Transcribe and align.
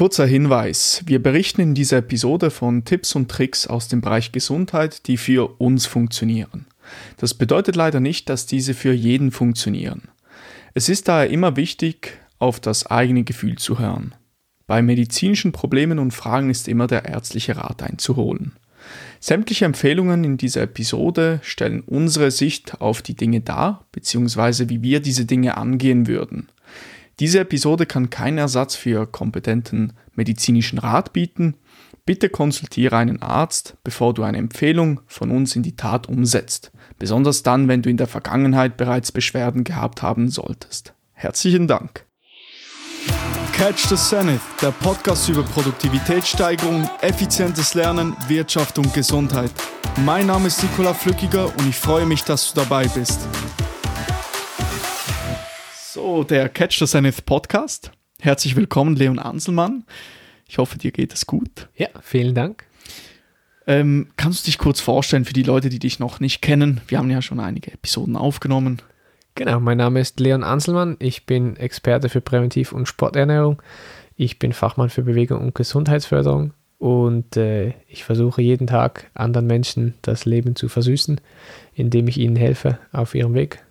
Kurzer 0.00 0.24
Hinweis. 0.24 1.02
Wir 1.04 1.22
berichten 1.22 1.60
in 1.60 1.74
dieser 1.74 1.98
Episode 1.98 2.50
von 2.50 2.86
Tipps 2.86 3.14
und 3.14 3.30
Tricks 3.30 3.66
aus 3.66 3.88
dem 3.88 4.00
Bereich 4.00 4.32
Gesundheit, 4.32 5.06
die 5.06 5.18
für 5.18 5.60
uns 5.60 5.84
funktionieren. 5.84 6.64
Das 7.18 7.34
bedeutet 7.34 7.76
leider 7.76 8.00
nicht, 8.00 8.30
dass 8.30 8.46
diese 8.46 8.72
für 8.72 8.94
jeden 8.94 9.30
funktionieren. 9.30 10.04
Es 10.72 10.88
ist 10.88 11.08
daher 11.08 11.28
immer 11.28 11.56
wichtig, 11.56 12.18
auf 12.38 12.60
das 12.60 12.86
eigene 12.86 13.24
Gefühl 13.24 13.56
zu 13.56 13.78
hören. 13.78 14.14
Bei 14.66 14.80
medizinischen 14.80 15.52
Problemen 15.52 15.98
und 15.98 16.12
Fragen 16.12 16.48
ist 16.48 16.66
immer 16.66 16.86
der 16.86 17.04
ärztliche 17.04 17.58
Rat 17.58 17.82
einzuholen. 17.82 18.52
Sämtliche 19.20 19.66
Empfehlungen 19.66 20.24
in 20.24 20.38
dieser 20.38 20.62
Episode 20.62 21.40
stellen 21.42 21.82
unsere 21.82 22.30
Sicht 22.30 22.80
auf 22.80 23.02
die 23.02 23.16
Dinge 23.16 23.42
dar, 23.42 23.84
beziehungsweise 23.92 24.70
wie 24.70 24.82
wir 24.82 25.00
diese 25.00 25.26
Dinge 25.26 25.58
angehen 25.58 26.06
würden. 26.06 26.48
Diese 27.20 27.40
Episode 27.40 27.84
kann 27.84 28.08
keinen 28.08 28.38
Ersatz 28.38 28.74
für 28.74 29.06
kompetenten 29.06 29.92
medizinischen 30.14 30.78
Rat 30.78 31.12
bieten. 31.12 31.54
Bitte 32.06 32.30
konsultiere 32.30 32.96
einen 32.96 33.20
Arzt, 33.20 33.76
bevor 33.84 34.14
du 34.14 34.22
eine 34.22 34.38
Empfehlung 34.38 35.02
von 35.06 35.30
uns 35.30 35.54
in 35.54 35.62
die 35.62 35.76
Tat 35.76 36.08
umsetzt, 36.08 36.72
besonders 36.98 37.42
dann, 37.42 37.68
wenn 37.68 37.82
du 37.82 37.90
in 37.90 37.98
der 37.98 38.06
Vergangenheit 38.06 38.78
bereits 38.78 39.12
Beschwerden 39.12 39.64
gehabt 39.64 40.00
haben 40.00 40.30
solltest. 40.30 40.94
Herzlichen 41.12 41.68
Dank. 41.68 42.06
Catch 43.52 43.88
the 43.90 43.96
Zenith, 43.96 44.40
der 44.62 44.70
Podcast 44.70 45.28
über 45.28 45.42
Produktivitätssteigerung, 45.42 46.88
effizientes 47.02 47.74
Lernen, 47.74 48.16
Wirtschaft 48.28 48.78
und 48.78 48.94
Gesundheit. 48.94 49.50
Mein 50.06 50.28
Name 50.28 50.46
ist 50.46 50.62
Nikola 50.62 50.94
Flückiger 50.94 51.54
und 51.58 51.68
ich 51.68 51.76
freue 51.76 52.06
mich, 52.06 52.24
dass 52.24 52.54
du 52.54 52.60
dabei 52.60 52.88
bist. 52.88 53.20
So, 55.92 56.22
der 56.22 56.48
Catch 56.48 56.78
the 56.78 56.86
Zenith 56.86 57.26
Podcast. 57.26 57.90
Herzlich 58.20 58.54
willkommen, 58.54 58.94
Leon 58.94 59.18
Anselmann. 59.18 59.82
Ich 60.48 60.58
hoffe, 60.58 60.78
dir 60.78 60.92
geht 60.92 61.12
es 61.12 61.26
gut. 61.26 61.68
Ja, 61.74 61.88
vielen 62.00 62.36
Dank. 62.36 62.64
Ähm, 63.66 64.06
kannst 64.16 64.44
du 64.44 64.46
dich 64.46 64.58
kurz 64.58 64.78
vorstellen 64.78 65.24
für 65.24 65.32
die 65.32 65.42
Leute, 65.42 65.68
die 65.68 65.80
dich 65.80 65.98
noch 65.98 66.20
nicht 66.20 66.42
kennen? 66.42 66.80
Wir 66.86 66.98
haben 66.98 67.10
ja 67.10 67.20
schon 67.22 67.40
einige 67.40 67.72
Episoden 67.72 68.14
aufgenommen. 68.14 68.80
Genau, 69.34 69.58
mein 69.58 69.78
Name 69.78 69.98
ist 69.98 70.20
Leon 70.20 70.44
Anselmann. 70.44 70.94
Ich 71.00 71.26
bin 71.26 71.56
Experte 71.56 72.08
für 72.08 72.20
Präventiv- 72.20 72.70
und 72.70 72.86
Sporternährung. 72.86 73.60
Ich 74.14 74.38
bin 74.38 74.52
Fachmann 74.52 74.90
für 74.90 75.02
Bewegung 75.02 75.40
und 75.40 75.56
Gesundheitsförderung 75.56 76.52
und 76.78 77.36
äh, 77.36 77.74
ich 77.88 78.04
versuche 78.04 78.42
jeden 78.42 78.68
Tag 78.68 79.10
anderen 79.14 79.48
Menschen 79.48 79.94
das 80.02 80.24
Leben 80.24 80.54
zu 80.54 80.68
versüßen, 80.68 81.20
indem 81.74 82.06
ich 82.06 82.16
ihnen 82.16 82.36
helfe 82.36 82.78
auf 82.92 83.16
ihrem 83.16 83.34
Weg. 83.34 83.64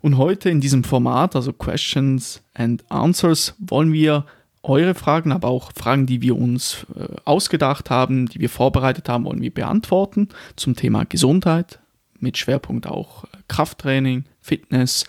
Und 0.00 0.16
heute 0.16 0.48
in 0.48 0.60
diesem 0.60 0.84
Format, 0.84 1.34
also 1.34 1.52
Questions 1.52 2.42
and 2.54 2.84
Answers, 2.90 3.54
wollen 3.58 3.92
wir 3.92 4.24
eure 4.62 4.94
Fragen, 4.94 5.32
aber 5.32 5.48
auch 5.48 5.72
Fragen, 5.74 6.06
die 6.06 6.22
wir 6.22 6.36
uns 6.36 6.86
äh, 6.94 7.06
ausgedacht 7.24 7.90
haben, 7.90 8.26
die 8.26 8.40
wir 8.40 8.50
vorbereitet 8.50 9.08
haben, 9.08 9.24
wollen 9.24 9.40
wir 9.40 9.52
beantworten 9.52 10.28
zum 10.56 10.76
Thema 10.76 11.04
Gesundheit, 11.04 11.80
mit 12.20 12.38
Schwerpunkt 12.38 12.86
auch 12.86 13.24
äh, 13.24 13.28
Krafttraining, 13.48 14.24
Fitness, 14.40 15.04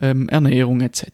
ähm, 0.00 0.28
Ernährung 0.28 0.80
etc. 0.80 1.04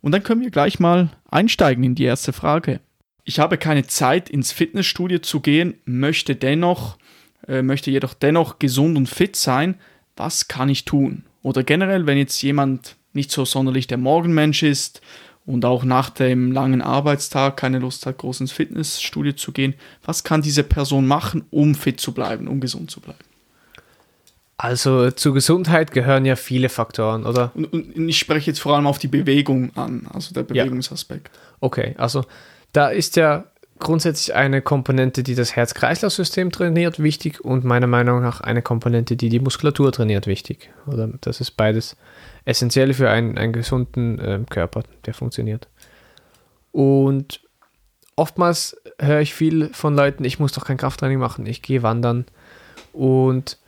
Und 0.00 0.12
dann 0.12 0.22
können 0.22 0.42
wir 0.42 0.50
gleich 0.50 0.78
mal 0.78 1.10
einsteigen 1.30 1.84
in 1.84 1.94
die 1.94 2.04
erste 2.04 2.32
Frage. 2.32 2.80
Ich 3.24 3.38
habe 3.38 3.58
keine 3.58 3.86
Zeit 3.86 4.30
ins 4.30 4.52
Fitnessstudio 4.52 5.18
zu 5.18 5.40
gehen, 5.40 5.74
möchte 5.84 6.36
dennoch, 6.36 6.98
äh, 7.46 7.62
möchte 7.62 7.90
jedoch 7.90 8.14
dennoch 8.14 8.58
gesund 8.58 8.96
und 8.96 9.08
fit 9.08 9.36
sein. 9.36 9.76
Was 10.16 10.48
kann 10.48 10.68
ich 10.68 10.84
tun? 10.84 11.24
Oder 11.42 11.62
generell, 11.62 12.06
wenn 12.06 12.18
jetzt 12.18 12.40
jemand 12.42 12.96
nicht 13.12 13.30
so 13.30 13.44
sonderlich 13.44 13.86
der 13.86 13.98
Morgenmensch 13.98 14.62
ist 14.62 15.00
und 15.46 15.64
auch 15.64 15.84
nach 15.84 16.10
dem 16.10 16.52
langen 16.52 16.82
Arbeitstag 16.82 17.56
keine 17.56 17.78
Lust 17.78 18.06
hat, 18.06 18.18
groß 18.18 18.40
ins 18.40 18.52
Fitnessstudio 18.52 19.32
zu 19.32 19.52
gehen, 19.52 19.74
was 20.04 20.24
kann 20.24 20.42
diese 20.42 20.62
Person 20.62 21.06
machen, 21.06 21.44
um 21.50 21.74
fit 21.74 22.00
zu 22.00 22.12
bleiben, 22.12 22.48
um 22.48 22.60
gesund 22.60 22.90
zu 22.90 23.00
bleiben? 23.00 23.18
Also 24.60 25.12
zur 25.12 25.34
Gesundheit 25.34 25.92
gehören 25.92 26.24
ja 26.24 26.34
viele 26.34 26.68
Faktoren, 26.68 27.24
oder? 27.24 27.52
Und, 27.54 27.72
und 27.72 28.08
ich 28.08 28.18
spreche 28.18 28.50
jetzt 28.50 28.58
vor 28.58 28.74
allem 28.74 28.88
auf 28.88 28.98
die 28.98 29.06
Bewegung 29.06 29.74
an, 29.76 30.08
also 30.12 30.34
der 30.34 30.42
Bewegungsaspekt. 30.42 31.30
Ja. 31.32 31.56
Okay, 31.60 31.94
also 31.96 32.24
da 32.72 32.88
ist 32.88 33.16
ja 33.16 33.44
grundsätzlich 33.78 34.34
eine 34.34 34.62
Komponente, 34.62 35.22
die 35.22 35.34
das 35.34 35.56
Herz-Kreislauf-System 35.56 36.50
trainiert, 36.50 37.02
wichtig 37.02 37.44
und 37.44 37.64
meiner 37.64 37.86
Meinung 37.86 38.20
nach 38.20 38.40
eine 38.40 38.62
Komponente, 38.62 39.16
die 39.16 39.28
die 39.28 39.40
Muskulatur 39.40 39.92
trainiert, 39.92 40.26
wichtig. 40.26 40.70
Oder 40.86 41.08
das 41.20 41.40
ist 41.40 41.52
beides 41.52 41.96
essentiell 42.44 42.94
für 42.94 43.10
einen, 43.10 43.38
einen 43.38 43.52
gesunden 43.52 44.18
äh, 44.18 44.40
Körper, 44.48 44.82
der 45.06 45.14
funktioniert. 45.14 45.68
Und 46.72 47.40
oftmals 48.16 48.76
höre 49.00 49.20
ich 49.20 49.34
viel 49.34 49.70
von 49.72 49.94
Leuten, 49.94 50.24
ich 50.24 50.38
muss 50.38 50.52
doch 50.52 50.64
kein 50.64 50.76
Krafttraining 50.76 51.18
machen, 51.18 51.46
ich 51.46 51.62
gehe 51.62 51.82
wandern 51.82 52.26
und 52.92 53.58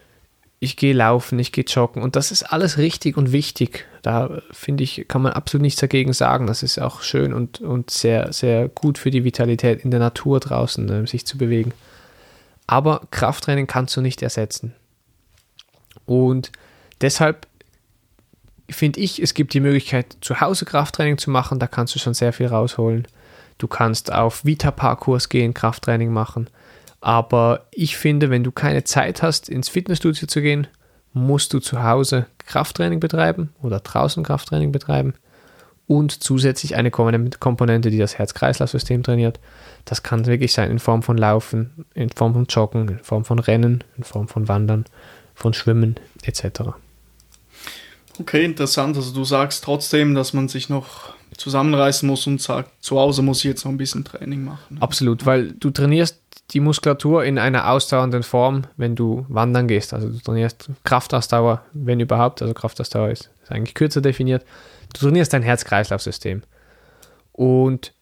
ich 0.62 0.76
gehe 0.76 0.93
laufen, 0.93 1.38
ich 1.38 1.53
gehe 1.53 1.65
joggen 1.65 2.03
und 2.03 2.16
das 2.16 2.31
ist 2.31 2.43
alles 2.43 2.76
richtig 2.76 3.16
und 3.16 3.32
wichtig. 3.32 3.87
Da 4.03 4.43
finde 4.50 4.84
ich, 4.84 5.06
kann 5.09 5.22
man 5.22 5.32
absolut 5.32 5.62
nichts 5.62 5.81
dagegen 5.81 6.12
sagen. 6.12 6.47
Das 6.47 6.62
ist 6.62 6.78
auch 6.78 7.00
schön 7.00 7.32
und, 7.32 7.62
und 7.62 7.91
sehr, 7.91 8.34
sehr 8.34 8.69
gut 8.69 8.99
für 8.99 9.10
die 9.10 9.25
Vitalität 9.25 9.82
in 9.82 9.91
der 9.91 10.00
Natur 10.00 10.38
draußen, 10.38 10.88
äh, 10.91 11.06
sich 11.06 11.26
zu 11.26 11.38
bewegen. 11.38 11.72
Aber 12.66 13.00
Krafttraining 13.10 13.66
kannst 13.66 13.97
du 13.97 14.03
nicht 14.03 14.22
ersetzen. 14.22 14.75
Und 16.04 16.53
deshalb 17.00 17.47
finde 18.69 19.00
ich, 19.00 19.20
es 19.20 19.32
gibt 19.32 19.54
die 19.54 19.60
Möglichkeit, 19.60 20.19
zu 20.20 20.43
Hause 20.43 20.66
Krafttraining 20.66 21.16
zu 21.16 21.31
machen. 21.31 21.59
Da 21.59 21.69
kannst 21.69 21.94
du 21.94 21.99
schon 21.99 22.15
sehr 22.15 22.34
viel 22.34 22.47
rausholen. 22.47 23.09
Du 23.56 23.66
kannst 23.66 24.12
auf 24.12 24.44
Vita-Parkurs 24.44 25.31
gehen, 25.31 25.54
Krafttraining 25.54 26.12
machen. 26.12 26.50
Aber 27.00 27.66
ich 27.71 27.97
finde, 27.97 28.31
wenn 28.31 28.44
du 28.44 28.53
keine 28.53 28.84
Zeit 28.84 29.22
hast, 29.22 29.49
ins 29.49 29.69
Fitnessstudio 29.69 30.27
zu 30.27 30.43
gehen, 30.43 30.66
musst 31.12 31.53
du 31.53 31.59
zu 31.59 31.83
Hause 31.83 32.27
Krafttraining 32.47 33.00
betreiben 33.00 33.50
oder 33.62 33.81
draußen 33.81 34.22
Krafttraining 34.22 34.71
betreiben 34.71 35.15
und 35.87 36.22
zusätzlich 36.22 36.77
eine 36.77 36.91
Komponente, 36.91 37.91
die 37.91 37.99
das 37.99 38.16
Herz-Kreislauf-System 38.16 39.03
trainiert. 39.03 39.41
Das 39.87 40.03
kann 40.03 40.27
wirklich 40.27 40.53
sein 40.53 40.71
in 40.71 40.78
Form 40.78 41.03
von 41.03 41.19
Laufen, 41.19 41.84
in 41.94 42.11
Form 42.11 42.34
von 42.34 42.44
Joggen, 42.44 42.88
in 42.88 42.99
Form 43.00 43.25
von 43.25 43.41
Rennen, 43.41 43.82
in 43.97 44.05
Form 44.05 44.28
von 44.28 44.47
Wandern, 44.47 44.84
von 45.34 45.53
Schwimmen 45.53 45.97
etc. 46.22 46.61
Okay, 48.21 48.44
interessant. 48.44 48.97
Also 48.97 49.12
du 49.12 49.25
sagst 49.25 49.65
trotzdem, 49.65 50.15
dass 50.15 50.32
man 50.32 50.49
sich 50.49 50.69
noch 50.69 51.15
zusammenreißen 51.37 52.06
muss 52.06 52.27
und 52.27 52.41
sagt, 52.41 52.84
zu 52.84 53.00
Hause 53.00 53.22
muss 53.22 53.38
ich 53.38 53.44
jetzt 53.44 53.65
noch 53.65 53.72
ein 53.72 53.78
bisschen 53.78 54.05
Training 54.05 54.44
machen. 54.44 54.77
Absolut, 54.78 55.27
weil 55.27 55.53
du 55.53 55.71
trainierst 55.71 56.19
die 56.53 56.61
Muskulatur 56.61 57.25
in 57.25 57.38
einer 57.38 57.71
ausdauernden 57.71 58.22
Form, 58.22 58.62
wenn 58.77 58.97
du 58.97 59.25
wandern 59.28 59.69
gehst. 59.69 59.94
Also 59.94 60.09
du 60.09 60.19
trainierst 60.19 60.71
Kraftausdauer, 60.84 61.62
wenn 61.72 62.00
überhaupt. 62.00 62.43
Also 62.43 62.55
Kraftausdauer 62.55 63.11
ist, 63.11 63.31
ist 63.43 63.53
eigentlich 63.53 63.75
kürzer 63.75 64.00
definiert. 64.00 64.44
Du 64.93 65.00
trainierst 65.00 65.33
dein 65.33 65.43
Herz-Kreislauf-System. 65.43 66.43
Und 67.33 67.93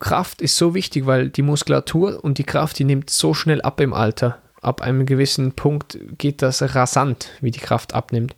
Kraft 0.00 0.40
ist 0.40 0.56
so 0.56 0.74
wichtig, 0.74 1.06
weil 1.06 1.28
die 1.28 1.42
Muskulatur 1.42 2.22
und 2.22 2.38
die 2.38 2.44
Kraft, 2.44 2.78
die 2.78 2.84
nimmt 2.84 3.10
so 3.10 3.34
schnell 3.34 3.60
ab 3.60 3.80
im 3.80 3.92
Alter. 3.92 4.38
Ab 4.62 4.80
einem 4.80 5.06
gewissen 5.06 5.52
Punkt 5.52 5.98
geht 6.16 6.42
das 6.42 6.74
rasant, 6.74 7.30
wie 7.40 7.50
die 7.50 7.60
Kraft 7.60 7.94
abnimmt. 7.94 8.34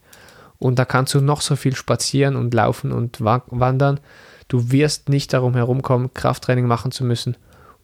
Und 0.59 0.77
da 0.77 0.85
kannst 0.85 1.13
du 1.13 1.21
noch 1.21 1.41
so 1.41 1.55
viel 1.55 1.75
spazieren 1.75 2.35
und 2.35 2.53
laufen 2.53 2.91
und 2.91 3.21
wandern. 3.21 3.99
Du 4.47 4.71
wirst 4.71 5.09
nicht 5.09 5.33
darum 5.33 5.55
herumkommen, 5.55 6.13
Krafttraining 6.13 6.67
machen 6.67 6.91
zu 6.91 7.03
müssen 7.03 7.35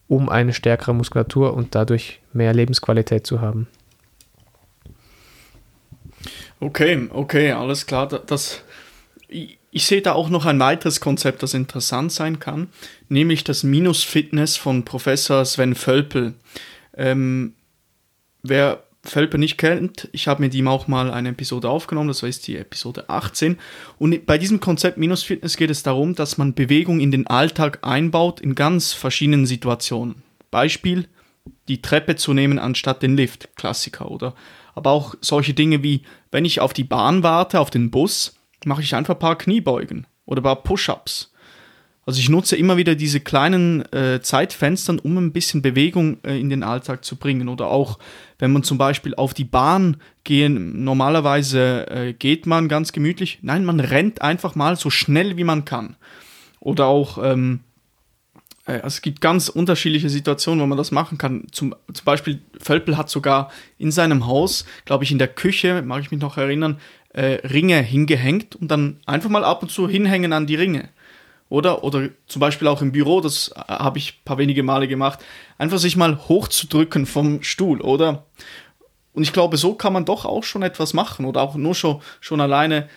um 0.08 0.28
eine 0.28 0.52
stärkere 0.52 0.94
Muskulatur 0.94 1.54
und 1.54 1.74
dadurch 1.74 2.20
mehr 2.32 2.54
Lebensqualität 2.54 3.26
zu 3.26 3.40
haben. 3.40 3.68
Okay, 6.60 7.08
okay, 7.12 7.52
alles 7.52 7.86
klar. 7.86 8.08
Das, 8.08 8.62
ich, 9.28 9.58
ich 9.70 9.86
sehe 9.86 10.02
da 10.02 10.12
auch 10.12 10.28
noch 10.28 10.46
ein 10.46 10.58
weiteres 10.58 11.00
Konzept, 11.00 11.42
das 11.42 11.54
interessant 11.54 12.10
sein 12.10 12.40
kann, 12.40 12.68
nämlich 13.08 13.44
das 13.44 13.62
Minus-Fitness 13.62 14.56
von 14.56 14.84
Professor 14.84 15.44
Sven 15.44 15.74
Völpel. 15.74 16.34
Ähm, 16.96 17.54
wer 18.42 18.82
Völper 19.04 19.38
nicht 19.38 19.58
kennt, 19.58 20.08
ich 20.12 20.28
habe 20.28 20.42
mit 20.42 20.54
ihm 20.54 20.68
auch 20.68 20.88
mal 20.88 21.10
eine 21.10 21.30
Episode 21.30 21.70
aufgenommen, 21.70 22.08
das 22.08 22.22
war 22.22 22.28
jetzt 22.28 22.46
die 22.46 22.56
Episode 22.56 23.08
18. 23.08 23.58
Und 23.98 24.26
bei 24.26 24.38
diesem 24.38 24.60
Konzept 24.60 24.98
Minus 24.98 25.22
Fitness 25.22 25.56
geht 25.56 25.70
es 25.70 25.82
darum, 25.82 26.14
dass 26.14 26.36
man 26.36 26.54
Bewegung 26.54 27.00
in 27.00 27.10
den 27.10 27.26
Alltag 27.26 27.78
einbaut 27.82 28.40
in 28.40 28.54
ganz 28.54 28.92
verschiedenen 28.92 29.46
Situationen. 29.46 30.22
Beispiel, 30.50 31.06
die 31.68 31.80
Treppe 31.80 32.16
zu 32.16 32.34
nehmen 32.34 32.58
anstatt 32.58 33.02
den 33.02 33.16
Lift, 33.16 33.54
Klassiker, 33.56 34.10
oder? 34.10 34.34
Aber 34.74 34.90
auch 34.90 35.14
solche 35.20 35.54
Dinge 35.54 35.82
wie, 35.82 36.02
wenn 36.30 36.44
ich 36.44 36.60
auf 36.60 36.72
die 36.72 36.84
Bahn 36.84 37.22
warte, 37.22 37.60
auf 37.60 37.70
den 37.70 37.90
Bus, 37.90 38.36
mache 38.64 38.82
ich 38.82 38.94
einfach 38.94 39.14
ein 39.14 39.20
paar 39.20 39.38
Kniebeugen 39.38 40.06
oder 40.26 40.40
ein 40.40 40.44
paar 40.44 40.62
Push-ups. 40.62 41.32
Also 42.08 42.20
ich 42.20 42.30
nutze 42.30 42.56
immer 42.56 42.78
wieder 42.78 42.94
diese 42.94 43.20
kleinen 43.20 43.84
äh, 43.92 44.22
Zeitfenstern, 44.22 44.98
um 44.98 45.18
ein 45.18 45.30
bisschen 45.30 45.60
Bewegung 45.60 46.16
äh, 46.24 46.40
in 46.40 46.48
den 46.48 46.62
Alltag 46.62 47.04
zu 47.04 47.16
bringen. 47.16 47.50
Oder 47.50 47.66
auch, 47.66 47.98
wenn 48.38 48.50
man 48.50 48.62
zum 48.62 48.78
Beispiel 48.78 49.14
auf 49.14 49.34
die 49.34 49.44
Bahn 49.44 49.98
gehen, 50.24 50.84
normalerweise 50.84 51.86
äh, 51.90 52.12
geht 52.14 52.46
man 52.46 52.68
ganz 52.68 52.92
gemütlich. 52.92 53.40
Nein, 53.42 53.62
man 53.66 53.78
rennt 53.78 54.22
einfach 54.22 54.54
mal 54.54 54.76
so 54.76 54.88
schnell 54.88 55.36
wie 55.36 55.44
man 55.44 55.66
kann. 55.66 55.96
Oder 56.60 56.86
auch, 56.86 57.22
ähm, 57.22 57.60
äh, 58.64 58.76
also 58.76 58.86
es 58.86 59.02
gibt 59.02 59.20
ganz 59.20 59.50
unterschiedliche 59.50 60.08
Situationen, 60.08 60.62
wo 60.62 60.66
man 60.66 60.78
das 60.78 60.90
machen 60.90 61.18
kann. 61.18 61.48
Zum, 61.52 61.74
zum 61.92 62.04
Beispiel, 62.06 62.40
Völpel 62.58 62.96
hat 62.96 63.10
sogar 63.10 63.50
in 63.76 63.90
seinem 63.90 64.26
Haus, 64.26 64.64
glaube 64.86 65.04
ich, 65.04 65.12
in 65.12 65.18
der 65.18 65.28
Küche, 65.28 65.82
mag 65.82 66.00
ich 66.00 66.10
mich 66.10 66.22
noch 66.22 66.38
erinnern, 66.38 66.78
äh, 67.10 67.46
Ringe 67.46 67.82
hingehängt 67.82 68.56
und 68.56 68.70
dann 68.70 69.00
einfach 69.04 69.28
mal 69.28 69.44
ab 69.44 69.62
und 69.62 69.70
zu 69.70 69.90
hinhängen 69.90 70.32
an 70.32 70.46
die 70.46 70.54
Ringe. 70.54 70.88
Oder, 71.48 71.82
oder 71.82 72.08
zum 72.26 72.40
Beispiel 72.40 72.68
auch 72.68 72.82
im 72.82 72.92
Büro, 72.92 73.20
das 73.20 73.48
äh, 73.48 73.60
habe 73.68 73.98
ich 73.98 74.12
ein 74.12 74.24
paar 74.24 74.38
wenige 74.38 74.62
Male 74.62 74.88
gemacht, 74.88 75.20
einfach 75.56 75.78
sich 75.78 75.96
mal 75.96 76.28
hochzudrücken 76.28 77.06
vom 77.06 77.42
Stuhl, 77.42 77.80
oder? 77.80 78.26
Und 79.14 79.22
ich 79.22 79.32
glaube, 79.32 79.56
so 79.56 79.74
kann 79.74 79.92
man 79.92 80.04
doch 80.04 80.24
auch 80.24 80.44
schon 80.44 80.62
etwas 80.62 80.94
machen 80.94 81.24
oder 81.24 81.42
auch 81.42 81.56
nur 81.56 81.74
schon, 81.74 82.00
schon 82.20 82.40
alleine 82.40 82.88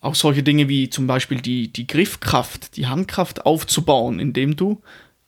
auch 0.00 0.14
solche 0.14 0.42
Dinge 0.42 0.68
wie 0.68 0.90
zum 0.90 1.06
Beispiel 1.06 1.40
die, 1.40 1.68
die 1.72 1.86
Griffkraft, 1.86 2.76
die 2.76 2.86
Handkraft 2.86 3.46
aufzubauen, 3.46 4.20
indem 4.20 4.56
du 4.56 4.82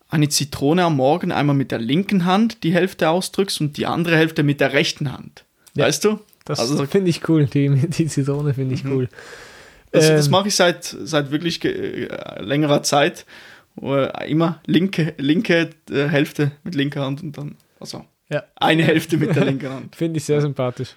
eine 0.08 0.28
Zitrone 0.28 0.84
am 0.84 0.96
Morgen 0.96 1.32
einmal 1.32 1.56
mit 1.56 1.70
der 1.70 1.78
linken 1.78 2.25
Hand 2.25 2.62
die 2.64 2.72
Hälfte 2.72 3.10
ausdrückst 3.10 3.60
und 3.60 3.76
die 3.76 3.87
andere 3.87 4.16
Hälfte 4.16 4.43
mit 4.43 4.60
der 4.60 4.72
rechten 4.72 5.12
Hand. 5.12 5.44
Ja, 5.75 5.87
weißt 5.87 6.05
du? 6.05 6.20
Das 6.44 6.60
also, 6.60 6.87
finde 6.87 7.10
ich 7.10 7.28
cool, 7.28 7.46
die, 7.46 7.69
die 7.88 8.06
Zitrone 8.06 8.55
finde 8.55 8.75
ich 8.75 8.84
mhm. 8.84 8.93
cool. 8.93 9.08
Das, 9.93 10.08
ähm, 10.08 10.17
das 10.17 10.29
mache 10.29 10.49
ich 10.49 10.56
seit, 10.56 10.85
seit 10.85 11.31
wirklich 11.31 11.64
äh, 11.64 12.08
längerer 12.40 12.82
Zeit. 12.82 13.26
Immer 14.26 14.61
linke, 14.67 15.14
linke 15.19 15.70
äh, 15.90 16.08
Hälfte 16.08 16.50
mit 16.64 16.75
linker 16.75 17.05
Hand 17.05 17.23
und 17.23 17.38
dann, 17.38 17.56
also 17.79 18.05
ja. 18.29 18.43
eine 18.56 18.82
Hälfte 18.82 19.17
mit 19.19 19.37
der 19.37 19.44
linken 19.44 19.70
Hand. 19.70 19.96
finde 19.96 20.19
ich 20.19 20.25
sehr 20.25 20.40
sympathisch. 20.40 20.96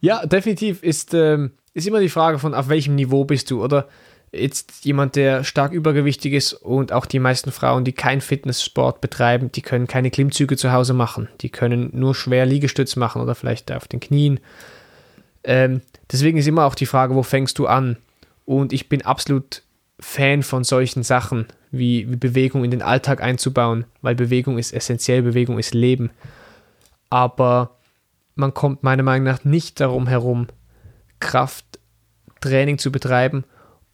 Ja, 0.00 0.26
definitiv 0.26 0.82
ist, 0.82 1.14
ähm, 1.14 1.52
ist 1.72 1.86
immer 1.86 2.00
die 2.00 2.10
Frage 2.10 2.38
von, 2.38 2.54
auf 2.54 2.68
welchem 2.68 2.94
Niveau 2.94 3.24
bist 3.24 3.50
du, 3.50 3.64
oder? 3.64 3.88
Jetzt 4.30 4.84
jemand, 4.84 5.16
der 5.16 5.42
stark 5.42 5.72
übergewichtig 5.72 6.34
ist 6.34 6.52
und 6.52 6.92
auch 6.92 7.06
die 7.06 7.18
meisten 7.18 7.50
Frauen, 7.50 7.84
die 7.84 7.92
keinen 7.92 8.20
Fitnesssport 8.20 9.00
betreiben, 9.00 9.50
die 9.50 9.62
können 9.62 9.86
keine 9.86 10.10
Klimmzüge 10.10 10.58
zu 10.58 10.70
Hause 10.70 10.92
machen. 10.92 11.28
Die 11.40 11.48
können 11.48 11.88
nur 11.94 12.14
schwer 12.14 12.44
Liegestütz 12.44 12.96
machen 12.96 13.22
oder 13.22 13.34
vielleicht 13.34 13.72
auf 13.72 13.88
den 13.88 14.00
Knien. 14.00 14.38
Ähm, 15.44 15.80
deswegen 16.12 16.36
ist 16.36 16.46
immer 16.46 16.66
auch 16.66 16.74
die 16.74 16.84
Frage, 16.84 17.14
wo 17.14 17.22
fängst 17.22 17.58
du 17.58 17.66
an? 17.66 17.96
Und 18.48 18.72
ich 18.72 18.88
bin 18.88 19.02
absolut 19.02 19.62
Fan 20.00 20.42
von 20.42 20.64
solchen 20.64 21.02
Sachen, 21.02 21.48
wie, 21.70 22.10
wie 22.10 22.16
Bewegung 22.16 22.64
in 22.64 22.70
den 22.70 22.80
Alltag 22.80 23.22
einzubauen, 23.22 23.84
weil 24.00 24.14
Bewegung 24.14 24.56
ist 24.56 24.72
essentiell, 24.72 25.20
Bewegung 25.20 25.58
ist 25.58 25.74
Leben. 25.74 26.08
Aber 27.10 27.76
man 28.36 28.54
kommt 28.54 28.82
meiner 28.82 29.02
Meinung 29.02 29.26
nach 29.26 29.44
nicht 29.44 29.80
darum 29.80 30.06
herum, 30.06 30.46
Krafttraining 31.20 32.78
zu 32.78 32.90
betreiben, 32.90 33.44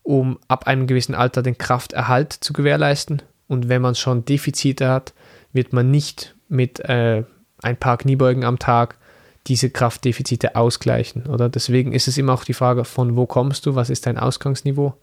um 0.04 0.38
ab 0.46 0.68
einem 0.68 0.86
gewissen 0.86 1.16
Alter 1.16 1.42
den 1.42 1.58
Krafterhalt 1.58 2.32
zu 2.32 2.52
gewährleisten. 2.52 3.22
Und 3.48 3.68
wenn 3.68 3.82
man 3.82 3.96
schon 3.96 4.24
Defizite 4.24 4.88
hat, 4.88 5.14
wird 5.52 5.72
man 5.72 5.90
nicht 5.90 6.36
mit 6.48 6.78
äh, 6.78 7.24
ein 7.60 7.76
paar 7.76 7.98
Kniebeugen 7.98 8.44
am 8.44 8.60
Tag 8.60 8.98
diese 9.46 9.70
Kraftdefizite 9.70 10.56
ausgleichen. 10.56 11.26
Oder 11.26 11.49
deswegen 11.49 11.93
ist 11.93 12.08
es 12.08 12.19
immer 12.19 12.32
auch 12.32 12.44
die 12.44 12.55
Frage, 12.55 12.85
von 12.85 13.17
wo 13.17 13.26
kommst 13.26 13.67
du, 13.67 13.75
was 13.75 13.91
ist 13.91 14.06
dein 14.06 14.19
Ausgangsniveau? 14.19 14.94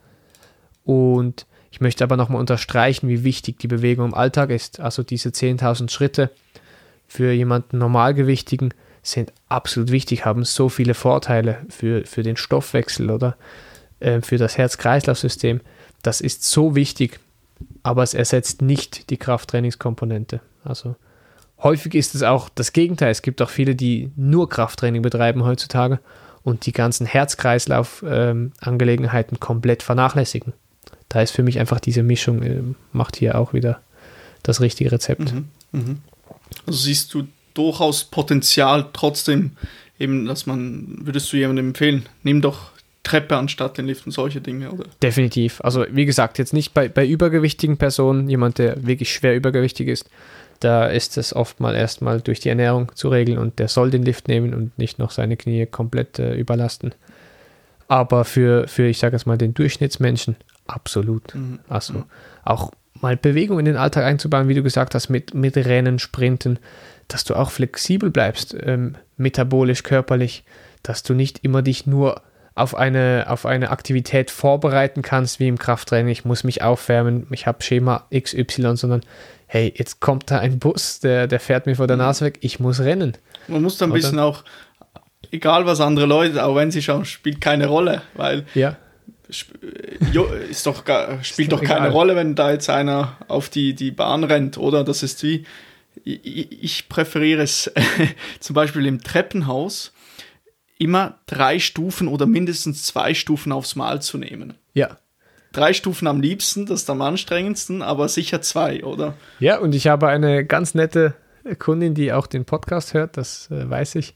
Und 0.83 1.45
ich 1.69 1.79
möchte 1.79 2.03
aber 2.03 2.17
nochmal 2.17 2.39
unterstreichen, 2.39 3.07
wie 3.07 3.23
wichtig 3.23 3.59
die 3.59 3.67
Bewegung 3.67 4.07
im 4.07 4.13
Alltag 4.13 4.49
ist. 4.49 4.79
Also 4.79 5.03
diese 5.03 5.29
10.000 5.29 5.89
Schritte 5.89 6.31
für 7.07 7.31
jemanden 7.31 7.77
Normalgewichtigen 7.77 8.73
sind 9.03 9.31
absolut 9.47 9.91
wichtig, 9.91 10.25
haben 10.25 10.43
so 10.43 10.69
viele 10.69 10.93
Vorteile 10.93 11.65
für, 11.69 12.05
für 12.05 12.23
den 12.23 12.37
Stoffwechsel 12.37 13.09
oder 13.09 13.35
äh, 13.99 14.21
für 14.21 14.37
das 14.37 14.57
Herz-Kreislauf-System. 14.57 15.61
Das 16.03 16.21
ist 16.21 16.43
so 16.43 16.75
wichtig, 16.75 17.19
aber 17.83 18.03
es 18.03 18.13
ersetzt 18.13 18.61
nicht 18.61 19.09
die 19.09 19.17
Krafttrainingskomponente. 19.17 20.41
Also 20.63 20.95
häufig 21.63 21.95
ist 21.95 22.15
es 22.15 22.23
auch 22.23 22.49
das 22.49 22.73
Gegenteil. 22.73 23.11
Es 23.11 23.21
gibt 23.21 23.41
auch 23.41 23.49
viele, 23.49 23.75
die 23.75 24.11
nur 24.15 24.49
Krafttraining 24.49 25.01
betreiben 25.01 25.43
heutzutage 25.43 25.99
und 26.43 26.65
die 26.65 26.71
ganzen 26.71 27.05
Herz-Kreislauf-Angelegenheiten 27.05 29.39
komplett 29.39 29.83
vernachlässigen. 29.83 30.53
Da 31.09 31.21
ist 31.21 31.31
für 31.31 31.43
mich 31.43 31.59
einfach 31.59 31.79
diese 31.79 32.01
Mischung, 32.03 32.41
äh, 32.41 32.63
macht 32.93 33.17
hier 33.17 33.37
auch 33.37 33.53
wieder 33.53 33.81
das 34.43 34.61
richtige 34.61 34.91
Rezept. 34.91 35.33
Mhm, 35.33 35.49
mh. 35.71 35.95
Also 36.65 36.79
siehst 36.79 37.13
du 37.13 37.27
durchaus 37.53 38.05
Potenzial 38.05 38.87
trotzdem, 38.93 39.51
eben, 39.99 40.25
dass 40.25 40.45
man, 40.45 40.99
würdest 41.01 41.31
du 41.31 41.37
jemandem 41.37 41.67
empfehlen, 41.67 42.07
nimm 42.23 42.41
doch 42.41 42.71
Treppe 43.03 43.35
anstatt 43.35 43.77
den 43.77 43.87
Lift 43.87 44.05
und 44.05 44.11
solche 44.11 44.41
Dinge, 44.41 44.71
oder? 44.71 44.85
Definitiv. 45.01 45.59
Also 45.61 45.85
wie 45.89 46.05
gesagt, 46.05 46.37
jetzt 46.37 46.53
nicht 46.53 46.73
bei, 46.73 46.87
bei 46.87 47.05
übergewichtigen 47.05 47.77
Personen, 47.77 48.29
jemand, 48.29 48.59
der 48.59 48.85
wirklich 48.85 49.11
schwer 49.11 49.35
übergewichtig 49.35 49.87
ist, 49.87 50.09
da 50.61 50.85
ist 50.85 51.17
es 51.17 51.35
oft 51.35 51.59
mal 51.59 51.75
erstmal 51.75 52.21
durch 52.21 52.39
die 52.39 52.49
Ernährung 52.49 52.91
zu 52.95 53.09
regeln 53.09 53.37
und 53.37 53.59
der 53.59 53.67
soll 53.67 53.91
den 53.91 54.03
Lift 54.03 54.27
nehmen 54.27 54.53
und 54.53 54.77
nicht 54.77 54.99
noch 54.99 55.11
seine 55.11 55.35
Knie 55.35 55.65
komplett 55.65 56.19
äh, 56.19 56.35
überlasten. 56.35 56.93
Aber 57.87 58.23
für, 58.23 58.67
für 58.67 58.85
ich 58.87 58.99
sage 58.99 59.15
jetzt 59.15 59.25
mal, 59.25 59.37
den 59.37 59.53
Durchschnittsmenschen 59.53 60.37
absolut. 60.67 61.35
Mhm. 61.35 61.59
Also 61.67 61.93
mhm. 61.93 62.03
auch 62.45 62.71
mal 63.01 63.17
Bewegung 63.17 63.59
in 63.59 63.65
den 63.65 63.75
Alltag 63.75 64.05
einzubauen, 64.05 64.47
wie 64.47 64.53
du 64.53 64.63
gesagt 64.63 64.95
hast, 64.95 65.09
mit, 65.09 65.33
mit 65.33 65.57
Rennen, 65.57 65.99
Sprinten, 65.99 66.59
dass 67.07 67.23
du 67.23 67.35
auch 67.35 67.51
flexibel 67.51 68.11
bleibst, 68.11 68.55
ähm, 68.61 68.95
metabolisch, 69.17 69.83
körperlich, 69.83 70.43
dass 70.83 71.03
du 71.03 71.13
nicht 71.13 71.43
immer 71.43 71.61
dich 71.61 71.85
nur 71.85 72.21
auf 72.53 72.75
eine, 72.75 73.25
auf 73.27 73.45
eine 73.45 73.71
Aktivität 73.71 74.29
vorbereiten 74.29 75.01
kannst, 75.01 75.39
wie 75.39 75.47
im 75.47 75.57
Krafttraining, 75.57 76.11
ich 76.11 76.25
muss 76.25 76.43
mich 76.43 76.61
aufwärmen, 76.61 77.27
ich 77.31 77.47
habe 77.47 77.63
Schema 77.63 78.05
XY, 78.13 78.75
sondern 78.75 79.01
hey, 79.53 79.73
jetzt 79.75 79.99
kommt 79.99 80.31
da 80.31 80.39
ein 80.39 80.59
Bus, 80.59 81.01
der, 81.01 81.27
der 81.27 81.41
fährt 81.41 81.65
mir 81.65 81.75
vor 81.75 81.85
der 81.85 81.97
mhm. 81.97 82.03
Nase 82.03 82.23
weg, 82.23 82.37
ich 82.39 82.61
muss 82.61 82.79
rennen. 82.79 83.17
Man 83.49 83.61
muss 83.61 83.77
da 83.77 83.85
ein 83.85 83.91
Oder? 83.91 83.99
bisschen 83.99 84.17
auch, 84.17 84.45
egal 85.29 85.65
was 85.65 85.81
andere 85.81 86.05
Leute, 86.05 86.45
auch 86.45 86.55
wenn 86.55 86.71
sie 86.71 86.81
schauen, 86.81 87.03
spielt 87.03 87.41
keine 87.41 87.67
Rolle, 87.67 88.01
weil 88.13 88.45
ja. 88.55 88.77
ist 89.27 90.65
doch, 90.65 90.85
spielt 91.23 91.51
doch 91.51 91.61
keine 91.61 91.89
Rolle, 91.89 92.15
wenn 92.15 92.33
da 92.33 92.49
jetzt 92.49 92.69
einer 92.69 93.17
auf 93.27 93.49
die, 93.49 93.73
die 93.73 93.91
Bahn 93.91 94.23
rennt, 94.23 94.57
oder? 94.57 94.85
Das 94.85 95.03
ist 95.03 95.21
wie, 95.21 95.45
ich, 96.05 96.63
ich 96.63 96.87
präferiere 96.87 97.41
es 97.41 97.69
zum 98.39 98.53
Beispiel 98.53 98.85
im 98.85 99.03
Treppenhaus 99.03 99.91
immer 100.77 101.19
drei 101.25 101.59
Stufen 101.59 102.07
oder 102.07 102.25
mindestens 102.25 102.85
zwei 102.85 103.13
Stufen 103.13 103.51
aufs 103.51 103.75
Mal 103.75 104.01
zu 104.01 104.17
nehmen. 104.17 104.53
Ja 104.73 104.97
drei 105.51 105.73
Stufen 105.73 106.07
am 106.07 106.21
liebsten, 106.21 106.65
das 106.65 106.81
ist 106.81 106.89
am 106.89 107.01
anstrengendsten, 107.01 107.81
aber 107.81 108.07
sicher 108.07 108.41
zwei, 108.41 108.83
oder? 108.83 109.15
Ja, 109.39 109.59
und 109.59 109.75
ich 109.75 109.87
habe 109.87 110.07
eine 110.07 110.45
ganz 110.45 110.73
nette 110.75 111.15
Kundin, 111.59 111.93
die 111.93 112.13
auch 112.13 112.27
den 112.27 112.45
Podcast 112.45 112.93
hört, 112.93 113.17
das 113.17 113.49
äh, 113.51 113.69
weiß 113.69 113.95
ich, 113.95 114.15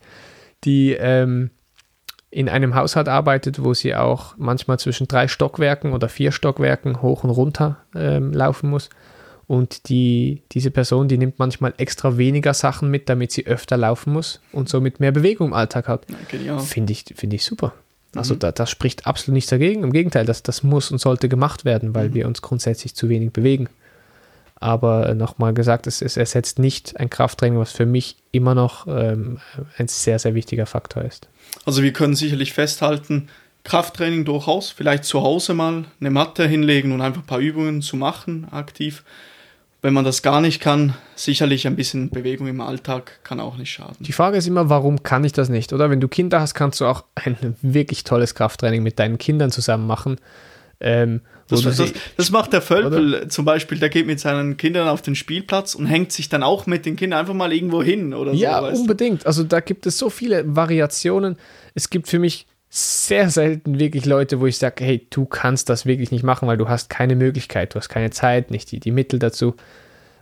die 0.63 0.93
ähm, 0.93 1.51
in 2.29 2.49
einem 2.49 2.75
Haushalt 2.75 3.07
arbeitet, 3.07 3.63
wo 3.63 3.73
sie 3.73 3.95
auch 3.95 4.35
manchmal 4.37 4.77
zwischen 4.77 5.07
drei 5.07 5.27
Stockwerken 5.27 5.93
oder 5.93 6.09
vier 6.09 6.31
Stockwerken 6.31 7.01
hoch 7.01 7.23
und 7.23 7.29
runter 7.29 7.77
ähm, 7.95 8.33
laufen 8.33 8.69
muss. 8.69 8.89
Und 9.47 9.89
die, 9.89 10.43
diese 10.51 10.71
Person, 10.71 11.07
die 11.07 11.17
nimmt 11.17 11.39
manchmal 11.39 11.73
extra 11.77 12.17
weniger 12.17 12.53
Sachen 12.53 12.89
mit, 12.89 13.09
damit 13.09 13.31
sie 13.31 13.45
öfter 13.45 13.77
laufen 13.77 14.11
muss 14.11 14.41
und 14.51 14.69
somit 14.69 14.99
mehr 14.99 15.11
Bewegung 15.11 15.49
im 15.49 15.53
Alltag 15.53 15.87
hat. 15.87 16.07
Finde 16.59 16.93
ich, 16.93 17.05
find 17.15 17.33
ich 17.33 17.45
super. 17.45 17.73
Also 18.15 18.35
mhm. 18.35 18.39
da, 18.39 18.51
das 18.51 18.69
spricht 18.69 19.07
absolut 19.07 19.35
nichts 19.35 19.49
dagegen. 19.49 19.83
Im 19.83 19.93
Gegenteil, 19.93 20.25
das, 20.25 20.43
das 20.43 20.63
muss 20.63 20.91
und 20.91 20.99
sollte 20.99 21.29
gemacht 21.29 21.65
werden, 21.65 21.93
weil 21.93 22.09
mhm. 22.09 22.13
wir 22.13 22.27
uns 22.27 22.41
grundsätzlich 22.41 22.95
zu 22.95 23.09
wenig 23.09 23.31
bewegen. 23.31 23.69
Aber 24.55 25.09
äh, 25.09 25.15
nochmal 25.15 25.53
gesagt, 25.53 25.85
es, 25.85 26.01
es, 26.01 26.17
ersetzt 26.17 26.59
nicht 26.59 26.97
ein 26.99 27.09
Krafttraining, 27.09 27.59
was 27.59 27.71
für 27.71 27.85
mich 27.85 28.15
immer 28.31 28.55
noch 28.55 28.87
ähm, 28.87 29.39
ein 29.77 29.87
sehr, 29.87 30.17
sehr 30.17 30.33
wichtiger 30.33 30.65
Faktor 30.65 31.03
ist. 31.03 31.27
Also 31.65 31.83
wir 31.83 31.93
können 31.93 32.15
sicherlich 32.15 32.53
festhalten, 32.53 33.27
Krafttraining 33.63 34.25
durchaus, 34.25 34.69
vielleicht 34.69 35.03
zu 35.05 35.21
Hause 35.21 35.53
mal 35.53 35.85
eine 35.99 36.11
Matte 36.11 36.47
hinlegen 36.47 36.91
und 36.91 37.01
einfach 37.01 37.21
ein 37.21 37.27
paar 37.27 37.39
Übungen 37.39 37.81
zu 37.81 37.97
machen, 37.97 38.47
aktiv 38.51 39.03
wenn 39.85 39.93
man 39.93 40.03
das 40.03 40.23
gar 40.23 40.41
nicht 40.41 40.61
kann, 40.61 40.95
sicherlich 41.15 41.67
ein 41.67 41.75
bisschen 41.75 42.09
Bewegung 42.09 42.47
im 42.47 42.59
Alltag 42.59 43.19
kann 43.23 43.39
auch 43.39 43.55
nicht 43.55 43.71
schaden. 43.71 43.97
Die 43.99 44.13
Frage 44.13 44.35
ist 44.35 44.47
immer, 44.47 44.67
warum 44.67 45.03
kann 45.03 45.23
ich 45.23 45.31
das 45.31 45.47
nicht? 45.47 45.73
Oder 45.73 45.91
wenn 45.91 46.01
du 46.01 46.07
Kinder 46.07 46.41
hast, 46.41 46.55
kannst 46.55 46.81
du 46.81 46.85
auch 46.85 47.03
ein 47.13 47.55
wirklich 47.61 48.03
tolles 48.03 48.33
Krafttraining 48.33 48.81
mit 48.81 48.97
deinen 48.97 49.19
Kindern 49.19 49.51
zusammen 49.51 49.85
machen. 49.85 50.15
Ähm, 50.79 51.21
das, 51.49 51.61
das, 51.61 51.93
das, 52.17 52.31
macht 52.31 52.51
der 52.53 52.63
Völpel 52.63 53.13
oder? 53.13 53.29
zum 53.29 53.45
Beispiel, 53.45 53.77
der 53.77 53.89
geht 53.89 54.07
mit 54.07 54.19
seinen 54.19 54.57
Kindern 54.57 54.87
auf 54.87 55.03
den 55.03 55.13
Spielplatz 55.13 55.75
und 55.75 55.85
hängt 55.85 56.11
sich 56.11 56.29
dann 56.29 56.41
auch 56.41 56.65
mit 56.65 56.87
den 56.87 56.95
Kindern 56.95 57.19
einfach 57.19 57.35
mal 57.35 57.53
irgendwo 57.53 57.83
hin 57.83 58.15
oder 58.15 58.33
ja, 58.33 58.61
so. 58.61 58.65
Ja, 58.65 58.73
unbedingt. 58.73 59.27
Also 59.27 59.43
da 59.43 59.59
gibt 59.59 59.85
es 59.85 59.99
so 59.99 60.09
viele 60.09 60.55
Variationen. 60.55 61.37
Es 61.75 61.91
gibt 61.91 62.07
für 62.07 62.17
mich 62.17 62.47
sehr 62.75 63.29
selten 63.29 63.79
wirklich 63.79 64.05
Leute, 64.05 64.41
wo 64.41 64.47
ich 64.47 64.57
sage, 64.57 64.83
hey, 64.83 65.07
du 65.09 65.23
kannst 65.23 65.69
das 65.69 65.85
wirklich 65.85 66.11
nicht 66.11 66.23
machen, 66.23 66.45
weil 66.45 66.57
du 66.57 66.67
hast 66.67 66.89
keine 66.89 67.15
Möglichkeit, 67.15 67.73
du 67.73 67.79
hast 67.79 67.87
keine 67.87 68.09
Zeit, 68.09 68.51
nicht 68.51 68.69
die, 68.69 68.81
die 68.81 68.91
Mittel 68.91 69.17
dazu. 69.17 69.55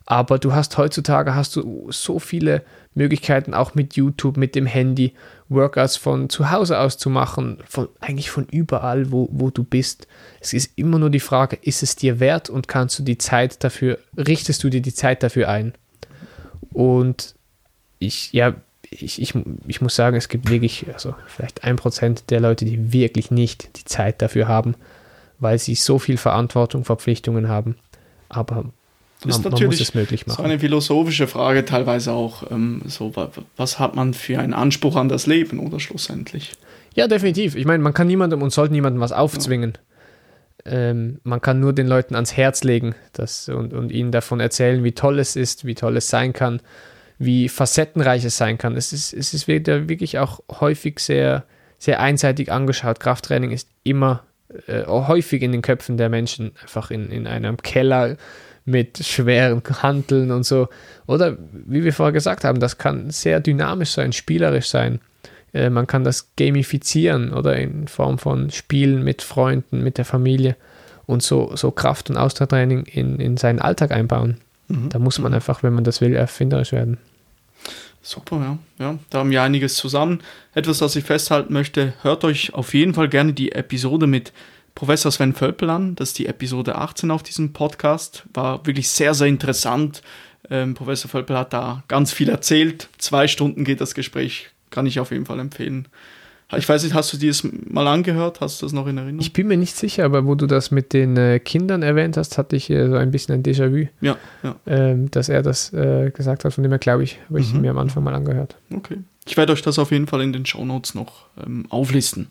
Aber 0.05 0.37
du 0.37 0.53
hast 0.53 0.77
heutzutage 0.77 1.33
hast 1.33 1.55
du 1.55 1.87
so 1.89 2.19
viele 2.19 2.61
Möglichkeiten, 2.93 3.55
auch 3.55 3.73
mit 3.73 3.95
YouTube, 3.95 4.37
mit 4.37 4.53
dem 4.53 4.67
Handy, 4.67 5.13
Workouts 5.49 5.97
von 5.97 6.29
zu 6.29 6.51
Hause 6.51 6.77
aus 6.77 6.99
zu 6.99 7.09
machen, 7.09 7.57
von, 7.67 7.89
eigentlich 7.99 8.29
von 8.29 8.45
überall, 8.51 9.11
wo, 9.11 9.29
wo 9.31 9.49
du 9.49 9.63
bist. 9.63 10.07
Es 10.39 10.53
ist 10.53 10.73
immer 10.75 10.99
nur 10.99 11.09
die 11.09 11.19
Frage, 11.19 11.57
ist 11.59 11.81
es 11.81 11.95
dir 11.95 12.19
wert 12.19 12.51
und 12.51 12.67
kannst 12.67 12.99
du 12.99 13.03
die 13.03 13.17
Zeit 13.17 13.63
dafür, 13.63 13.97
richtest 14.15 14.63
du 14.63 14.69
dir 14.69 14.81
die 14.81 14.93
Zeit 14.93 15.23
dafür 15.23 15.49
ein? 15.49 15.73
Und 16.71 17.33
ich, 17.97 18.31
ja, 18.31 18.53
ich, 19.01 19.21
ich, 19.21 19.33
ich 19.67 19.81
muss 19.81 19.95
sagen, 19.95 20.15
es 20.15 20.29
gibt 20.29 20.49
wirklich, 20.49 20.85
also 20.93 21.15
vielleicht 21.27 21.63
ein 21.63 21.75
Prozent 21.75 22.29
der 22.29 22.39
Leute, 22.39 22.65
die 22.65 22.93
wirklich 22.93 23.31
nicht 23.31 23.77
die 23.77 23.85
Zeit 23.85 24.21
dafür 24.21 24.47
haben, 24.47 24.75
weil 25.39 25.59
sie 25.59 25.75
so 25.75 25.99
viel 25.99 26.17
Verantwortung, 26.17 26.85
Verpflichtungen 26.85 27.47
haben. 27.47 27.75
Aber 28.29 28.65
das 29.21 29.37
ist 29.37 29.43
man, 29.43 29.51
natürlich 29.53 29.61
man 29.61 29.67
muss 29.67 29.81
es 29.81 29.93
möglich 29.93 30.27
machen. 30.27 30.37
so 30.37 30.43
eine 30.43 30.59
philosophische 30.59 31.27
Frage 31.27 31.65
teilweise 31.65 32.11
auch. 32.11 32.49
Ähm, 32.51 32.81
so, 32.85 33.13
was 33.55 33.79
hat 33.79 33.95
man 33.95 34.13
für 34.13 34.39
einen 34.39 34.53
Anspruch 34.53 34.95
an 34.95 35.09
das 35.09 35.27
Leben 35.27 35.59
oder 35.59 35.79
schlussendlich? 35.79 36.53
Ja, 36.95 37.07
definitiv. 37.07 37.55
Ich 37.55 37.65
meine, 37.65 37.81
man 37.81 37.93
kann 37.93 38.07
niemandem 38.07 38.41
und 38.41 38.51
sollte 38.51 38.73
niemandem 38.73 39.01
was 39.01 39.11
aufzwingen. 39.11 39.73
Ja. 39.73 39.79
Ähm, 40.65 41.19
man 41.23 41.41
kann 41.41 41.59
nur 41.59 41.73
den 41.73 41.87
Leuten 41.87 42.15
ans 42.15 42.37
Herz 42.37 42.63
legen 42.63 42.95
das, 43.11 43.49
und, 43.49 43.73
und 43.73 43.91
ihnen 43.91 44.11
davon 44.11 44.39
erzählen, 44.39 44.83
wie 44.83 44.93
toll 44.93 45.19
es 45.19 45.35
ist, 45.35 45.65
wie 45.65 45.75
toll 45.75 45.97
es 45.97 46.09
sein 46.09 46.31
kann, 46.31 46.61
wie 47.25 47.49
facettenreich 47.49 48.25
es 48.25 48.37
sein 48.37 48.57
kann. 48.57 48.75
Es 48.75 48.93
ist, 48.93 49.13
es 49.13 49.33
ist 49.33 49.47
wirklich 49.47 50.19
auch 50.19 50.41
häufig 50.59 50.99
sehr, 50.99 51.43
sehr 51.77 51.99
einseitig 51.99 52.51
angeschaut. 52.51 52.99
Krafttraining 52.99 53.51
ist 53.51 53.67
immer 53.83 54.23
äh, 54.67 54.85
häufig 54.85 55.41
in 55.41 55.51
den 55.51 55.61
Köpfen 55.61 55.97
der 55.97 56.09
Menschen 56.09 56.51
einfach 56.61 56.91
in, 56.91 57.09
in 57.09 57.27
einem 57.27 57.57
Keller 57.57 58.17
mit 58.65 59.03
schweren 59.03 59.61
Handeln 59.81 60.31
und 60.31 60.43
so. 60.43 60.69
Oder 61.07 61.37
wie 61.51 61.83
wir 61.83 61.93
vorher 61.93 62.13
gesagt 62.13 62.43
haben, 62.43 62.59
das 62.59 62.77
kann 62.77 63.09
sehr 63.09 63.39
dynamisch 63.39 63.91
sein, 63.91 64.13
spielerisch 64.13 64.67
sein. 64.67 64.99
Äh, 65.53 65.69
man 65.69 65.87
kann 65.87 66.03
das 66.03 66.35
gamifizieren 66.35 67.33
oder 67.33 67.55
in 67.55 67.87
Form 67.87 68.17
von 68.17 68.49
Spielen 68.51 69.03
mit 69.03 69.21
Freunden, 69.21 69.83
mit 69.83 69.97
der 69.97 70.05
Familie 70.05 70.55
und 71.05 71.21
so, 71.23 71.55
so 71.55 71.71
Kraft- 71.71 72.09
und 72.09 72.17
Ausdauertraining 72.17 72.83
in, 72.83 73.19
in 73.19 73.37
seinen 73.37 73.59
Alltag 73.59 73.91
einbauen. 73.91 74.37
Mhm. 74.67 74.89
Da 74.89 74.99
muss 74.99 75.19
man 75.19 75.33
einfach, 75.33 75.63
wenn 75.63 75.73
man 75.73 75.83
das 75.83 76.01
will, 76.01 76.15
erfinderisch 76.15 76.71
werden. 76.71 76.97
Super, 78.05 78.37
ja. 78.37 78.85
ja. 78.85 78.99
Da 79.09 79.19
haben 79.19 79.31
wir 79.31 79.41
einiges 79.41 79.75
zusammen. 79.75 80.19
Etwas, 80.53 80.81
was 80.81 80.95
ich 80.97 81.05
festhalten 81.05 81.53
möchte, 81.53 81.93
hört 82.01 82.25
euch 82.25 82.53
auf 82.53 82.73
jeden 82.73 82.93
Fall 82.93 83.07
gerne 83.07 83.31
die 83.31 83.53
Episode 83.53 84.07
mit 84.07 84.33
Professor 84.75 85.09
Sven 85.09 85.33
Völpel 85.33 85.69
an. 85.69 85.95
Das 85.95 86.09
ist 86.09 86.19
die 86.19 86.27
Episode 86.27 86.75
18 86.75 87.11
auf 87.11 87.23
diesem 87.23 87.53
Podcast. 87.53 88.25
War 88.33 88.65
wirklich 88.65 88.89
sehr, 88.89 89.13
sehr 89.13 89.27
interessant. 89.27 90.01
Ähm, 90.49 90.73
Professor 90.73 91.09
Völpel 91.09 91.37
hat 91.37 91.53
da 91.53 91.83
ganz 91.87 92.11
viel 92.11 92.27
erzählt. 92.27 92.89
Zwei 92.97 93.29
Stunden 93.29 93.63
geht 93.63 93.79
das 93.79 93.95
Gespräch. 93.95 94.49
Kann 94.69 94.85
ich 94.85 94.99
auf 94.99 95.11
jeden 95.11 95.25
Fall 95.25 95.39
empfehlen. 95.39 95.87
Ich 96.57 96.67
weiß 96.67 96.83
nicht, 96.83 96.93
hast 96.93 97.13
du 97.13 97.17
dir 97.17 97.29
das 97.29 97.47
mal 97.69 97.87
angehört? 97.87 98.41
Hast 98.41 98.61
du 98.61 98.65
das 98.65 98.73
noch 98.73 98.87
in 98.87 98.97
Erinnerung? 98.97 99.21
Ich 99.21 99.33
bin 99.33 99.47
mir 99.47 99.57
nicht 99.57 99.75
sicher, 99.75 100.05
aber 100.05 100.25
wo 100.25 100.35
du 100.35 100.47
das 100.47 100.71
mit 100.71 100.93
den 100.93 101.15
äh, 101.17 101.39
Kindern 101.39 101.83
erwähnt 101.83 102.17
hast, 102.17 102.37
hatte 102.37 102.55
ich 102.55 102.69
äh, 102.69 102.89
so 102.89 102.95
ein 102.95 103.11
bisschen 103.11 103.35
ein 103.35 103.43
Déjà-vu. 103.43 103.87
Ja, 104.01 104.17
ja. 104.43 104.55
Ähm, 104.65 105.09
dass 105.11 105.29
er 105.29 105.41
das 105.41 105.71
äh, 105.73 106.11
gesagt 106.11 106.45
hat, 106.45 106.53
von 106.53 106.63
dem 106.63 106.71
her 106.71 106.79
glaube 106.79 107.03
ich, 107.03 107.19
habe 107.29 107.39
ich 107.39 107.53
mhm. 107.53 107.61
mir 107.61 107.71
am 107.71 107.77
Anfang 107.77 108.03
mal 108.03 108.13
angehört. 108.13 108.55
Okay. 108.73 108.97
Ich 109.25 109.37
werde 109.37 109.53
euch 109.53 109.61
das 109.61 109.79
auf 109.79 109.91
jeden 109.91 110.07
Fall 110.07 110.21
in 110.21 110.33
den 110.33 110.45
Show 110.45 110.65
Notes 110.65 110.95
noch 110.95 111.27
ähm, 111.43 111.65
auflisten. 111.69 112.27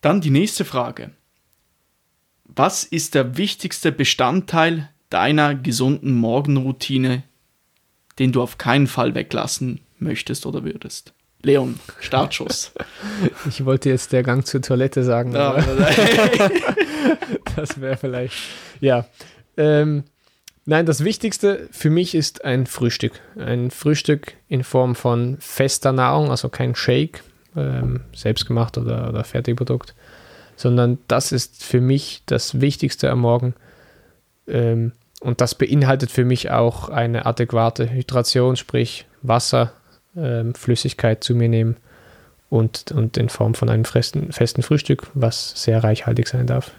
Dann 0.00 0.20
die 0.20 0.30
nächste 0.30 0.64
Frage. 0.64 1.10
Was 2.44 2.84
ist 2.84 3.14
der 3.14 3.36
wichtigste 3.36 3.92
Bestandteil 3.92 4.88
deiner 5.10 5.54
gesunden 5.54 6.14
Morgenroutine, 6.14 7.22
den 8.18 8.32
du 8.32 8.42
auf 8.42 8.58
keinen 8.58 8.86
Fall 8.86 9.14
weglassen 9.14 9.80
möchtest 9.98 10.46
oder 10.46 10.64
würdest? 10.64 11.12
Leon, 11.42 11.78
Startschuss. 12.00 12.72
Ich 13.48 13.64
wollte 13.64 13.88
jetzt 13.88 14.12
der 14.12 14.22
Gang 14.22 14.46
zur 14.46 14.60
Toilette 14.60 15.04
sagen. 15.04 15.32
Ja, 15.32 15.52
das 17.56 17.80
wäre 17.80 17.96
vielleicht. 17.96 18.34
Ja. 18.80 19.06
Ähm, 19.56 20.04
nein, 20.66 20.86
das 20.86 21.04
Wichtigste 21.04 21.68
für 21.70 21.90
mich 21.90 22.14
ist 22.14 22.44
ein 22.44 22.66
Frühstück. 22.66 23.20
Ein 23.36 23.70
Frühstück 23.70 24.34
in 24.48 24.64
Form 24.64 24.94
von 24.94 25.36
fester 25.40 25.92
Nahrung, 25.92 26.30
also 26.30 26.48
kein 26.48 26.74
Shake, 26.74 27.22
ähm, 27.56 28.00
selbstgemacht 28.14 28.78
oder, 28.78 29.08
oder 29.08 29.24
Fertigprodukt, 29.24 29.94
sondern 30.56 30.98
das 31.08 31.32
ist 31.32 31.62
für 31.62 31.80
mich 31.80 32.22
das 32.26 32.60
Wichtigste 32.60 33.10
am 33.10 33.20
Morgen. 33.20 33.54
Ähm, 34.46 34.92
und 35.20 35.40
das 35.40 35.54
beinhaltet 35.54 36.10
für 36.10 36.24
mich 36.24 36.50
auch 36.50 36.88
eine 36.88 37.26
adäquate 37.26 37.90
Hydration, 37.90 38.56
sprich 38.56 39.06
Wasser, 39.22 39.72
ähm, 40.18 40.54
Flüssigkeit 40.54 41.22
zu 41.22 41.34
mir 41.34 41.48
nehmen 41.48 41.76
und, 42.50 42.92
und 42.92 43.16
in 43.16 43.28
Form 43.28 43.54
von 43.54 43.68
einem 43.68 43.84
festen, 43.84 44.32
festen 44.32 44.62
Frühstück, 44.62 45.08
was 45.14 45.52
sehr 45.62 45.82
reichhaltig 45.82 46.28
sein 46.28 46.46
darf. 46.46 46.72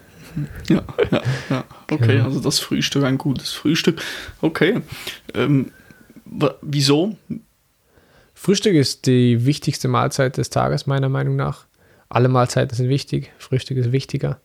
Ja, 0.68 0.84
ja, 1.12 1.22
ja. 1.50 1.64
okay, 1.90 2.18
genau. 2.18 2.26
also 2.26 2.40
das 2.40 2.60
Frühstück, 2.60 3.04
ein 3.04 3.18
gutes 3.18 3.52
Frühstück. 3.52 4.02
Okay. 4.42 4.82
Ähm, 5.34 5.72
wieso? 6.62 7.18
Frühstück 8.34 8.76
ist 8.76 9.06
die 9.06 9.46
wichtigste 9.46 9.88
Mahlzeit 9.88 10.38
des 10.38 10.50
Tages, 10.50 10.88
meiner 10.88 11.10
Meinung 11.10 11.36
nach. 11.36 11.66
Alle 12.10 12.30
Mahlzeiten 12.30 12.76
sind 12.76 12.90
wichtig, 12.90 13.32
Frühstück 13.38 13.78
ist 13.78 13.92
wichtiger. 13.92 14.40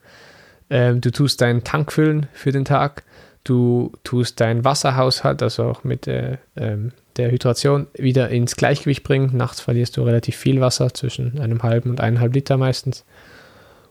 Ähm, 0.71 1.01
du 1.01 1.11
tust 1.11 1.41
deinen 1.41 1.65
Tank 1.65 1.93
füllen 1.93 2.27
für 2.33 2.53
den 2.53 2.65
Tag, 2.65 3.05
du 3.45 3.93
tust 4.03 4.41
deinen 4.41 4.65
Wasserhaushalt, 4.65 5.43
also 5.43 5.65
auch 5.65 5.85
mit 5.85 6.07
der, 6.07 6.39
ähm, 6.57 6.93
der 7.17 7.31
Hydration, 7.31 7.87
wieder 7.95 8.29
ins 8.31 8.57
Gleichgewicht 8.57 9.03
bringen. 9.03 9.37
Nachts 9.37 9.61
verlierst 9.61 9.97
du 9.97 10.03
relativ 10.03 10.37
viel 10.37 10.61
Wasser, 10.61 10.93
zwischen 10.95 11.39
einem 11.39 11.63
halben 11.63 11.91
und 11.91 12.01
eineinhalb 12.01 12.35
Liter 12.35 12.57
meistens. 12.57 13.05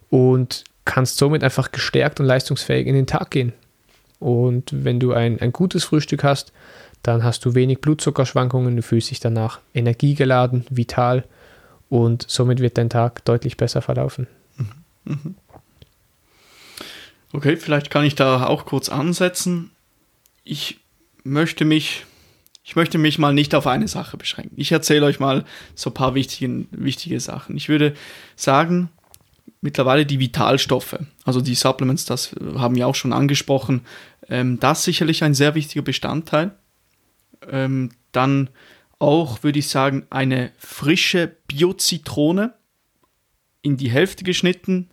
Und 0.09 0.63
kannst 0.85 1.17
somit 1.17 1.43
einfach 1.43 1.71
gestärkt 1.71 2.19
und 2.19 2.25
leistungsfähig 2.25 2.87
in 2.87 2.95
den 2.95 3.07
Tag 3.07 3.31
gehen. 3.31 3.53
Und 4.19 4.69
wenn 4.71 4.99
du 4.99 5.13
ein, 5.13 5.41
ein 5.41 5.51
gutes 5.51 5.83
Frühstück 5.83 6.23
hast, 6.23 6.53
dann 7.01 7.23
hast 7.23 7.43
du 7.43 7.55
wenig 7.55 7.81
Blutzuckerschwankungen, 7.81 8.75
du 8.75 8.81
fühlst 8.81 9.11
dich 9.11 9.19
danach 9.19 9.59
energiegeladen, 9.73 10.65
vital 10.69 11.25
und 11.89 12.25
somit 12.29 12.59
wird 12.59 12.77
dein 12.77 12.89
Tag 12.89 13.25
deutlich 13.25 13.57
besser 13.57 13.81
verlaufen. 13.81 14.27
Mhm. 14.57 14.67
Mhm. 15.03 15.35
Okay, 17.33 17.57
vielleicht 17.57 17.89
kann 17.89 18.05
ich 18.05 18.15
da 18.15 18.45
auch 18.45 18.65
kurz 18.65 18.89
ansetzen. 18.89 19.71
Ich 20.43 20.79
möchte 21.23 21.65
mich, 21.65 22.05
ich 22.63 22.75
möchte 22.75 22.97
mich 22.97 23.19
mal 23.19 23.33
nicht 23.33 23.55
auf 23.55 23.67
eine 23.67 23.87
Sache 23.87 24.17
beschränken. 24.17 24.55
Ich 24.57 24.71
erzähle 24.71 25.05
euch 25.05 25.19
mal 25.19 25.43
so 25.75 25.89
ein 25.89 25.93
paar 25.93 26.15
wichtige, 26.15 26.65
wichtige 26.71 27.19
Sachen. 27.19 27.57
Ich 27.57 27.69
würde 27.69 27.93
sagen, 28.35 28.89
mittlerweile 29.61 30.05
die 30.05 30.19
Vitalstoffe, 30.19 30.97
also 31.25 31.41
die 31.41 31.55
Supplements, 31.55 32.05
das 32.05 32.35
haben 32.55 32.75
wir 32.75 32.87
auch 32.87 32.95
schon 32.95 33.13
angesprochen, 33.13 33.81
ähm, 34.29 34.59
das 34.59 34.79
ist 34.79 34.85
sicherlich 34.85 35.23
ein 35.23 35.33
sehr 35.33 35.55
wichtiger 35.55 35.81
Bestandteil 35.81 36.55
ähm, 37.49 37.89
dann 38.11 38.49
auch, 38.99 39.43
würde 39.43 39.59
ich 39.59 39.67
sagen, 39.67 40.05
eine 40.09 40.51
frische 40.57 41.35
Bio-Zitrone 41.47 42.53
in 43.61 43.77
die 43.77 43.91
Hälfte 43.91 44.23
geschnitten. 44.23 44.89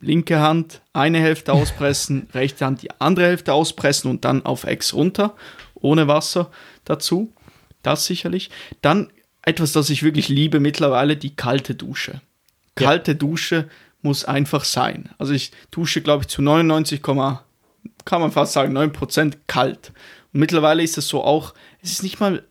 Linke 0.00 0.40
Hand 0.40 0.82
eine 0.92 1.20
Hälfte 1.20 1.52
auspressen, 1.52 2.28
rechte 2.34 2.66
Hand 2.66 2.82
die 2.82 2.90
andere 3.00 3.26
Hälfte 3.26 3.52
auspressen 3.52 4.10
und 4.10 4.24
dann 4.24 4.44
auf 4.44 4.64
Ex 4.64 4.94
runter, 4.94 5.36
ohne 5.82 6.08
Wasser 6.08 6.50
dazu. 6.84 7.32
Das 7.82 8.06
sicherlich. 8.06 8.50
Dann 8.80 9.10
etwas, 9.42 9.72
das 9.72 9.90
ich 9.90 10.02
wirklich 10.02 10.28
liebe 10.28 10.60
mittlerweile, 10.60 11.16
die 11.16 11.34
kalte 11.34 11.74
Dusche. 11.74 12.20
Kalte 12.74 13.12
ja. 13.12 13.18
Dusche 13.18 13.68
muss 14.00 14.24
einfach 14.24 14.64
sein. 14.64 15.10
Also 15.18 15.32
ich 15.32 15.52
dusche, 15.70 16.00
glaube 16.00 16.22
ich, 16.22 16.28
zu 16.28 16.42
99, 16.42 17.02
kann 17.02 17.16
man 17.16 18.32
fast 18.32 18.52
sagen, 18.52 18.76
9% 18.76 19.34
kalt. 19.46 19.92
Und 20.32 20.40
mittlerweile 20.40 20.82
ist 20.82 20.98
es 20.98 21.08
so 21.08 21.22
auch, 21.22 21.54
es 21.82 21.92
ist 21.92 22.02
nicht 22.02 22.20
mal, 22.20 22.44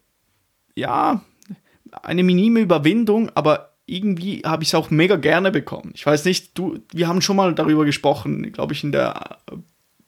ja, 0.75 1.23
eine 2.03 2.23
minime 2.23 2.61
Überwindung, 2.61 3.29
aber 3.35 3.73
irgendwie 3.85 4.41
habe 4.45 4.63
ich 4.63 4.69
es 4.69 4.75
auch 4.75 4.89
mega 4.89 5.17
gerne 5.17 5.51
bekommen. 5.51 5.91
Ich 5.93 6.05
weiß 6.05 6.23
nicht, 6.25 6.57
du, 6.57 6.79
wir 6.93 7.07
haben 7.07 7.21
schon 7.21 7.35
mal 7.35 7.53
darüber 7.53 7.83
gesprochen, 7.83 8.51
glaube 8.53 8.73
ich, 8.73 8.83
in 8.83 8.93
der 8.93 9.39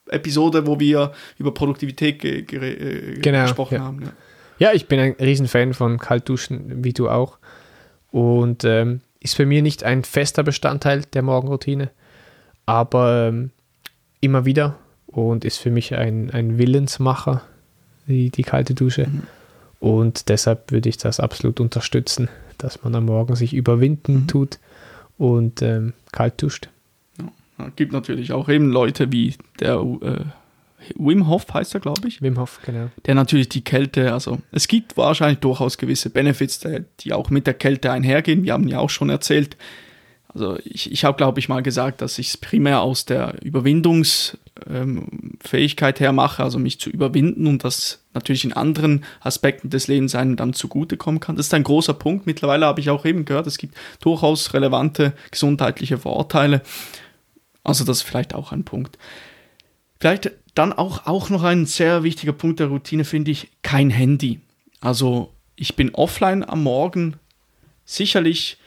Episode, 0.10 0.68
wo 0.68 0.80
wir 0.80 1.12
über 1.38 1.54
Produktivität 1.54 2.20
ge 2.20 2.42
ge 2.44 2.60
äh, 2.60 3.20
genau, 3.20 3.44
gesprochen 3.44 3.76
ja. 3.76 3.82
haben. 3.82 4.02
Ja. 4.02 4.12
ja. 4.60 4.74
ich 4.74 4.88
bin 4.88 5.00
ein 5.00 5.16
Riesenfan 5.20 5.74
von 5.74 5.98
Kaltduschen, 5.98 6.84
wie 6.84 6.94
du 6.94 7.10
auch. 7.10 7.38
Und 8.12 8.64
ähm, 8.64 9.02
ist 9.20 9.36
für 9.36 9.46
mich 9.46 9.64
nicht 9.64 9.84
ein 9.84 10.04
fester 10.04 10.44
Bestandteil 10.44 11.02
der 11.14 11.22
Morgenroutine, 11.22 11.90
aber 12.66 13.30
ähm, 13.30 13.52
immer 14.22 14.46
wieder 14.46 14.78
und 15.08 15.46
ist 15.46 15.58
für 15.58 15.72
mich 15.72 15.96
ein, 15.96 16.30
ein 16.32 16.58
Willensmacher, 16.58 17.42
die, 18.08 18.30
die 18.30 18.44
kalte 18.44 18.74
Dusche. 18.74 19.08
Mhm. 19.08 19.24
Und 19.80 20.30
deshalb 20.30 20.72
würde 20.72 20.90
ich 20.90 20.98
das 20.98 21.20
absolut 21.20 21.60
unterstützen, 21.60 22.30
dass 22.58 22.84
man 22.84 22.96
am 22.96 23.06
Morgen 23.06 23.36
sich 23.36 23.54
überwinden 23.54 24.14
mhm. 24.14 24.28
tut 24.28 24.60
und 25.18 25.62
ähm, 25.62 25.94
kalt 26.12 26.42
duscht. 26.42 26.70
Ja, 27.60 27.70
gibt 27.76 27.94
natürlich 27.94 28.32
auch 28.32 28.50
eben 28.50 28.70
Leute 28.70 29.12
wie 29.12 29.36
der 29.60 29.76
äh, 29.76 30.26
Wim 30.96 31.28
Hof 31.28 31.46
heißt 31.54 31.76
er, 31.76 31.80
glaube 31.80 32.08
ich. 32.08 32.22
Wim 32.22 32.38
Hof, 32.38 32.60
genau. 32.66 32.90
Der 33.06 33.16
natürlich 33.16 33.50
die 33.50 33.64
Kälte, 33.64 34.14
also 34.14 34.40
es 34.52 34.68
gibt 34.68 34.98
wahrscheinlich 34.98 35.40
durchaus 35.40 35.78
gewisse 35.78 36.10
Benefits, 36.10 36.62
die 37.00 37.14
auch 37.14 37.30
mit 37.30 37.48
der 37.48 37.54
Kälte 37.54 37.92
einhergehen. 37.92 38.44
Wir 38.44 38.54
haben 38.54 38.68
ja 38.68 38.80
auch 38.80 38.90
schon 38.90 39.10
erzählt, 39.10 39.58
also 40.34 40.58
ich, 40.64 40.92
ich 40.92 41.06
habe, 41.06 41.16
glaube 41.16 41.40
ich, 41.40 41.48
mal 41.48 41.62
gesagt, 41.62 42.02
dass 42.02 42.18
ich 42.18 42.30
es 42.30 42.38
primär 42.38 42.82
aus 42.82 43.06
der 43.06 43.36
Überwindungsfähigkeit 43.44 46.00
ähm, 46.00 46.04
her 46.04 46.12
mache, 46.12 46.44
also 46.44 46.58
mich 46.58 46.80
zu 46.80 46.90
überwinden 46.90 47.46
und 47.46 47.64
das 47.64 48.00
natürlich 48.16 48.44
in 48.44 48.54
anderen 48.54 49.06
Aspekten 49.20 49.70
des 49.70 49.88
Lebens 49.88 50.16
einem 50.16 50.36
dann 50.36 50.54
zugutekommen 50.54 51.20
kann. 51.20 51.36
Das 51.36 51.46
ist 51.48 51.54
ein 51.54 51.64
großer 51.64 51.94
Punkt. 51.94 52.26
Mittlerweile 52.26 52.66
habe 52.66 52.80
ich 52.80 52.90
auch 52.90 53.06
eben 53.06 53.26
gehört, 53.26 53.46
es 53.46 53.60
gibt 53.60 53.76
durchaus 54.02 54.56
relevante 54.56 55.14
gesundheitliche 55.30 56.00
Vorteile. 56.00 56.64
Also 57.64 57.84
das 57.84 57.98
ist 57.98 58.04
vielleicht 58.04 58.34
auch 58.34 58.52
ein 58.52 58.64
Punkt. 58.64 58.98
Vielleicht 60.00 60.32
dann 60.56 60.74
auch, 60.74 61.08
auch 61.08 61.30
noch 61.30 61.44
ein 61.44 61.66
sehr 61.66 62.04
wichtiger 62.04 62.34
Punkt 62.34 62.60
der 62.60 62.68
Routine 62.68 63.06
finde 63.06 63.32
ich, 63.32 63.50
kein 63.62 63.90
Handy. 63.90 64.42
Also 64.82 65.32
ich 65.56 65.76
bin 65.76 65.96
offline 65.96 66.44
am 66.44 66.64
Morgen 66.64 67.16
sicherlich 67.86 68.58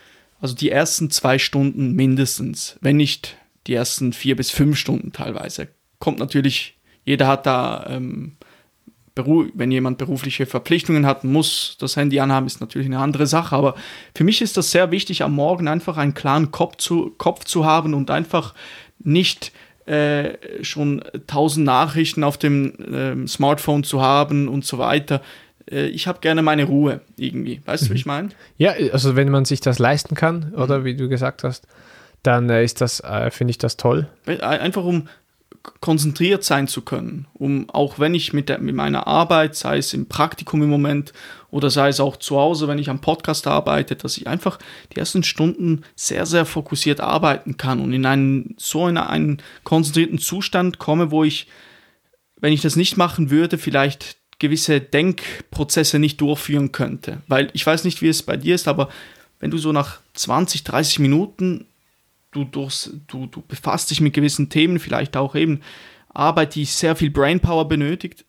also 0.41 0.55
die 0.55 0.71
ersten 0.71 1.11
zwei 1.11 1.39
Stunden 1.39 1.93
mindestens, 1.93 2.79
wenn 2.81 2.97
nicht 2.97 3.37
die 3.67 3.75
ersten 3.75 4.13
vier 4.13 4.37
bis 4.37 4.51
fünf 4.51 4.77
Stunden 4.79 5.13
teilweise. 5.13 5.69
Kommt 5.99 6.19
natürlich, 6.19 6.77
jeder 7.05 7.27
hat 7.27 7.47
da, 7.47 7.87
ähm, 7.89 8.37
wenn 9.15 9.71
jemand 9.71 9.97
berufliche 9.97 10.45
Verpflichtungen 10.45 11.07
hat, 11.07 11.25
muss 11.25 11.77
das 11.81 11.97
Handy 11.97 12.21
anhaben, 12.21 12.47
ist 12.47 12.61
natürlich 12.61 12.87
eine 12.87 12.99
andere 12.99 13.27
Sache. 13.27 13.57
Aber 13.57 13.75
für 14.15 14.25
mich 14.25 14.43
ist 14.43 14.59
das 14.59 14.71
sehr 14.71 14.91
wichtig, 14.91 15.23
am 15.23 15.35
Morgen 15.35 15.69
einfach 15.69 15.97
einen 15.97 16.13
klaren 16.13 16.51
Kopf 16.51 16.77
zu, 16.77 17.15
Kopf 17.17 17.45
zu 17.45 17.65
haben 17.65 17.95
und 17.95 18.11
einfach 18.11 18.55
nicht 19.07 19.53
äh, 19.87 20.35
schon 20.63 21.03
tausend 21.27 21.65
Nachrichten 21.65 22.25
auf 22.25 22.39
dem 22.39 23.25
äh, 23.25 23.29
Smartphone 23.29 23.85
zu 23.85 24.03
haben 24.03 24.49
und 24.49 24.65
so 24.65 24.79
weiter. 24.79 25.23
Äh, 25.71 25.87
ich 25.87 26.07
habe 26.07 26.21
gerne 26.21 26.43
meine 26.43 26.65
Ruhe 26.65 27.01
irgendwie. 27.17 27.61
Weißt 27.65 27.85
du, 27.85 27.87
wie 27.87 27.93
mhm. 27.93 27.97
ich 27.97 28.07
meine? 28.07 28.29
Ja, 28.59 28.75
also 28.93 29.17
wenn 29.17 29.31
man 29.31 29.45
sich 29.45 29.61
das 29.61 29.79
leisten 29.79 30.15
kann, 30.15 30.53
oder 30.55 30.81
mhm. 30.81 30.85
wie 30.85 30.97
du 30.97 31.09
gesagt 31.09 31.45
hast, 31.45 31.67
dann 32.23 32.51
äh, 32.51 32.65
ist 32.65 32.81
das, 32.81 33.01
äh, 33.01 33.31
finde 33.31 33.53
ich 33.53 33.59
das 33.59 33.77
toll. 33.77 34.09
Einfach 34.27 34.85
um 34.85 35.09
konzentriert 35.81 36.45
sein 36.45 36.69
zu 36.69 36.83
können, 36.83 37.27
um 37.35 37.69
auch 37.71 37.99
wenn 37.99 38.15
ich 38.15 38.33
mit, 38.33 38.49
der, 38.49 38.59
mit 38.59 38.75
meiner 38.75 39.07
Arbeit, 39.07 39.57
sei 39.57 39.79
es 39.79 39.93
im 39.95 40.07
Praktikum 40.07 40.63
im 40.63 40.71
Moment 40.71 41.13
oder 41.51 41.71
sei 41.71 41.89
es 41.89 42.01
auch 42.01 42.17
zu 42.17 42.37
Hause, 42.37 42.69
wenn 42.69 42.79
ich 42.79 42.91
am 42.91 43.01
Podcast 43.01 43.47
arbeite, 43.47 43.97
dass 43.97 44.17
ich 44.17 44.27
einfach 44.27 44.59
die 44.93 44.99
ersten 44.99 45.23
Stunden 45.23 45.83
sehr, 45.95 46.27
sehr 46.27 46.45
fokussiert 46.45 47.01
arbeiten 47.01 47.57
kann 47.57 47.81
und 47.81 47.93
in 47.93 48.07
einen 48.07 48.55
so 48.59 48.89
in 48.89 48.97
einen 48.97 49.43
konzentrierten 49.65 50.19
Zustand 50.19 50.79
komme, 50.79 51.11
wo 51.11 51.25
ich, 51.25 51.47
wenn 52.41 52.53
ich 52.53 52.63
das 52.63 52.77
nicht 52.77 52.97
machen 52.97 53.31
würde, 53.31 53.59
vielleicht 53.59 54.17
gewisse 54.39 54.81
Denkprozesse 54.81 55.99
nicht 55.99 56.21
durchführen 56.21 56.73
könnte. 56.73 57.23
Weil 57.27 57.49
ich 57.55 57.67
weiß 57.67 57.85
nicht, 57.85 58.03
wie 58.03 58.09
es 58.09 58.23
bei 58.23 58.37
dir 58.37 58.55
ist, 58.55 58.69
aber 58.69 58.89
wenn 59.41 59.51
du 59.51 59.59
so 59.59 59.73
nach 59.73 60.01
20, 60.15 60.65
30 60.65 60.99
Minuten, 60.99 61.67
du, 62.37 62.45
durchs, 62.45 62.91
du, 63.07 63.27
du 63.27 63.43
befasst 63.43 63.91
dich 63.91 64.01
mit 64.01 64.15
gewissen 64.15 64.49
Themen, 64.49 64.79
vielleicht 64.79 65.17
auch 65.17 65.35
eben 65.35 65.63
Arbeit, 66.09 66.55
die 66.55 66.65
sehr 66.65 66.97
viel 66.97 67.11
Brainpower 67.11 67.67
benötigt, 67.69 68.25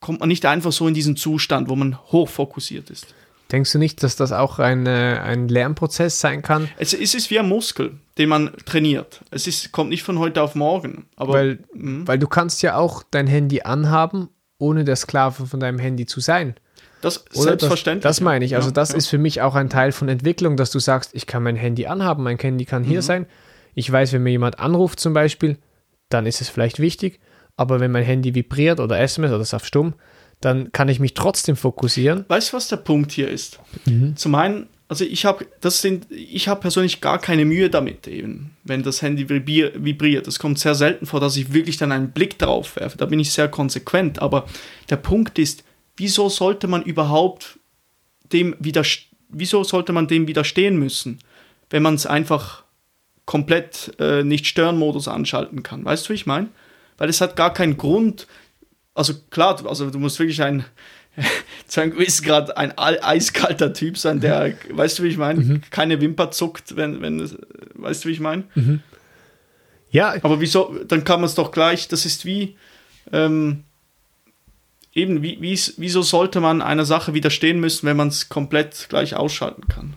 kommt 0.00 0.20
man 0.20 0.28
nicht 0.28 0.44
einfach 0.44 0.72
so 0.72 0.88
in 0.88 0.94
diesen 0.94 1.16
Zustand, 1.16 1.68
wo 1.68 1.76
man 1.76 1.98
hochfokussiert 2.10 2.90
ist. 2.90 3.14
Denkst 3.50 3.72
du 3.72 3.78
nicht, 3.78 4.02
dass 4.02 4.16
das 4.16 4.32
auch 4.32 4.58
ein, 4.58 4.86
ein 4.86 5.48
Lernprozess 5.48 6.18
sein 6.18 6.42
kann? 6.42 6.68
Es, 6.78 6.94
es 6.94 7.14
ist 7.14 7.30
wie 7.30 7.38
ein 7.38 7.48
Muskel, 7.48 7.98
den 8.16 8.30
man 8.30 8.52
trainiert. 8.64 9.20
Es 9.30 9.46
ist, 9.46 9.72
kommt 9.72 9.90
nicht 9.90 10.02
von 10.02 10.18
heute 10.18 10.42
auf 10.42 10.54
morgen. 10.54 11.04
Aber, 11.16 11.34
weil, 11.34 11.58
hm. 11.72 12.08
weil 12.08 12.18
du 12.18 12.26
kannst 12.26 12.62
ja 12.62 12.76
auch 12.76 13.02
dein 13.10 13.26
Handy 13.26 13.62
anhaben 13.62 14.28
ohne 14.58 14.84
der 14.84 14.96
Sklave 14.96 15.46
von 15.46 15.60
deinem 15.60 15.78
Handy 15.78 16.06
zu 16.06 16.20
sein. 16.20 16.54
Das 17.02 17.18
ist 17.18 17.42
selbstverständlich. 17.42 18.02
Das, 18.02 18.16
das, 18.16 18.24
meine 18.24 18.44
ich. 18.44 18.56
Also 18.56 18.70
das 18.70 18.92
ja. 18.92 18.96
ist 18.96 19.08
für 19.08 19.18
mich 19.18 19.42
auch 19.42 19.54
ein 19.54 19.68
Teil 19.68 19.92
von 19.92 20.08
Entwicklung, 20.08 20.56
dass 20.56 20.70
du 20.70 20.78
sagst, 20.78 21.10
ich 21.14 21.26
kann 21.26 21.42
mein 21.42 21.56
Handy 21.56 21.86
anhaben, 21.86 22.22
mein 22.22 22.38
Handy 22.38 22.64
kann 22.64 22.84
hier 22.84 23.00
mhm. 23.00 23.04
sein. 23.04 23.26
Ich 23.74 23.90
weiß, 23.90 24.12
wenn 24.12 24.22
mir 24.22 24.30
jemand 24.30 24.58
anruft 24.58 25.00
zum 25.00 25.12
Beispiel, 25.12 25.58
dann 26.08 26.26
ist 26.26 26.40
es 26.40 26.48
vielleicht 26.48 26.78
wichtig. 26.78 27.20
Aber 27.56 27.80
wenn 27.80 27.90
mein 27.90 28.04
Handy 28.04 28.34
vibriert 28.34 28.80
oder 28.80 28.98
SMS 28.98 29.30
oder 29.30 29.42
ist 29.42 29.54
auf 29.54 29.66
stumm, 29.66 29.94
dann 30.40 30.72
kann 30.72 30.88
ich 30.88 31.00
mich 31.00 31.14
trotzdem 31.14 31.56
fokussieren. 31.56 32.24
Weißt 32.28 32.52
du, 32.52 32.56
was 32.56 32.68
der 32.68 32.78
Punkt 32.78 33.12
hier 33.12 33.28
ist? 33.28 33.60
Mhm. 33.84 34.16
Zum 34.16 34.34
einen 34.34 34.68
also 34.92 35.06
ich 35.06 35.24
habe 35.24 35.46
das 35.62 35.80
sind 35.80 36.06
ich 36.10 36.48
habe 36.48 36.60
persönlich 36.60 37.00
gar 37.00 37.18
keine 37.18 37.46
Mühe 37.46 37.70
damit 37.70 38.06
eben, 38.06 38.54
wenn 38.62 38.82
das 38.82 39.00
Handy 39.00 39.26
vibriert. 39.28 40.28
Es 40.28 40.38
kommt 40.38 40.58
sehr 40.58 40.74
selten 40.74 41.06
vor, 41.06 41.18
dass 41.18 41.36
ich 41.38 41.54
wirklich 41.54 41.78
dann 41.78 41.92
einen 41.92 42.10
Blick 42.10 42.38
drauf 42.38 42.76
werfe. 42.76 42.98
Da 42.98 43.06
bin 43.06 43.18
ich 43.18 43.32
sehr 43.32 43.48
konsequent, 43.48 44.20
aber 44.20 44.44
der 44.90 44.96
Punkt 44.96 45.38
ist, 45.38 45.64
wieso 45.96 46.28
sollte 46.28 46.68
man 46.68 46.82
überhaupt 46.82 47.58
dem 48.32 48.56
wieder 48.58 48.84
wieso 49.28 49.64
sollte 49.64 49.92
man 49.92 50.08
dem 50.08 50.26
widerstehen 50.26 50.76
müssen, 50.76 51.18
wenn 51.70 51.82
man 51.82 51.94
es 51.94 52.06
einfach 52.06 52.64
komplett 53.24 53.94
äh, 53.98 54.22
nicht 54.22 54.46
stören 54.46 54.78
Modus 54.78 55.08
anschalten 55.08 55.62
kann. 55.62 55.84
Weißt 55.84 56.06
du, 56.06 56.10
wie 56.10 56.14
ich 56.14 56.26
meine? 56.26 56.48
Weil 56.98 57.08
es 57.08 57.20
hat 57.20 57.34
gar 57.34 57.52
keinen 57.52 57.78
Grund. 57.78 58.26
Also 58.94 59.14
klar, 59.30 59.64
also 59.66 59.90
du 59.90 59.98
musst 59.98 60.18
wirklich 60.18 60.42
ein 60.42 60.64
zu 61.66 61.80
einem 61.80 61.92
gewissen 61.92 62.24
Grad 62.24 62.56
ein 62.56 62.76
eiskalter 62.78 63.72
Typ 63.72 63.98
sein, 63.98 64.20
der, 64.20 64.48
mhm. 64.48 64.78
weißt 64.78 64.98
du, 64.98 65.02
wie 65.02 65.08
ich 65.08 65.18
meine, 65.18 65.40
mhm. 65.40 65.60
keine 65.70 66.00
Wimper 66.00 66.30
zuckt, 66.30 66.76
wenn, 66.76 67.02
wenn, 67.02 67.20
weißt 67.74 68.04
du, 68.04 68.08
wie 68.08 68.12
ich 68.12 68.20
meine? 68.20 68.44
Mhm. 68.54 68.80
Ja. 69.90 70.14
Aber 70.22 70.40
wieso, 70.40 70.74
dann 70.86 71.04
kann 71.04 71.20
man 71.20 71.28
es 71.28 71.34
doch 71.34 71.52
gleich, 71.52 71.88
das 71.88 72.06
ist 72.06 72.24
wie, 72.24 72.56
ähm, 73.12 73.64
eben, 74.92 75.22
wie, 75.22 75.40
wie, 75.40 75.58
wieso 75.76 76.02
sollte 76.02 76.40
man 76.40 76.62
einer 76.62 76.84
Sache 76.84 77.14
widerstehen 77.14 77.60
müssen, 77.60 77.86
wenn 77.86 77.96
man 77.96 78.08
es 78.08 78.28
komplett 78.28 78.86
gleich 78.88 79.16
ausschalten 79.16 79.68
kann? 79.68 79.94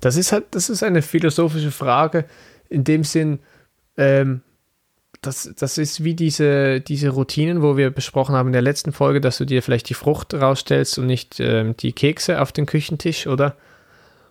Das 0.00 0.16
ist 0.16 0.32
halt, 0.32 0.46
das 0.52 0.70
ist 0.70 0.82
eine 0.82 1.02
philosophische 1.02 1.70
Frage, 1.70 2.24
in 2.68 2.84
dem 2.84 3.04
Sinn, 3.04 3.40
ähm, 3.96 4.42
das, 5.20 5.52
das 5.58 5.76
ist 5.76 6.02
wie 6.02 6.14
diese, 6.14 6.80
diese 6.80 7.10
Routinen, 7.10 7.60
wo 7.60 7.76
wir 7.76 7.90
besprochen 7.90 8.34
haben 8.34 8.48
in 8.48 8.54
der 8.54 8.62
letzten 8.62 8.92
Folge, 8.92 9.20
dass 9.20 9.36
du 9.36 9.44
dir 9.44 9.62
vielleicht 9.62 9.90
die 9.90 9.94
Frucht 9.94 10.32
rausstellst 10.32 10.98
und 10.98 11.06
nicht 11.06 11.38
ähm, 11.40 11.76
die 11.76 11.92
Kekse 11.92 12.40
auf 12.40 12.52
den 12.52 12.64
Küchentisch, 12.64 13.26
oder? 13.26 13.56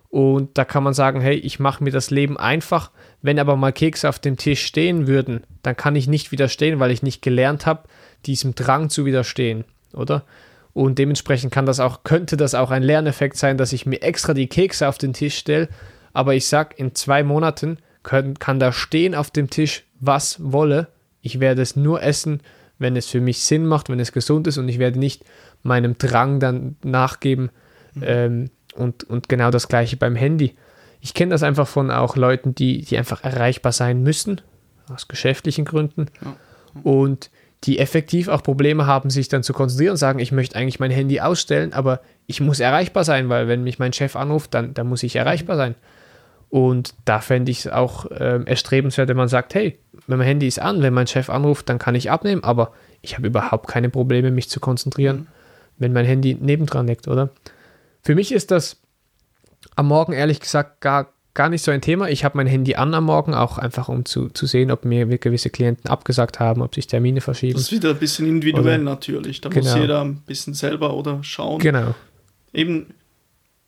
Und 0.08 0.58
da 0.58 0.64
kann 0.64 0.82
man 0.82 0.92
sagen, 0.92 1.20
hey, 1.20 1.36
ich 1.36 1.60
mache 1.60 1.84
mir 1.84 1.92
das 1.92 2.10
Leben 2.10 2.36
einfach. 2.36 2.90
Wenn 3.22 3.38
aber 3.38 3.54
mal 3.54 3.72
Kekse 3.72 4.08
auf 4.08 4.18
dem 4.18 4.36
Tisch 4.36 4.64
stehen 4.66 5.06
würden, 5.06 5.44
dann 5.62 5.76
kann 5.76 5.94
ich 5.94 6.08
nicht 6.08 6.32
widerstehen, 6.32 6.80
weil 6.80 6.90
ich 6.90 7.04
nicht 7.04 7.22
gelernt 7.22 7.66
habe, 7.66 7.84
diesem 8.26 8.54
Drang 8.54 8.90
zu 8.90 9.04
widerstehen, 9.04 9.64
oder? 9.92 10.24
Und 10.72 10.98
dementsprechend 10.98 11.52
kann 11.52 11.66
das 11.66 11.80
auch, 11.80 12.04
könnte 12.04 12.36
das 12.36 12.54
auch 12.54 12.70
ein 12.70 12.82
Lerneffekt 12.82 13.36
sein, 13.36 13.58
dass 13.58 13.72
ich 13.72 13.86
mir 13.86 14.02
extra 14.02 14.34
die 14.34 14.46
Kekse 14.46 14.88
auf 14.88 14.98
den 14.98 15.12
Tisch 15.12 15.36
stelle. 15.36 15.68
Aber 16.12 16.34
ich 16.34 16.46
sag, 16.46 16.78
in 16.78 16.94
zwei 16.94 17.22
Monaten 17.22 17.78
können, 18.02 18.38
kann 18.38 18.60
da 18.60 18.72
stehen 18.72 19.14
auf 19.14 19.30
dem 19.30 19.50
Tisch, 19.50 19.84
was 19.98 20.36
wolle. 20.40 20.88
Ich 21.22 21.40
werde 21.40 21.62
es 21.62 21.76
nur 21.76 22.02
essen, 22.02 22.40
wenn 22.78 22.96
es 22.96 23.06
für 23.06 23.20
mich 23.20 23.40
Sinn 23.40 23.66
macht, 23.66 23.88
wenn 23.88 24.00
es 24.00 24.12
gesund 24.12 24.46
ist 24.46 24.58
und 24.58 24.68
ich 24.68 24.78
werde 24.78 24.98
nicht 24.98 25.24
meinem 25.62 25.98
Drang 25.98 26.40
dann 26.40 26.76
nachgeben. 26.82 27.50
Mhm. 27.94 28.02
Ähm, 28.06 28.50
und, 28.74 29.04
und 29.04 29.28
genau 29.28 29.50
das 29.50 29.68
gleiche 29.68 29.96
beim 29.96 30.16
Handy. 30.16 30.54
Ich 31.00 31.14
kenne 31.14 31.30
das 31.30 31.42
einfach 31.42 31.66
von 31.66 31.90
auch 31.90 32.16
Leuten, 32.16 32.54
die, 32.54 32.82
die 32.82 32.96
einfach 32.96 33.24
erreichbar 33.24 33.72
sein 33.72 34.02
müssen, 34.02 34.40
aus 34.88 35.08
geschäftlichen 35.08 35.64
Gründen. 35.64 36.06
Ja. 36.24 36.36
Und 36.82 37.30
die 37.64 37.78
effektiv 37.78 38.28
auch 38.28 38.42
Probleme 38.42 38.86
haben, 38.86 39.10
sich 39.10 39.28
dann 39.28 39.42
zu 39.42 39.52
konzentrieren 39.52 39.92
und 39.92 39.96
sagen, 39.98 40.18
ich 40.18 40.32
möchte 40.32 40.56
eigentlich 40.56 40.80
mein 40.80 40.90
Handy 40.90 41.20
ausstellen, 41.20 41.72
aber 41.72 42.00
ich 42.26 42.40
muss 42.40 42.58
erreichbar 42.60 43.04
sein, 43.04 43.28
weil 43.28 43.48
wenn 43.48 43.64
mich 43.64 43.78
mein 43.78 43.92
Chef 43.92 44.16
anruft, 44.16 44.54
dann, 44.54 44.72
dann 44.72 44.86
muss 44.86 45.02
ich 45.02 45.16
erreichbar 45.16 45.56
sein. 45.56 45.74
Und 46.48 46.94
da 47.04 47.20
fände 47.20 47.50
ich 47.50 47.60
es 47.60 47.68
auch 47.68 48.10
äh, 48.10 48.42
erstrebenswert, 48.44 49.08
wenn 49.08 49.16
man 49.16 49.28
sagt, 49.28 49.54
hey, 49.54 49.78
mein 50.06 50.20
Handy 50.20 50.48
ist 50.48 50.58
an, 50.58 50.82
wenn 50.82 50.94
mein 50.94 51.06
Chef 51.06 51.30
anruft, 51.30 51.68
dann 51.68 51.78
kann 51.78 51.94
ich 51.94 52.10
abnehmen, 52.10 52.42
aber 52.42 52.72
ich 53.02 53.16
habe 53.16 53.26
überhaupt 53.26 53.68
keine 53.68 53.88
Probleme, 53.88 54.30
mich 54.30 54.48
zu 54.48 54.58
konzentrieren, 54.58 55.16
mhm. 55.16 55.26
wenn 55.78 55.92
mein 55.92 56.06
Handy 56.06 56.34
nebendran 56.34 56.86
liegt, 56.86 57.08
oder? 57.08 57.30
Für 58.02 58.14
mich 58.14 58.32
ist 58.32 58.50
das 58.50 58.80
am 59.76 59.88
Morgen 59.88 60.12
ehrlich 60.12 60.40
gesagt 60.40 60.80
gar, 60.80 61.12
gar 61.34 61.48
nicht 61.48 61.62
so 61.62 61.70
ein 61.70 61.80
Thema. 61.80 62.08
Ich 62.08 62.24
habe 62.24 62.36
mein 62.36 62.46
Handy 62.46 62.74
an 62.74 62.92
am 62.94 63.04
Morgen, 63.04 63.34
auch 63.34 63.58
einfach 63.58 63.88
um 63.88 64.04
zu, 64.04 64.28
zu 64.28 64.46
sehen, 64.46 64.70
ob 64.70 64.84
mir 64.84 65.06
gewisse 65.06 65.50
Klienten 65.50 65.88
abgesagt 65.90 66.40
haben, 66.40 66.62
ob 66.62 66.74
sich 66.74 66.86
Termine 66.86 67.20
verschieben. 67.20 67.54
Das 67.54 67.62
ist 67.62 67.72
wieder 67.72 67.90
ein 67.90 67.98
bisschen 67.98 68.26
individuell 68.26 68.80
oder, 68.80 68.90
natürlich. 68.90 69.40
Da 69.40 69.48
genau. 69.48 69.70
muss 69.70 69.74
jeder 69.74 70.00
ein 70.00 70.16
bisschen 70.22 70.54
selber 70.54 70.94
oder 70.94 71.22
schauen. 71.22 71.60
Genau. 71.60 71.94
Eben, 72.52 72.94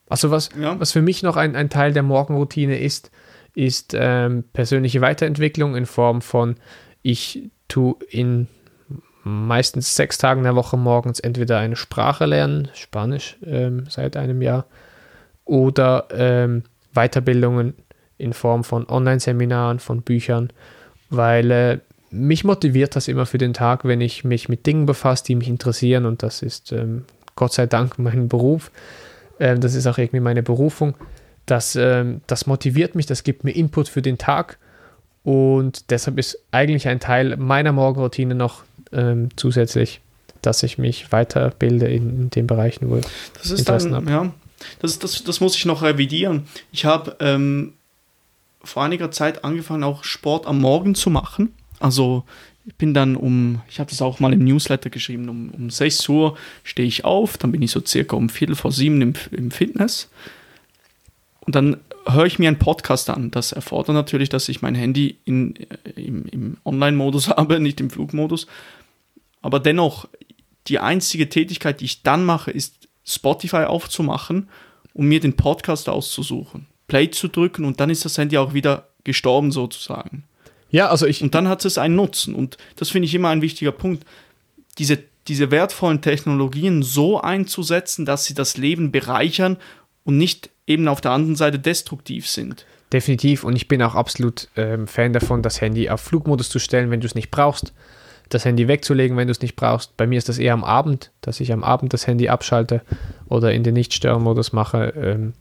also 0.09 0.31
was, 0.31 0.51
ja. 0.61 0.79
was 0.79 0.93
für 0.93 1.03
mich 1.03 1.23
noch 1.23 1.37
ein, 1.37 1.57
ein 1.57 1.71
Teil 1.71 1.93
der 1.93 2.03
Morgenroutine 2.03 2.79
ist, 2.79 3.11
ist 3.55 3.95
ähm, 3.97 4.45
persönliche 4.53 5.01
Weiterentwicklung 5.01 5.77
in 5.77 5.87
Form 5.87 6.21
von, 6.23 6.57
ich 7.03 7.51
tue 7.69 7.97
in 8.09 8.49
meistens 9.25 9.95
sechs 9.95 10.19
Tagen 10.19 10.43
der 10.43 10.57
Woche 10.57 10.77
morgens 10.77 11.21
entweder 11.21 11.59
eine 11.59 11.77
Sprache 11.77 12.27
lernen, 12.27 12.69
Spanisch 12.75 13.37
ähm, 13.45 13.85
seit 13.89 14.17
einem 14.17 14.43
Jahr, 14.43 14.67
oder 15.45 16.09
ähm, 16.13 16.65
Weiterbildungen 16.95 17.75
in 18.19 18.33
Form 18.33 18.65
von 18.65 18.89
Online-Seminaren, 18.89 19.79
von 19.79 20.03
Büchern, 20.03 20.53
weil 21.11 21.51
äh, 21.51 21.79
mich 22.11 22.45
motiviert 22.45 22.95
das 22.95 23.09
immer 23.09 23.27
für 23.27 23.39
den 23.39 23.55
Tag, 23.55 23.85
wenn 23.85 24.01
ich 24.01 24.23
mich 24.25 24.49
mit 24.49 24.67
Dingen 24.67 24.87
befasse, 24.87 25.25
die 25.25 25.35
mich 25.35 25.49
interessieren 25.49 26.07
und 26.07 26.23
das 26.23 26.43
ist 26.43 26.73
ähm, 26.73 27.05
Gott 27.35 27.53
sei 27.55 27.67
Dank 27.67 27.99
mein 27.99 28.29
Beruf. 28.29 28.71
Ähm, 29.41 29.61
das 29.61 29.75
ist 29.75 29.87
auch 29.87 29.99
irgendwie 29.99 30.21
meine 30.21 30.43
Berufung. 30.43 30.95
Das, 31.47 31.75
ähm, 31.75 32.21
das 32.27 32.47
motiviert 32.47 32.95
mich, 32.95 33.07
das 33.07 33.25
gibt 33.25 33.45
mir 33.45 33.53
Input 33.53 33.89
für 33.89 34.03
den 34.03 34.19
Tag 34.19 34.59
und 35.25 35.91
deshalb 35.91 36.19
ist 36.19 36.39
eigentlich 36.51 36.89
ein 36.89 37.01
Teil 37.01 37.37
meiner 37.37 37.73
Morgenroutine 37.73 38.35
noch 38.35 38.63
ähm, 38.93 39.31
zusätzlich, 39.37 40.01
dass 40.43 40.63
ich 40.63 40.79
mich 40.79 41.13
weiterbilde 41.13 41.87
in, 41.87 42.31
den 42.31 42.47
Bereichen, 42.47 42.91
wo 42.91 42.97
das 42.97 43.51
ist 43.51 43.61
Interessen 43.61 43.93
dann, 43.93 44.09
Ja, 44.09 44.33
das, 44.81 44.99
das, 44.99 45.25
das 45.25 45.41
muss 45.41 45.57
ich 45.57 45.65
noch 45.65 45.83
revidieren. 45.83 46.47
Ich 46.73 46.85
habe 46.85 47.17
ähm, 47.21 47.75
vor 48.63 48.83
einiger 48.83 49.11
Zeit 49.11 49.45
angefangen, 49.45 49.85
auch 49.85 50.05
Sport 50.05 50.47
am 50.47 50.61
Morgen 50.61 50.95
zu 50.95 51.11
machen. 51.11 51.55
Also 51.81 52.25
ich 52.65 52.75
bin 52.77 52.95
dann 52.95 53.17
um, 53.17 53.61
ich 53.69 53.81
habe 53.81 53.91
das 53.91 54.03
auch 54.03 54.21
mal 54.21 54.33
im 54.33 54.45
Newsletter 54.45 54.91
geschrieben, 54.91 55.29
um, 55.29 55.51
um 55.51 55.71
6 55.71 56.09
Uhr 56.09 56.37
stehe 56.63 56.87
ich 56.87 57.05
auf, 57.05 57.37
dann 57.37 57.51
bin 57.51 57.63
ich 57.63 57.73
so 57.73 57.85
circa 57.85 58.17
um 58.17 58.29
Viertel 58.29 58.55
vor 58.55 58.71
sieben 58.71 59.03
im, 59.03 59.15
im 59.33 59.51
Fitness. 59.51 60.09
Und 61.41 61.57
dann 61.57 61.79
höre 62.07 62.27
ich 62.27 62.39
mir 62.39 62.49
einen 62.49 62.59
Podcast 62.59 63.11
an. 63.11 63.33
Das 63.33 63.51
erfordert 63.53 63.95
natürlich, 63.95 64.29
dass 64.29 64.49
ich 64.49 64.63
mein 64.63 64.77
Handy 64.77 65.17
in, 65.25 65.57
äh, 65.57 66.01
im, 66.01 66.27
im 66.27 66.57
Online-Modus 66.65 67.29
habe, 67.31 67.59
nicht 67.59 67.81
im 67.81 67.91
Flugmodus. 67.91 68.47
Aber 69.41 69.59
dennoch, 69.59 70.09
die 70.69 70.79
einzige 70.79 71.29
Tätigkeit, 71.29 71.81
die 71.81 71.87
ich 71.87 72.03
dann 72.03 72.25
mache, 72.25 72.53
ist 72.53 72.89
Spotify 73.05 73.65
aufzumachen 73.65 74.49
und 74.95 75.07
mir 75.07 75.21
den 75.21 75.37
Podcast 75.37 75.89
auszusuchen. 75.89 76.67
Play 76.87 77.11
zu 77.11 77.29
drücken 77.29 77.65
und 77.65 77.81
dann 77.81 77.91
ist 77.91 78.05
das 78.05 78.19
Handy 78.19 78.39
auch 78.39 78.55
wieder 78.55 78.89
gestorben 79.05 79.53
sozusagen. 79.53 80.25
Ja, 80.71 80.89
also 80.89 81.07
ich. 81.07 81.23
Und 81.23 81.35
dann 81.35 81.49
hat 81.49 81.65
es 81.65 81.79
einen 81.79 81.95
Nutzen. 81.95 82.35
Und 82.35 82.57
das 82.77 82.91
finde 82.91 83.07
ich 83.07 83.15
immer 83.15 83.29
ein 83.29 83.43
wichtiger 83.43 83.73
Punkt. 83.73 84.05
Diese, 84.79 84.99
diese 85.29 85.51
wertvollen 85.51 86.01
Technologien 86.01 86.83
so 86.83 87.21
einzusetzen, 87.21 88.07
dass 88.07 88.25
sie 88.25 88.35
das 88.35 88.57
Leben 88.57 88.91
bereichern 88.91 89.59
und 90.05 90.17
nicht 90.17 90.51
eben 90.67 90.89
auf 90.89 91.01
der 91.01 91.13
anderen 91.13 91.37
Seite 91.37 91.59
destruktiv 91.59 92.27
sind. 92.29 92.67
Definitiv. 92.93 93.45
Und 93.45 93.55
ich 93.57 93.69
bin 93.69 93.83
auch 93.83 93.95
absolut 93.95 94.49
ähm, 94.57 94.87
Fan 94.87 95.13
davon, 95.13 95.43
das 95.43 95.61
Handy 95.61 95.89
auf 95.91 96.01
Flugmodus 96.01 96.49
zu 96.49 96.59
stellen, 96.59 96.91
wenn 96.91 97.01
du 97.01 97.07
es 97.07 97.15
nicht 97.15 97.31
brauchst. 97.31 97.73
Das 98.33 98.45
Handy 98.47 98.67
wegzulegen, 98.67 99.17
wenn 99.17 99.29
du 99.29 99.33
es 99.33 99.43
nicht 99.43 99.57
brauchst. 99.57 99.97
Bei 99.97 100.07
mir 100.07 100.17
ist 100.17 100.29
das 100.29 100.39
eher 100.39 100.55
am 100.55 100.65
Abend, 100.65 101.11
dass 101.21 101.41
ich 101.41 101.53
am 101.53 101.63
Abend 101.63 101.93
das 101.93 102.07
Handy 102.07 102.29
abschalte 102.29 102.81
oder 103.29 103.53
in 103.53 103.63
den 103.63 103.75
Nicht-Stören-Modus 103.75 104.53
mache. 104.53 104.95
Ähm, 104.97 105.35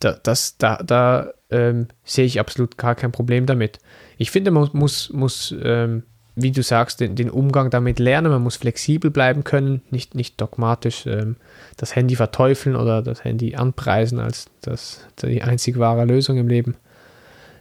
da, 0.00 0.18
das, 0.22 0.58
da, 0.58 0.82
da 0.84 1.32
ähm, 1.50 1.88
sehe 2.04 2.26
ich 2.26 2.38
absolut 2.38 2.76
gar 2.76 2.94
kein 2.94 3.12
Problem 3.12 3.46
damit. 3.46 3.78
Ich 4.18 4.30
finde, 4.30 4.50
man 4.50 4.68
muss, 4.72 5.10
muss 5.10 5.54
ähm, 5.62 6.02
wie 6.36 6.50
du 6.52 6.62
sagst, 6.62 7.00
den, 7.00 7.16
den, 7.16 7.30
Umgang 7.30 7.70
damit 7.70 7.98
lernen. 7.98 8.30
Man 8.30 8.42
muss 8.42 8.56
flexibel 8.56 9.10
bleiben 9.10 9.44
können, 9.44 9.82
nicht, 9.90 10.14
nicht 10.14 10.40
dogmatisch 10.40 11.06
ähm, 11.06 11.36
das 11.76 11.96
Handy 11.96 12.16
verteufeln 12.16 12.76
oder 12.76 13.02
das 13.02 13.24
Handy 13.24 13.54
anpreisen 13.56 14.18
als 14.18 14.46
das, 14.62 15.06
die 15.22 15.42
einzig 15.42 15.78
wahre 15.78 16.04
Lösung 16.04 16.36
im 16.36 16.48
Leben. 16.48 16.76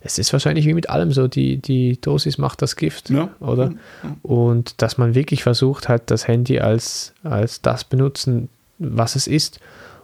Es 0.02 0.18
ist 0.18 0.32
wahrscheinlich 0.32 0.66
wie 0.66 0.74
mit 0.74 0.90
allem 0.90 1.12
so, 1.12 1.28
die, 1.28 1.58
die 1.58 2.00
Dosis 2.00 2.38
macht 2.38 2.62
das 2.62 2.76
Gift, 2.76 3.10
ja. 3.10 3.30
oder? 3.40 3.74
Ja. 4.04 4.16
Und 4.22 4.82
dass 4.82 4.98
man 4.98 5.16
wirklich 5.16 5.44
versucht 5.44 5.90
hat, 5.90 6.10
das 6.10 6.28
Handy 6.28 6.60
als, 6.60 7.14
als 7.24 7.62
das 7.62 7.84
benutzen, 7.84 8.50
was 8.78 9.16
es 9.16 9.28
ist 9.28 9.60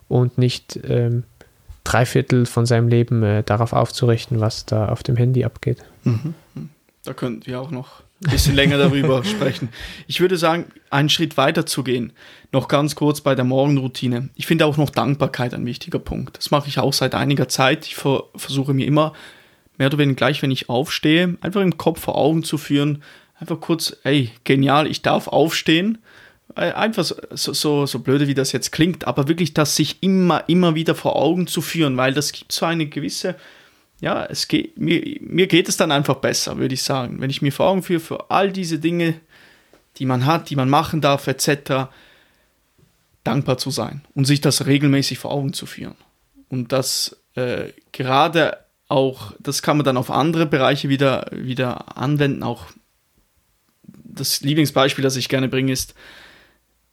und 0.07 0.37
nicht 0.37 0.79
ähm, 0.83 1.23
drei 1.83 2.05
Viertel 2.05 2.45
von 2.45 2.65
seinem 2.65 2.89
Leben 2.89 3.23
äh, 3.23 3.43
darauf 3.43 3.71
aufzurichten, 3.73 4.41
was 4.41 4.65
da 4.65 4.89
auf 4.89 5.03
dem 5.03 5.15
Handy 5.15 5.45
abgeht. 5.45 5.83
Mhm. 6.03 6.33
Da 7.03 7.13
könnten 7.13 7.45
wir 7.45 7.61
auch 7.61 7.71
noch 7.71 8.01
ein 8.23 8.31
bisschen 8.31 8.55
länger 8.55 8.77
darüber 8.77 9.23
sprechen. 9.25 9.69
Ich 10.07 10.19
würde 10.19 10.37
sagen, 10.37 10.65
einen 10.89 11.09
Schritt 11.09 11.37
weiter 11.37 11.65
zu 11.65 11.83
gehen. 11.83 12.13
Noch 12.51 12.67
ganz 12.67 12.95
kurz 12.95 13.21
bei 13.21 13.35
der 13.35 13.45
Morgenroutine. 13.45 14.29
Ich 14.35 14.47
finde 14.47 14.65
auch 14.65 14.77
noch 14.77 14.89
Dankbarkeit 14.89 15.53
ein 15.53 15.65
wichtiger 15.65 15.99
Punkt. 15.99 16.37
Das 16.37 16.51
mache 16.51 16.67
ich 16.67 16.79
auch 16.79 16.93
seit 16.93 17.15
einiger 17.15 17.47
Zeit. 17.47 17.85
Ich 17.85 17.95
ver 17.95 18.23
versuche 18.35 18.73
mir 18.73 18.87
immer, 18.87 19.13
mehr 19.77 19.87
oder 19.87 19.97
weniger 19.97 20.17
gleich, 20.17 20.41
wenn 20.41 20.51
ich 20.51 20.69
aufstehe, 20.69 21.37
einfach 21.41 21.61
im 21.61 21.77
Kopf 21.77 22.01
vor 22.01 22.15
Augen 22.17 22.43
zu 22.43 22.57
führen. 22.57 23.03
Einfach 23.39 23.59
kurz, 23.59 23.97
ey, 24.03 24.31
genial, 24.43 24.87
ich 24.87 25.01
darf 25.01 25.27
aufstehen 25.27 25.97
äh, 26.55 26.71
einfach 26.71 27.03
so, 27.03 27.53
so, 27.53 27.85
so 27.85 27.99
blöde, 27.99 28.27
wie 28.27 28.33
das 28.33 28.51
jetzt 28.51 28.71
klingt, 28.71 29.07
aber 29.07 29.27
wirklich 29.27 29.53
das 29.53 29.75
sich 29.75 30.01
immer, 30.01 30.47
immer 30.47 30.75
wieder 30.75 30.95
vor 30.95 31.15
Augen 31.15 31.47
zu 31.47 31.61
führen, 31.61 31.97
weil 31.97 32.13
das 32.13 32.31
gibt 32.31 32.51
so 32.51 32.65
eine 32.65 32.85
gewisse, 32.87 33.35
ja, 33.99 34.25
es 34.25 34.47
geht, 34.47 34.77
mir, 34.77 35.17
mir 35.21 35.47
geht 35.47 35.69
es 35.69 35.77
dann 35.77 35.91
einfach 35.91 36.15
besser, 36.15 36.57
würde 36.57 36.73
ich 36.73 36.83
sagen. 36.83 37.19
Wenn 37.19 37.29
ich 37.29 37.41
mir 37.41 37.51
vor 37.51 37.67
Augen 37.67 37.83
führe 37.83 37.99
für 37.99 38.29
all 38.29 38.51
diese 38.51 38.79
Dinge, 38.79 39.19
die 39.97 40.05
man 40.05 40.25
hat, 40.25 40.49
die 40.49 40.55
man 40.55 40.69
machen 40.69 41.01
darf, 41.01 41.27
etc., 41.27 41.89
dankbar 43.23 43.57
zu 43.57 43.71
sein 43.71 44.01
und 44.13 44.25
sich 44.25 44.39
das 44.39 44.65
regelmäßig 44.67 45.17
vor 45.17 45.31
Augen 45.31 45.53
zu 45.53 45.65
führen. 45.65 45.95
Und 46.47 46.71
das 46.71 47.17
äh, 47.33 47.71
gerade 47.91 48.57
auch, 48.87 49.33
das 49.39 49.61
kann 49.61 49.77
man 49.77 49.83
dann 49.83 49.97
auf 49.97 50.11
andere 50.11 50.45
Bereiche 50.45 50.89
wieder, 50.89 51.27
wieder 51.31 51.97
anwenden. 51.97 52.43
Auch 52.43 52.67
das 53.83 54.41
Lieblingsbeispiel, 54.41 55.03
das 55.03 55.15
ich 55.15 55.29
gerne 55.29 55.47
bringe, 55.47 55.71
ist, 55.71 55.95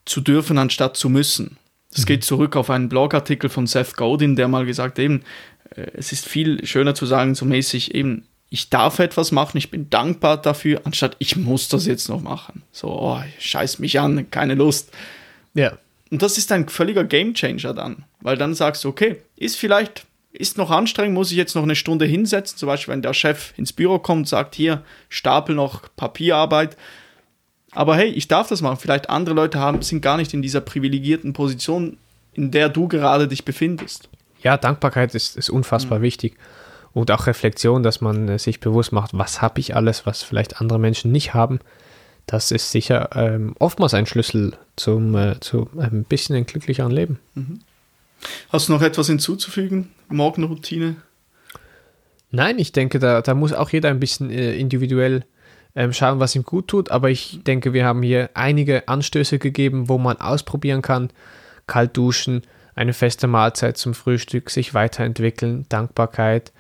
zu 0.05 0.21
dürfen 0.21 0.59
anstatt 0.59 0.97
zu 0.97 1.09
müssen. 1.09 1.59
Das 1.91 2.03
mhm. 2.03 2.07
geht 2.07 2.25
zurück 2.25 2.57
auf 2.57 2.71
einen 2.71 2.89
Blogartikel 2.89 3.51
von 3.51 3.67
Seth 3.67 3.97
Godin, 3.97 4.37
der 4.37 4.49
mal 4.49 4.67
gesagt 4.67 4.99
eben, 4.99 5.23
äh, 5.71 5.87
es 5.95 6.13
ist 6.13 6.27
viel 6.27 6.67
schöner 6.67 6.95
zu 6.95 7.07
sagen, 7.07 7.35
so 7.35 7.45
mäßig 7.45 7.95
eben, 7.95 8.27
ich 8.49 8.69
darf 8.69 8.99
etwas 8.99 9.33
machen, 9.33 9.57
ich 9.57 9.71
bin 9.71 9.89
dankbar 9.89 10.37
dafür, 10.37 10.83
anstatt 10.85 11.17
ich 11.19 11.37
muss 11.37 11.69
das 11.69 11.87
jetzt 11.87 12.09
noch 12.09 12.21
machen. 12.21 12.63
So, 12.71 12.89
oh, 12.89 13.21
scheiß 13.39 13.79
mich 13.79 13.99
an, 13.99 14.31
keine 14.31 14.55
Lust. 14.55 14.91
Ja. 15.55 15.79
Und 16.11 16.21
das 16.21 16.37
ist 16.37 16.53
ein 16.53 16.69
völliger 16.69 17.05
Gamechanger 17.05 17.73
dann, 17.73 18.05
weil 18.21 18.37
dann 18.37 18.55
sagst 18.55 18.85
du, 18.85 18.91
okay, 18.91 19.23
ist 19.37 19.57
vielleicht, 19.57 20.05
ist 20.33 20.57
noch 20.59 20.71
anstrengend, 20.71 21.15
muss 21.15 21.31
ich 21.31 21.37
jetzt 21.37 21.55
noch 21.55 21.63
eine 21.63 21.77
Stunde 21.77 22.05
hinsetzen, 22.05 22.59
zum 22.59 22.67
Beispiel, 22.67 22.93
wenn 22.93 23.03
der 23.03 23.15
Chef 23.15 23.53
ins 23.57 23.73
Büro 23.73 23.99
kommt 23.99 24.21
und 24.21 24.29
sagt, 24.29 24.55
hier, 24.55 24.83
stapel 25.09 25.55
noch 25.55 25.83
Papierarbeit, 25.97 26.77
aber 27.73 27.97
hey, 27.97 28.11
ich 28.11 28.29
darf 28.29 28.49
das 28.49 28.61
machen. 28.61 28.77
Vielleicht 28.77 29.11
andere 29.11 29.35
Leute 29.35 29.59
haben, 29.59 29.83
sind 29.83 30.03
gar 30.03 30.19
nicht 30.19 30.35
in 30.35 30.43
dieser 30.43 30.61
privilegierten 30.61 31.33
Position, 31.33 31.97
in 32.35 32.51
der 32.51 32.69
du 32.69 32.87
gerade 32.87 33.27
dich 33.29 33.45
befindest. 33.45 34.09
Ja, 34.43 34.57
Dankbarkeit 34.57 35.15
ist, 35.15 35.37
ist 35.37 35.51
unfassbar 35.51 35.99
mhm. 35.99 36.03
wichtig. 36.03 36.37
Und 36.93 37.11
auch 37.11 37.27
Reflexion, 37.27 37.83
dass 37.83 38.03
man 38.03 38.29
äh, 38.29 38.39
sich 38.39 38.61
bewusst 38.61 38.93
macht, 38.93 39.13
was 39.15 39.41
habe 39.41 39.61
ich 39.61 39.75
alles, 39.75 40.05
was 40.05 40.23
vielleicht 40.23 40.61
andere 40.61 40.79
Menschen 40.79 41.11
nicht 41.11 41.33
haben. 41.33 41.61
Das 42.27 42.51
ist 42.51 42.71
sicher 42.71 43.11
ähm, 43.15 43.55
oftmals 43.59 43.95
ein 43.95 44.07
Schlüssel 44.07 44.57
zum, 44.77 45.15
äh, 45.15 45.41
zu 45.41 45.71
einem 45.79 46.05
bisschen 46.05 46.37
ein 46.37 46.45
glücklicheren 46.45 46.93
Leben. 46.93 47.19
Mhm. 47.35 47.61
Hast 48.51 48.69
du 48.69 48.73
noch 48.73 48.83
etwas 48.83 49.07
hinzuzufügen? 49.07 49.91
Morgenroutine? 50.13 50.97
Nein, 52.31 52.59
ich 52.59 52.73
denke, 52.73 52.99
da, 52.99 53.21
da 53.21 53.35
muss 53.35 53.53
auch 53.53 53.71
jeder 53.71 53.91
ein 53.91 54.01
bisschen 54.01 54.31
äh, 54.31 54.55
individuell 54.55 55.25
ähm, 55.75 55.93
schauen, 55.93 56.21
was 56.21 56.35
ihm 56.35 56.45
gut 56.45 56.69
tut. 56.69 56.91
Aber 56.91 57.11
ich 57.11 57.41
denke, 57.45 57.73
wir 57.73 57.85
haben 57.85 58.03
hier 58.03 58.31
einige 58.35 58.89
Anstöße 58.89 59.39
gegeben, 59.39 59.89
wo 59.89 59.99
man 59.99 60.19
ausprobieren 60.19 60.83
kann. 60.83 61.11
Kalt 61.67 61.97
duschen, 61.97 62.43
eine 62.75 62.93
feste 62.93 63.27
Mahlzeit 63.27 63.77
zum 63.77 63.95
Frühstück, 63.95 64.51
sich 64.51 64.75
weiterentwickeln, 64.75 65.67
Dankbarkeit, 65.69 66.53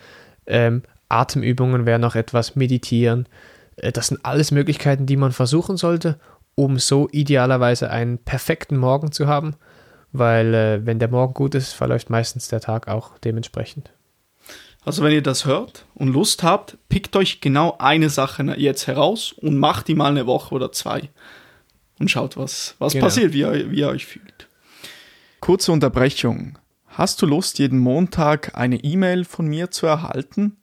ähm, 0.47 0.83
Atemübungen 1.09 1.87
wäre 1.87 1.99
noch 1.99 2.15
etwas, 2.15 2.57
meditieren. 2.57 3.27
Äh, 3.77 3.93
das 3.93 4.09
sind 4.09 4.25
alles 4.25 4.51
Möglichkeiten, 4.51 5.07
die 5.07 5.17
man 5.17 5.33
versuchen 5.33 5.77
sollte, 5.77 6.19
um 6.55 6.79
so 6.79 7.09
idealerweise 7.11 7.91
einen 7.91 8.19
perfekten 8.19 8.77
Morgen 8.77 9.13
zu 9.13 9.27
haben, 9.27 9.55
weil 10.13 10.55
äh, 10.55 10.87
wenn 10.87 10.99
der 10.99 11.09
Morgen 11.09 11.35
gut 11.35 11.55
ist, 11.55 11.73
verläuft 11.73 12.11
meistens 12.11 12.49
der 12.49 12.61
Tag 12.61 12.89
auch 12.89 13.19
dementsprechend. 13.19 13.91
Also 14.85 15.03
wenn 15.03 15.13
ihr 15.13 15.23
das 15.23 15.47
hört 15.47 15.87
und 15.95 16.09
Lust 16.09 16.43
habt, 16.43 16.77
pickt 16.89 17.15
euch 17.17 17.41
genau 17.41 17.77
eine 17.79 18.11
Sache 18.11 18.43
jetzt 18.57 18.87
heraus 18.87 19.33
und 19.33 19.57
macht 19.57 19.89
die 19.89 19.95
mal 19.95 20.11
eine 20.11 20.27
Woche 20.27 20.55
oder 20.55 20.73
zwei. 20.73 21.11
Und 21.99 22.11
schaut, 22.11 22.37
was, 22.37 22.75
was 22.79 22.95
genau. 22.95 23.07
passiert, 23.07 23.33
wie 23.33 23.41
ihr, 23.41 23.71
wie 23.71 23.81
ihr 23.81 23.89
euch 23.89 24.07
fühlt. 24.07 24.49
Kurze 25.41 25.71
Unterbrechung. 25.71 26.59
Hast 26.87 27.23
du 27.23 27.27
Lust, 27.27 27.59
jeden 27.59 27.79
Montag 27.79 28.57
eine 28.57 28.77
E-Mail 28.77 29.25
von 29.25 29.47
mir 29.47 29.71
zu 29.71 29.87
erhalten? 29.87 30.57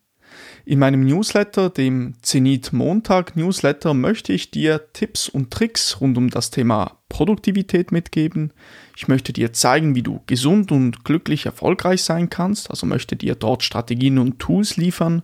In 0.65 0.79
meinem 0.79 1.05
Newsletter, 1.05 1.69
dem 1.69 2.13
Zenit 2.21 2.73
Montag 2.73 3.35
Newsletter, 3.35 3.93
möchte 3.93 4.33
ich 4.33 4.51
dir 4.51 4.91
Tipps 4.93 5.29
und 5.29 5.51
Tricks 5.51 5.99
rund 6.01 6.17
um 6.17 6.29
das 6.29 6.51
Thema 6.51 6.99
Produktivität 7.09 7.91
mitgeben. 7.91 8.51
Ich 8.99 9.07
möchte 9.07 9.31
dir 9.31 9.53
zeigen, 9.53 9.95
wie 9.95 10.01
du 10.01 10.19
gesund 10.27 10.73
und 10.73 11.05
glücklich 11.05 11.45
erfolgreich 11.45 12.03
sein 12.03 12.29
kannst, 12.29 12.69
also 12.69 12.85
möchte 12.85 13.15
dir 13.15 13.33
dort 13.33 13.63
Strategien 13.63 14.17
und 14.17 14.39
Tools 14.39 14.75
liefern. 14.75 15.21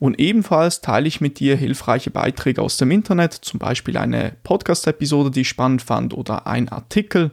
Und 0.00 0.18
ebenfalls 0.18 0.80
teile 0.80 1.06
ich 1.06 1.20
mit 1.20 1.38
dir 1.38 1.54
hilfreiche 1.54 2.10
Beiträge 2.10 2.60
aus 2.60 2.76
dem 2.76 2.90
Internet, 2.90 3.32
zum 3.32 3.60
Beispiel 3.60 3.98
eine 3.98 4.32
Podcast-Episode, 4.42 5.30
die 5.30 5.42
ich 5.42 5.48
spannend 5.48 5.82
fand, 5.82 6.12
oder 6.12 6.48
ein 6.48 6.68
Artikel. 6.68 7.30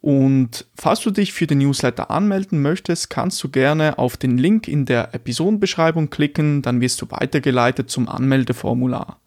Und 0.00 0.66
falls 0.74 0.98
du 1.02 1.12
dich 1.12 1.32
für 1.32 1.46
den 1.46 1.58
Newsletter 1.58 2.10
anmelden 2.10 2.60
möchtest, 2.60 3.08
kannst 3.08 3.40
du 3.44 3.50
gerne 3.50 3.98
auf 3.98 4.16
den 4.16 4.36
Link 4.36 4.66
in 4.66 4.84
der 4.84 5.14
Episodenbeschreibung 5.14 6.10
klicken, 6.10 6.60
dann 6.60 6.80
wirst 6.80 7.00
du 7.02 7.06
weitergeleitet 7.08 7.88
zum 7.88 8.08
Anmeldeformular. 8.08 9.20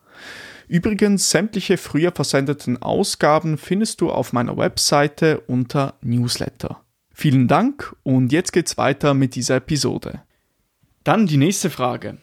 Übrigens, 0.72 1.30
sämtliche 1.32 1.76
früher 1.76 2.14
versendeten 2.14 2.82
Ausgaben 2.82 3.58
findest 3.58 4.00
du 4.00 4.10
auf 4.10 4.32
meiner 4.32 4.56
Webseite 4.56 5.42
unter 5.42 5.96
Newsletter. 6.02 6.80
Vielen 7.14 7.50
Dank 7.50 7.94
und 8.04 8.32
jetzt 8.32 8.54
geht's 8.54 8.78
weiter 8.78 9.14
mit 9.14 9.36
dieser 9.36 9.58
Episode. 9.58 10.22
Dann 11.04 11.28
die 11.28 11.36
nächste 11.36 11.70
Frage. 11.70 12.20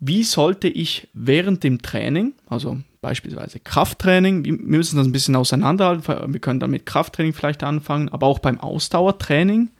Wie 0.00 0.22
sollte 0.22 0.68
ich 0.68 1.08
während 1.14 1.64
dem 1.64 1.80
Training, 1.80 2.34
also 2.46 2.76
beispielsweise 3.00 3.58
Krafttraining, 3.58 4.44
wir 4.44 4.52
müssen 4.52 4.98
das 4.98 5.06
ein 5.06 5.12
bisschen 5.12 5.34
auseinanderhalten, 5.34 6.30
wir 6.30 6.40
können 6.40 6.60
dann 6.60 6.72
mit 6.72 6.84
Krafttraining 6.84 7.32
vielleicht 7.32 7.62
anfangen, 7.62 8.10
aber 8.10 8.26
auch 8.26 8.40
beim 8.40 8.60
Ausdauertraining 8.60 9.70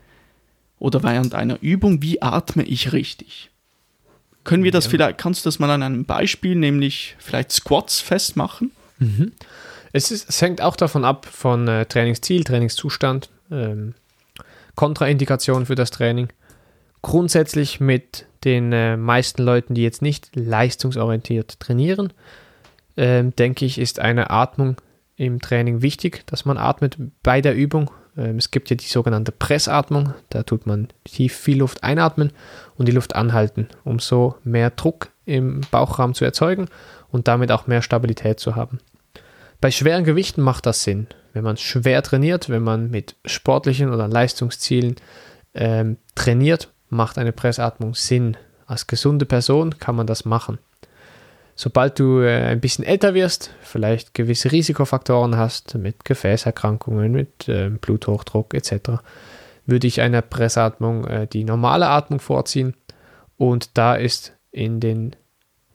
oder 0.78 1.02
während 1.02 1.34
einer 1.34 1.60
Übung, 1.60 2.00
wie 2.00 2.22
atme 2.22 2.62
ich 2.62 2.94
richtig? 2.94 3.51
Können 4.44 4.64
wir 4.64 4.72
das 4.72 4.84
ja. 4.84 4.90
vielleicht, 4.90 5.18
kannst 5.18 5.44
du 5.44 5.48
das 5.48 5.58
mal 5.58 5.70
an 5.70 5.82
einem 5.82 6.04
Beispiel, 6.04 6.56
nämlich 6.56 7.16
vielleicht 7.18 7.52
Squats 7.52 8.00
festmachen? 8.00 8.72
Mhm. 8.98 9.32
Es, 9.92 10.10
ist, 10.10 10.28
es, 10.28 10.40
hängt 10.42 10.60
auch 10.60 10.76
davon 10.76 11.04
ab, 11.04 11.26
von 11.26 11.68
äh, 11.68 11.86
Trainingsziel, 11.86 12.44
Trainingszustand, 12.44 13.30
ähm, 13.50 13.94
Kontraindikationen 14.74 15.66
für 15.66 15.74
das 15.74 15.90
Training. 15.90 16.28
Grundsätzlich 17.02 17.78
mit 17.78 18.26
den 18.44 18.72
äh, 18.72 18.96
meisten 18.96 19.42
Leuten, 19.42 19.74
die 19.74 19.82
jetzt 19.82 20.02
nicht 20.02 20.34
leistungsorientiert 20.34 21.60
trainieren, 21.60 22.12
äh, 22.96 23.24
denke 23.24 23.64
ich, 23.64 23.78
ist 23.78 24.00
eine 24.00 24.30
Atmung 24.30 24.76
im 25.16 25.40
Training 25.40 25.82
wichtig, 25.82 26.26
dass 26.26 26.44
man 26.44 26.58
atmet 26.58 26.96
bei 27.22 27.40
der 27.40 27.54
Übung. 27.54 27.90
Ähm, 28.16 28.38
es 28.38 28.50
gibt 28.50 28.70
ja 28.70 28.76
die 28.76 28.86
sogenannte 28.86 29.32
Pressatmung, 29.32 30.14
da 30.30 30.42
tut 30.42 30.66
man 30.66 30.88
tief 31.04 31.36
viel 31.36 31.58
Luft 31.58 31.82
einatmen 31.82 32.32
und 32.76 32.86
die 32.86 32.92
Luft 32.92 33.14
anhalten, 33.14 33.68
um 33.84 33.98
so 33.98 34.36
mehr 34.44 34.70
Druck 34.70 35.10
im 35.24 35.60
Bauchraum 35.70 36.14
zu 36.14 36.24
erzeugen 36.24 36.66
und 37.10 37.28
damit 37.28 37.52
auch 37.52 37.66
mehr 37.66 37.82
Stabilität 37.82 38.40
zu 38.40 38.56
haben. 38.56 38.80
Bei 39.60 39.70
schweren 39.70 40.04
Gewichten 40.04 40.42
macht 40.42 40.66
das 40.66 40.82
Sinn. 40.82 41.06
Wenn 41.32 41.44
man 41.44 41.56
schwer 41.56 42.02
trainiert, 42.02 42.48
wenn 42.48 42.62
man 42.62 42.90
mit 42.90 43.14
sportlichen 43.24 43.92
oder 43.92 44.08
Leistungszielen 44.08 44.96
ähm, 45.54 45.98
trainiert, 46.14 46.70
macht 46.88 47.16
eine 47.16 47.32
Pressatmung 47.32 47.94
Sinn. 47.94 48.36
Als 48.66 48.86
gesunde 48.86 49.24
Person 49.24 49.78
kann 49.78 49.94
man 49.94 50.06
das 50.06 50.24
machen. 50.24 50.58
Sobald 51.62 52.00
du 52.00 52.18
äh, 52.18 52.42
ein 52.42 52.58
bisschen 52.58 52.84
älter 52.84 53.14
wirst, 53.14 53.52
vielleicht 53.60 54.14
gewisse 54.14 54.50
Risikofaktoren 54.50 55.36
hast, 55.36 55.76
mit 55.76 56.04
Gefäßerkrankungen, 56.04 57.12
mit 57.12 57.48
äh, 57.48 57.68
Bluthochdruck 57.68 58.52
etc., 58.52 59.00
würde 59.64 59.86
ich 59.86 60.00
einer 60.00 60.22
Pressatmung 60.22 61.06
äh, 61.06 61.28
die 61.28 61.44
normale 61.44 61.86
Atmung 61.86 62.18
vorziehen. 62.18 62.74
Und 63.36 63.78
da 63.78 63.94
ist 63.94 64.32
in 64.50 64.80
den 64.80 65.14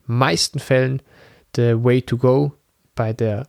meisten 0.04 0.58
Fällen 0.58 1.00
der 1.56 1.82
Way 1.82 2.02
to 2.02 2.18
go 2.18 2.52
bei 2.94 3.14
der 3.14 3.48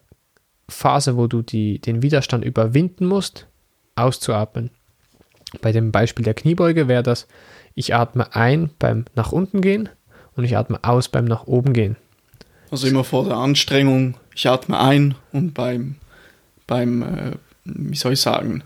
Phase, 0.70 1.18
wo 1.18 1.28
du 1.28 1.42
die, 1.42 1.80
den 1.80 2.02
Widerstand 2.02 2.46
überwinden 2.46 3.06
musst, 3.06 3.48
auszuatmen. 3.96 4.72
Bei 5.60 5.74
dem 5.74 5.92
Beispiel 5.92 6.24
der 6.24 6.36
Kniebeuge 6.36 6.88
wäre 6.88 7.04
das, 7.04 7.28
ich 7.76 7.94
atme 7.94 8.34
ein 8.34 8.70
beim 8.80 9.04
nach 9.14 9.34
unten 9.34 9.60
gehen 9.60 9.90
und 10.38 10.46
ich 10.46 10.56
atme 10.56 10.80
aus 10.84 11.10
beim 11.10 11.26
nach 11.26 11.46
oben 11.46 11.74
gehen. 11.74 11.98
Also 12.72 12.88
immer 12.88 13.04
vor 13.04 13.26
der 13.26 13.38
Anstrengung, 13.38 14.16
ich 14.36 14.48
atme 14.48 14.80
ein 14.80 15.16
und 15.32 15.54
beim, 15.54 15.96
beim 16.68 17.02
äh, 17.02 17.32
wie 17.64 17.96
soll 17.96 18.14
ich 18.14 18.22
sagen, 18.22 18.64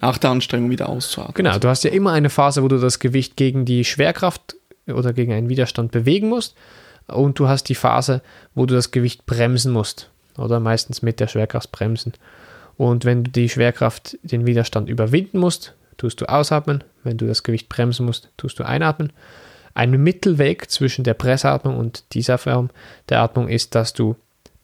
nach 0.00 0.18
der 0.18 0.30
Anstrengung 0.30 0.70
wieder 0.70 0.88
auszuatmen. 0.88 1.34
Genau, 1.34 1.58
du 1.58 1.68
hast 1.68 1.84
ja 1.84 1.90
immer 1.90 2.12
eine 2.12 2.30
Phase, 2.30 2.62
wo 2.62 2.68
du 2.68 2.78
das 2.78 2.98
Gewicht 2.98 3.36
gegen 3.36 3.64
die 3.64 3.84
Schwerkraft 3.84 4.56
oder 4.86 5.12
gegen 5.12 5.32
einen 5.32 5.48
Widerstand 5.48 5.92
bewegen 5.92 6.28
musst 6.28 6.54
und 7.06 7.38
du 7.38 7.48
hast 7.48 7.64
die 7.64 7.74
Phase, 7.74 8.22
wo 8.54 8.66
du 8.66 8.74
das 8.74 8.90
Gewicht 8.90 9.26
bremsen 9.26 9.72
musst 9.72 10.10
oder 10.36 10.60
meistens 10.60 11.02
mit 11.02 11.20
der 11.20 11.28
Schwerkraft 11.28 11.72
bremsen. 11.72 12.12
Und 12.76 13.04
wenn 13.04 13.24
du 13.24 13.30
die 13.30 13.48
Schwerkraft, 13.48 14.18
den 14.22 14.46
Widerstand 14.46 14.88
überwinden 14.88 15.38
musst, 15.38 15.74
tust 15.96 16.20
du 16.20 16.26
ausatmen. 16.26 16.82
Wenn 17.04 17.18
du 17.18 17.26
das 17.26 17.42
Gewicht 17.42 17.68
bremsen 17.68 18.04
musst, 18.04 18.30
tust 18.36 18.58
du 18.58 18.64
einatmen. 18.64 19.12
Ein 19.74 19.90
Mittelweg 20.02 20.70
zwischen 20.70 21.04
der 21.04 21.14
Pressatmung 21.14 21.76
und 21.76 22.04
dieser 22.12 22.38
Form 22.38 22.70
der 23.08 23.20
Atmung 23.20 23.48
ist, 23.48 23.74
dass 23.74 23.92
du, 23.92 24.16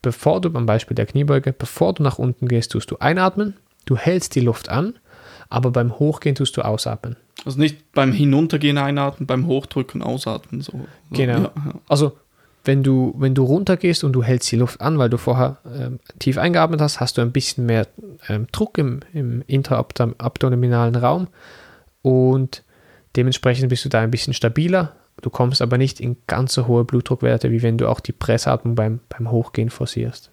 bevor 0.02 0.40
du, 0.40 0.50
am 0.54 0.66
Beispiel 0.66 0.94
der 0.94 1.06
Kniebeuge, 1.06 1.52
bevor 1.52 1.92
du 1.92 2.02
nach 2.02 2.18
unten 2.18 2.46
gehst, 2.46 2.72
tust 2.72 2.90
du 2.90 2.96
einatmen, 2.98 3.56
du 3.86 3.96
hältst 3.96 4.34
die 4.36 4.40
Luft 4.40 4.68
an, 4.68 4.94
aber 5.48 5.72
beim 5.72 5.98
Hochgehen 5.98 6.36
tust 6.36 6.56
du 6.56 6.62
ausatmen. 6.62 7.16
Also 7.44 7.58
nicht 7.58 7.92
beim 7.92 8.12
Hinuntergehen 8.12 8.78
einatmen, 8.78 9.26
beim 9.26 9.46
Hochdrücken 9.46 10.02
ausatmen. 10.02 10.60
So. 10.60 10.72
Genau. 11.10 11.32
Ja, 11.32 11.52
ja. 11.56 11.74
Also 11.88 12.12
wenn 12.64 12.82
du, 12.82 13.14
wenn 13.16 13.34
du 13.34 13.44
runtergehst 13.44 14.04
und 14.04 14.12
du 14.12 14.22
hältst 14.22 14.52
die 14.52 14.56
Luft 14.56 14.80
an, 14.80 14.98
weil 14.98 15.08
du 15.08 15.16
vorher 15.16 15.58
ähm, 15.74 15.98
tief 16.18 16.36
eingeatmet 16.36 16.80
hast, 16.80 17.00
hast 17.00 17.16
du 17.16 17.22
ein 17.22 17.32
bisschen 17.32 17.66
mehr 17.66 17.86
ähm, 18.28 18.46
Druck 18.52 18.76
im, 18.78 19.00
im 19.12 19.42
intraabdominalen 19.46 20.96
Raum 20.96 21.28
und 22.02 22.62
dementsprechend 23.16 23.68
bist 23.68 23.84
du 23.84 23.88
da 23.88 24.00
ein 24.00 24.10
bisschen 24.10 24.34
stabiler 24.34 24.94
Du 25.22 25.30
kommst 25.30 25.60
aber 25.60 25.78
nicht 25.78 26.00
in 26.00 26.16
ganz 26.26 26.54
so 26.54 26.66
hohe 26.66 26.84
Blutdruckwerte, 26.84 27.50
wie 27.50 27.62
wenn 27.62 27.78
du 27.78 27.88
auch 27.88 28.00
die 28.00 28.12
Pressatmung 28.12 28.74
beim, 28.74 29.00
beim 29.08 29.30
Hochgehen 29.30 29.70
forcierst. 29.70 30.30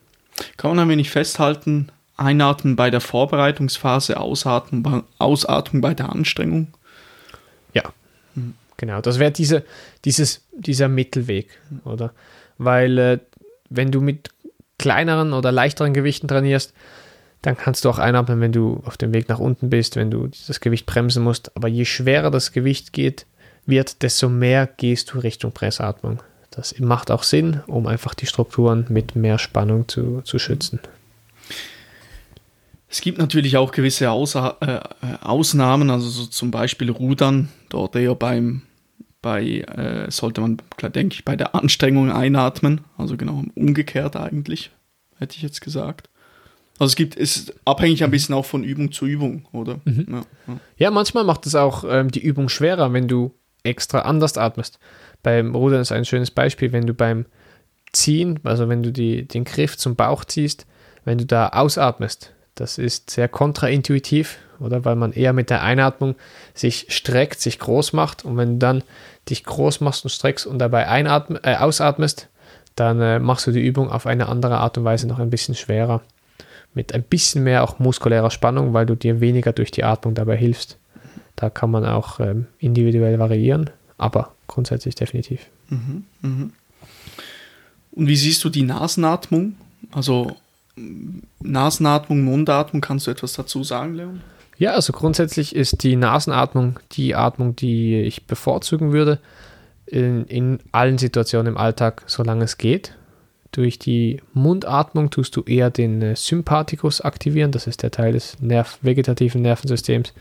Kann 0.55 0.71
man 0.71 0.79
ein 0.79 0.89
wenig 0.89 1.09
festhalten, 1.09 1.89
einatmen 2.15 2.75
bei 2.75 2.89
der 2.89 3.01
Vorbereitungsphase, 3.01 4.19
ausatmen, 4.19 5.03
ausatmen 5.17 5.81
bei 5.81 5.93
der 5.93 6.09
Anstrengung? 6.09 6.67
Ja, 7.73 7.83
mhm. 8.35 8.53
genau. 8.77 9.01
Das 9.01 9.19
wäre 9.19 9.31
diese, 9.31 9.65
dieses, 10.05 10.45
dieser 10.53 10.87
Mittelweg, 10.87 11.49
oder? 11.83 12.13
Weil 12.57 12.97
äh, 12.97 13.19
wenn 13.69 13.91
du 13.91 13.99
mit 13.99 14.29
kleineren 14.77 15.33
oder 15.33 15.51
leichteren 15.51 15.93
Gewichten 15.93 16.27
trainierst, 16.27 16.73
dann 17.41 17.57
kannst 17.57 17.85
du 17.85 17.89
auch 17.89 17.99
einatmen, 17.99 18.41
wenn 18.41 18.51
du 18.51 18.81
auf 18.85 18.97
dem 18.97 19.13
Weg 19.13 19.29
nach 19.29 19.39
unten 19.39 19.69
bist, 19.69 19.95
wenn 19.95 20.11
du 20.11 20.27
das 20.47 20.59
Gewicht 20.59 20.85
bremsen 20.85 21.23
musst. 21.23 21.55
Aber 21.55 21.67
je 21.67 21.85
schwerer 21.85 22.31
das 22.31 22.51
Gewicht 22.51 22.93
geht, 22.93 23.25
wird, 23.65 24.01
desto 24.01 24.29
mehr 24.29 24.67
gehst 24.67 25.13
du 25.13 25.19
Richtung 25.19 25.51
Pressatmung. 25.51 26.21
Das 26.51 26.79
macht 26.79 27.11
auch 27.11 27.23
Sinn, 27.23 27.61
um 27.67 27.85
einfach 27.85 28.15
die 28.15 28.25
Strukturen 28.25 28.85
mit 28.89 29.15
mehr 29.15 29.37
Spannung 29.37 29.87
zu, 29.87 30.21
zu 30.21 30.39
schützen. 30.39 30.79
Es 32.89 33.01
gibt 33.01 33.17
natürlich 33.17 33.57
auch 33.57 33.71
gewisse 33.71 34.09
Ausa 34.09 34.57
äh, 34.61 34.79
Ausnahmen, 35.21 35.89
also 35.89 36.07
so 36.07 36.25
zum 36.25 36.51
Beispiel 36.51 36.89
Rudern, 36.89 37.49
dort 37.69 37.95
eher 37.95 38.15
beim, 38.15 38.61
bei, 39.21 39.59
äh, 39.59 40.09
sollte 40.09 40.41
man, 40.41 40.57
denke 40.81 41.15
ich, 41.15 41.25
bei 41.25 41.35
der 41.35 41.53
Anstrengung 41.53 42.11
einatmen, 42.11 42.81
also 42.97 43.17
genau 43.17 43.43
umgekehrt 43.55 44.15
eigentlich, 44.15 44.71
hätte 45.17 45.35
ich 45.35 45.41
jetzt 45.41 45.59
gesagt. 45.59 46.09
Also 46.79 46.91
es 46.91 46.95
gibt, 46.95 47.15
ist 47.15 47.53
abhängig 47.65 48.03
ein 48.03 48.11
bisschen 48.11 48.35
auch 48.35 48.45
von 48.45 48.63
Übung 48.63 48.91
zu 48.91 49.05
Übung, 49.05 49.45
oder? 49.51 49.79
Mhm. 49.85 50.05
Ja, 50.09 50.21
ja. 50.47 50.59
ja, 50.77 50.91
manchmal 50.91 51.23
macht 51.23 51.45
es 51.45 51.55
auch 51.55 51.83
ähm, 51.87 52.11
die 52.11 52.21
Übung 52.21 52.49
schwerer, 52.49 52.93
wenn 52.93 53.07
du 53.07 53.33
extra 53.63 53.99
anders 53.99 54.37
atmest. 54.37 54.79
Beim 55.23 55.55
Rudern 55.55 55.81
ist 55.81 55.91
ein 55.91 56.05
schönes 56.05 56.31
Beispiel, 56.31 56.71
wenn 56.71 56.85
du 56.85 56.93
beim 56.93 57.25
Ziehen, 57.93 58.39
also 58.43 58.69
wenn 58.69 58.83
du 58.83 58.91
die, 58.91 59.27
den 59.27 59.43
Griff 59.43 59.77
zum 59.77 59.95
Bauch 59.95 60.23
ziehst, 60.25 60.67
wenn 61.03 61.17
du 61.17 61.25
da 61.25 61.49
ausatmest, 61.49 62.33
das 62.55 62.77
ist 62.77 63.09
sehr 63.09 63.27
kontraintuitiv, 63.27 64.37
oder? 64.59 64.85
Weil 64.85 64.95
man 64.95 65.13
eher 65.13 65.33
mit 65.33 65.49
der 65.49 65.63
Einatmung 65.63 66.15
sich 66.53 66.87
streckt, 66.89 67.39
sich 67.39 67.59
groß 67.59 67.93
macht 67.93 68.25
und 68.25 68.37
wenn 68.37 68.53
du 68.53 68.57
dann 68.57 68.83
dich 69.29 69.43
groß 69.43 69.81
machst 69.81 70.03
und 70.03 70.09
streckst 70.09 70.47
und 70.47 70.59
dabei 70.59 70.87
einatm 70.87 71.35
äh, 71.43 71.55
ausatmest, 71.55 72.29
dann 72.75 73.01
äh, 73.01 73.19
machst 73.19 73.47
du 73.47 73.51
die 73.51 73.65
Übung 73.65 73.91
auf 73.91 74.05
eine 74.05 74.27
andere 74.27 74.57
Art 74.57 74.77
und 74.77 74.85
Weise 74.85 75.07
noch 75.07 75.19
ein 75.19 75.29
bisschen 75.29 75.55
schwerer. 75.55 76.01
Mit 76.77 76.93
ein 76.93 77.01
bisschen 77.01 77.43
mehr 77.43 77.63
auch 77.63 77.79
muskulärer 77.79 78.29
Spannung, 78.29 78.71
weil 78.71 78.85
du 78.85 78.93
dir 78.93 79.19
weniger 79.19 79.51
durch 79.51 79.71
die 79.71 79.83
Atmung 79.83 80.13
dabei 80.13 80.37
hilfst. 80.37 80.77
Da 81.35 81.49
kann 81.49 81.71
man 81.71 81.83
auch 81.83 82.19
ähm, 82.19 82.45
individuell 82.59 83.17
variieren, 83.17 83.71
aber 83.97 84.33
grundsätzlich 84.45 84.93
definitiv. 84.93 85.47
Mhm, 85.69 86.03
mh. 86.21 86.49
Und 87.93 88.07
wie 88.07 88.15
siehst 88.15 88.43
du 88.43 88.49
die 88.49 88.61
Nasenatmung? 88.61 89.55
Also 89.91 90.35
Nasenatmung, 91.39 92.21
Mundatmung, 92.21 92.79
kannst 92.79 93.07
du 93.07 93.11
etwas 93.11 93.33
dazu 93.33 93.63
sagen, 93.63 93.95
Leon? 93.95 94.21
Ja, 94.59 94.73
also 94.73 94.93
grundsätzlich 94.93 95.55
ist 95.55 95.81
die 95.81 95.95
Nasenatmung 95.95 96.79
die 96.91 97.15
Atmung, 97.15 97.55
die 97.55 98.01
ich 98.01 98.27
bevorzugen 98.27 98.93
würde 98.93 99.19
in, 99.87 100.25
in 100.25 100.59
allen 100.71 100.99
Situationen 100.99 101.53
im 101.53 101.57
Alltag, 101.57 102.03
solange 102.05 102.43
es 102.43 102.59
geht. 102.59 102.93
Durch 103.51 103.79
die 103.79 104.21
Mundatmung 104.33 105.09
tust 105.09 105.35
du 105.35 105.43
eher 105.43 105.69
den 105.69 106.01
äh, 106.01 106.15
Sympathikus 106.15 107.01
aktivieren, 107.01 107.51
das 107.51 107.67
ist 107.67 107.83
der 107.83 107.91
Teil 107.91 108.13
des 108.13 108.39
Nerv 108.39 108.77
vegetativen 108.81 109.41
Nervensystems, 109.41 110.13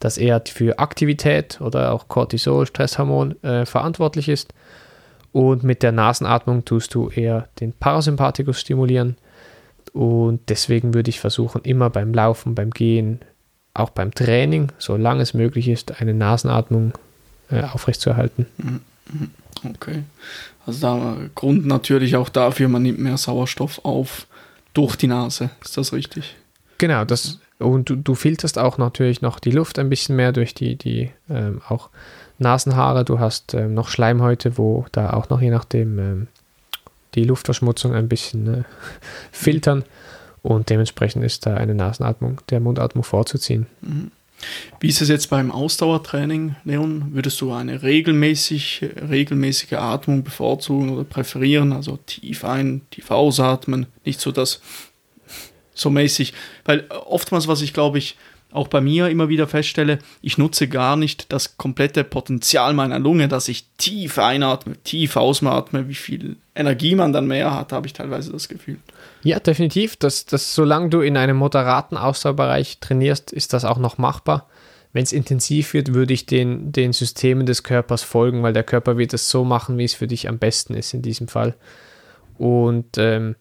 das 0.00 0.18
eher 0.18 0.42
für 0.46 0.78
Aktivität 0.78 1.60
oder 1.60 1.92
auch 1.92 2.08
Cortisol, 2.08 2.66
Stresshormon 2.66 3.42
äh, 3.42 3.64
verantwortlich 3.64 4.28
ist. 4.28 4.52
Und 5.32 5.64
mit 5.64 5.82
der 5.82 5.92
Nasenatmung 5.92 6.64
tust 6.64 6.94
du 6.94 7.08
eher 7.08 7.48
den 7.60 7.72
Parasympathikus 7.72 8.60
stimulieren. 8.60 9.16
Und 9.92 10.40
deswegen 10.48 10.94
würde 10.94 11.10
ich 11.10 11.20
versuchen, 11.20 11.62
immer 11.62 11.90
beim 11.90 12.14
Laufen, 12.14 12.54
beim 12.54 12.70
Gehen, 12.70 13.20
auch 13.72 13.90
beim 13.90 14.14
Training, 14.14 14.70
solange 14.78 15.22
es 15.22 15.34
möglich 15.34 15.68
ist, 15.68 16.00
eine 16.00 16.14
Nasenatmung 16.14 16.92
äh, 17.50 17.62
aufrechtzuerhalten. 17.62 18.46
Mhm. 18.58 18.80
Okay. 19.64 20.04
Also 20.66 20.80
da 20.80 21.16
Grund 21.34 21.66
natürlich 21.66 22.16
auch 22.16 22.28
dafür, 22.28 22.68
man 22.68 22.82
nimmt 22.82 22.98
mehr 22.98 23.16
Sauerstoff 23.16 23.84
auf 23.84 24.26
durch 24.72 24.96
die 24.96 25.06
Nase. 25.06 25.50
Ist 25.62 25.76
das 25.76 25.92
richtig? 25.92 26.36
Genau, 26.78 27.04
das 27.04 27.38
und 27.58 27.88
du, 27.88 27.96
du 27.96 28.14
filterst 28.14 28.58
auch 28.58 28.78
natürlich 28.78 29.22
noch 29.22 29.38
die 29.38 29.52
Luft 29.52 29.78
ein 29.78 29.88
bisschen 29.88 30.16
mehr 30.16 30.32
durch 30.32 30.54
die, 30.54 30.76
die 30.76 31.10
ähm, 31.30 31.60
auch 31.68 31.90
Nasenhaare. 32.38 33.04
Du 33.04 33.20
hast 33.20 33.54
ähm, 33.54 33.74
noch 33.74 33.88
Schleimhäute, 33.88 34.58
wo 34.58 34.86
da 34.92 35.12
auch 35.12 35.28
noch 35.28 35.40
je 35.40 35.50
nachdem 35.50 35.98
ähm, 35.98 36.26
die 37.14 37.24
Luftverschmutzung 37.24 37.94
ein 37.94 38.08
bisschen 38.08 38.54
äh, 38.54 38.62
filtern. 39.32 39.84
Und 40.42 40.68
dementsprechend 40.68 41.24
ist 41.24 41.46
da 41.46 41.54
eine 41.54 41.74
Nasenatmung, 41.74 42.40
der 42.50 42.60
Mundatmung 42.60 43.04
vorzuziehen. 43.04 43.66
Mhm. 43.80 44.10
Wie 44.80 44.88
ist 44.88 45.00
es 45.00 45.08
jetzt 45.08 45.30
beim 45.30 45.50
Ausdauertraining, 45.50 46.56
Leon? 46.64 47.14
Würdest 47.14 47.40
du 47.40 47.52
eine 47.52 47.82
regelmäßig, 47.82 48.84
regelmäßige 49.08 49.74
Atmung 49.74 50.24
bevorzugen 50.24 50.90
oder 50.90 51.04
präferieren? 51.04 51.72
Also 51.72 51.98
tief 52.06 52.44
ein, 52.44 52.82
tief 52.90 53.10
ausatmen, 53.10 53.86
nicht 54.04 54.20
so 54.20 54.32
das 54.32 54.60
so 55.74 55.90
mäßig. 55.90 56.32
Weil 56.64 56.86
oftmals, 56.88 57.48
was 57.48 57.62
ich 57.62 57.72
glaube 57.72 57.98
ich 57.98 58.16
auch 58.54 58.68
bei 58.68 58.80
mir 58.80 59.08
immer 59.08 59.28
wieder 59.28 59.48
feststelle, 59.48 59.98
ich 60.22 60.38
nutze 60.38 60.68
gar 60.68 60.96
nicht 60.96 61.32
das 61.32 61.56
komplette 61.56 62.04
Potenzial 62.04 62.72
meiner 62.72 63.00
Lunge, 63.00 63.26
dass 63.26 63.48
ich 63.48 63.66
tief 63.78 64.18
einatme, 64.18 64.76
tief 64.84 65.16
ausatme, 65.16 65.88
wie 65.88 65.94
viel 65.94 66.36
Energie 66.54 66.94
man 66.94 67.12
dann 67.12 67.26
mehr 67.26 67.52
hat, 67.52 67.72
habe 67.72 67.88
ich 67.88 67.92
teilweise 67.92 68.30
das 68.30 68.48
Gefühl. 68.48 68.78
Ja, 69.24 69.40
definitiv. 69.40 69.96
Das, 69.96 70.24
das, 70.24 70.54
solange 70.54 70.88
du 70.88 71.00
in 71.00 71.16
einem 71.16 71.36
moderaten 71.36 71.96
Ausdauerbereich 71.96 72.78
trainierst, 72.78 73.32
ist 73.32 73.52
das 73.52 73.64
auch 73.64 73.78
noch 73.78 73.98
machbar. 73.98 74.48
Wenn 74.92 75.02
es 75.02 75.12
intensiv 75.12 75.74
wird, 75.74 75.92
würde 75.92 76.14
ich 76.14 76.24
den, 76.24 76.70
den 76.70 76.92
Systemen 76.92 77.46
des 77.46 77.64
Körpers 77.64 78.04
folgen, 78.04 78.44
weil 78.44 78.52
der 78.52 78.62
Körper 78.62 78.96
wird 78.96 79.12
es 79.14 79.28
so 79.28 79.42
machen, 79.44 79.78
wie 79.78 79.84
es 79.84 79.94
für 79.94 80.06
dich 80.06 80.28
am 80.28 80.38
besten 80.38 80.74
ist 80.74 80.94
in 80.94 81.02
diesem 81.02 81.26
Fall. 81.26 81.56
Und 82.38 82.98
ähm, 82.98 83.34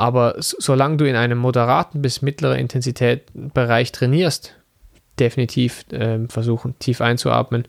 aber 0.00 0.34
solange 0.38 0.96
du 0.96 1.04
in 1.06 1.14
einem 1.14 1.36
moderaten 1.36 2.00
bis 2.00 2.22
mittleren 2.22 2.58
Intensitätbereich 2.58 3.92
trainierst, 3.92 4.54
definitiv 5.18 5.84
äh, 5.92 6.26
versuchen, 6.28 6.74
tief 6.78 7.02
einzuatmen, 7.02 7.68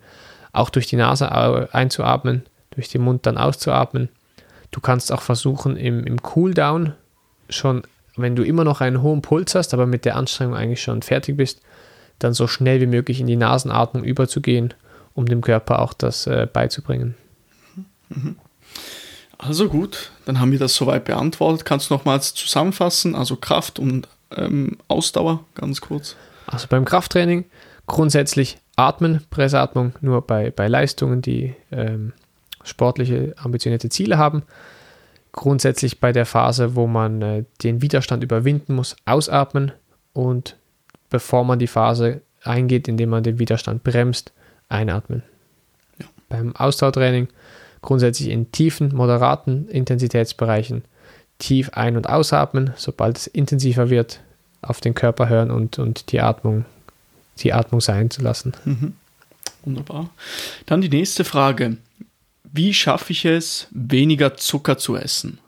auch 0.53 0.69
durch 0.69 0.87
die 0.87 0.95
Nase 0.95 1.29
einzuatmen, 1.73 2.43
durch 2.69 2.87
den 2.87 3.01
Mund 3.01 3.25
dann 3.25 3.37
auszuatmen. 3.37 4.07
Du 4.71 4.79
kannst 4.79 5.11
auch 5.11 5.21
versuchen, 5.21 5.75
im, 5.75 6.05
im 6.05 6.21
Cooldown 6.21 6.93
schon, 7.49 7.83
wenn 8.15 8.37
du 8.37 8.43
immer 8.43 8.63
noch 8.63 8.79
einen 8.79 9.01
hohen 9.01 9.21
Puls 9.21 9.53
hast, 9.53 9.73
aber 9.73 9.85
mit 9.85 10.05
der 10.05 10.15
Anstrengung 10.15 10.55
eigentlich 10.55 10.81
schon 10.81 11.01
fertig 11.01 11.35
bist, 11.35 11.61
dann 12.19 12.33
so 12.33 12.47
schnell 12.47 12.79
wie 12.79 12.87
möglich 12.87 13.19
in 13.19 13.27
die 13.27 13.35
Nasenatmung 13.35 14.05
überzugehen, 14.05 14.73
um 15.15 15.25
dem 15.25 15.41
Körper 15.41 15.79
auch 15.79 15.91
das 15.91 16.27
äh, 16.27 16.47
beizubringen. 16.51 17.15
Mhm. 18.07 18.37
Also 19.41 19.69
gut, 19.69 20.11
dann 20.25 20.39
haben 20.39 20.51
wir 20.51 20.59
das 20.59 20.75
soweit 20.75 21.05
beantwortet. 21.05 21.65
Kannst 21.65 21.89
du 21.89 21.95
nochmals 21.95 22.35
zusammenfassen? 22.35 23.15
Also 23.15 23.35
Kraft 23.35 23.79
und 23.79 24.07
ähm, 24.35 24.77
Ausdauer, 24.87 25.43
ganz 25.55 25.81
kurz. 25.81 26.15
Also 26.45 26.67
beim 26.69 26.85
Krafttraining 26.85 27.45
grundsätzlich 27.87 28.59
atmen, 28.75 29.25
Pressatmung 29.31 29.93
nur 30.01 30.21
bei, 30.21 30.51
bei 30.51 30.67
Leistungen, 30.67 31.23
die 31.23 31.55
ähm, 31.71 32.13
sportliche, 32.63 33.33
ambitionierte 33.37 33.89
Ziele 33.89 34.19
haben. 34.19 34.43
Grundsätzlich 35.31 35.99
bei 35.99 36.11
der 36.11 36.27
Phase, 36.27 36.75
wo 36.75 36.85
man 36.85 37.21
äh, 37.23 37.43
den 37.63 37.81
Widerstand 37.81 38.23
überwinden 38.23 38.75
muss, 38.75 38.95
ausatmen 39.05 39.71
und 40.13 40.55
bevor 41.09 41.45
man 41.45 41.57
die 41.57 41.67
Phase 41.67 42.21
eingeht, 42.43 42.87
indem 42.87 43.09
man 43.09 43.23
den 43.23 43.39
Widerstand 43.39 43.83
bremst, 43.83 44.33
einatmen. 44.69 45.23
Ja. 45.99 46.05
Beim 46.29 46.55
Ausdauertraining 46.55 47.27
grundsätzlich 47.81 48.29
in 48.29 48.51
tiefen, 48.51 48.95
moderaten 48.95 49.67
Intensitätsbereichen 49.69 50.83
tief 51.39 51.71
ein- 51.73 51.97
und 51.97 52.07
ausatmen, 52.07 52.71
sobald 52.77 53.17
es 53.17 53.27
intensiver 53.27 53.89
wird, 53.89 54.21
auf 54.61 54.79
den 54.79 54.93
Körper 54.93 55.27
hören 55.27 55.51
und, 55.51 55.79
und 55.79 56.11
die 56.11 56.21
Atmung, 56.21 56.65
die 57.39 57.51
Atmung 57.53 57.81
sein 57.81 58.11
zu 58.11 58.21
lassen. 58.21 58.53
Mhm. 58.63 58.93
Wunderbar. 59.63 60.09
Dann 60.65 60.81
die 60.81 60.89
nächste 60.89 61.23
Frage. 61.23 61.77
Wie 62.43 62.73
schaffe 62.73 63.11
ich 63.11 63.25
es, 63.25 63.67
weniger 63.71 64.35
Zucker 64.35 64.77
zu 64.77 64.95
essen? 64.95 65.39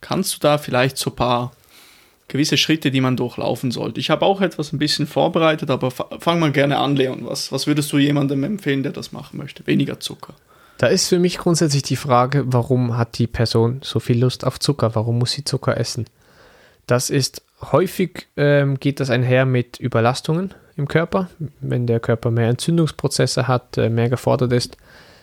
Kannst 0.00 0.34
du 0.34 0.38
da 0.40 0.58
vielleicht 0.58 0.98
so 0.98 1.10
ein 1.10 1.16
paar 1.16 1.52
gewisse 2.28 2.56
Schritte, 2.56 2.90
die 2.90 3.00
man 3.00 3.16
durchlaufen 3.16 3.70
sollte? 3.70 4.00
Ich 4.00 4.10
habe 4.10 4.24
auch 4.24 4.40
etwas 4.42 4.72
ein 4.72 4.78
bisschen 4.78 5.06
vorbereitet, 5.06 5.70
aber 5.70 5.90
fang 5.90 6.38
mal 6.38 6.52
gerne 6.52 6.78
an, 6.78 6.94
Leon. 6.94 7.24
Was, 7.24 7.52
was 7.52 7.66
würdest 7.66 7.90
du 7.92 7.98
jemandem 7.98 8.44
empfehlen, 8.44 8.82
der 8.82 8.92
das 8.92 9.12
machen 9.12 9.38
möchte? 9.38 9.66
Weniger 9.66 9.98
Zucker. 9.98 10.34
Da 10.78 10.88
ist 10.88 11.08
für 11.08 11.18
mich 11.18 11.38
grundsätzlich 11.38 11.82
die 11.82 11.96
Frage, 11.96 12.44
warum 12.46 12.96
hat 12.96 13.18
die 13.18 13.26
Person 13.26 13.80
so 13.82 14.00
viel 14.00 14.18
Lust 14.18 14.44
auf 14.44 14.58
Zucker? 14.58 14.94
Warum 14.94 15.18
muss 15.18 15.32
sie 15.32 15.44
Zucker 15.44 15.76
essen? 15.76 16.06
Das 16.86 17.10
ist 17.10 17.42
häufig 17.72 18.26
ähm, 18.36 18.78
geht 18.78 19.00
das 19.00 19.10
einher 19.10 19.46
mit 19.46 19.78
Überlastungen 19.80 20.52
im 20.76 20.88
Körper. 20.88 21.28
Wenn 21.60 21.86
der 21.86 22.00
Körper 22.00 22.30
mehr 22.30 22.48
Entzündungsprozesse 22.48 23.48
hat, 23.48 23.78
äh, 23.78 23.88
mehr 23.88 24.08
gefordert 24.08 24.52
ist, 24.52 24.76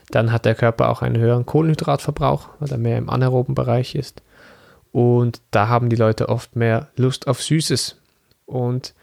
dann 0.09 0.31
hat 0.31 0.45
der 0.45 0.55
Körper 0.55 0.89
auch 0.89 1.01
einen 1.01 1.17
höheren 1.17 1.45
Kohlenhydratverbrauch, 1.45 2.49
weil 2.59 2.71
er 2.71 2.77
mehr 2.77 2.97
im 2.97 3.09
anaeroben 3.09 3.55
Bereich 3.55 3.95
ist. 3.95 4.21
Und 4.91 5.41
da 5.51 5.67
haben 5.67 5.89
die 5.89 5.95
Leute 5.95 6.29
oft 6.29 6.55
mehr 6.55 6.89
Lust 6.97 7.27
auf 7.27 7.41
Süßes. 7.41 7.97
Und 8.45 8.93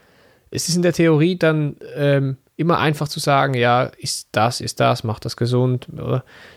es 0.50 0.68
ist 0.68 0.76
in 0.76 0.82
der 0.82 0.92
Theorie 0.92 1.36
dann 1.36 1.76
ähm, 1.94 2.36
immer 2.58 2.78
einfach 2.78 3.06
zu 3.06 3.20
sagen, 3.20 3.54
ja, 3.54 3.84
ist 3.84 4.28
das, 4.32 4.60
ist 4.60 4.80
das, 4.80 5.04
macht 5.04 5.24
das 5.24 5.36
gesund? 5.36 5.86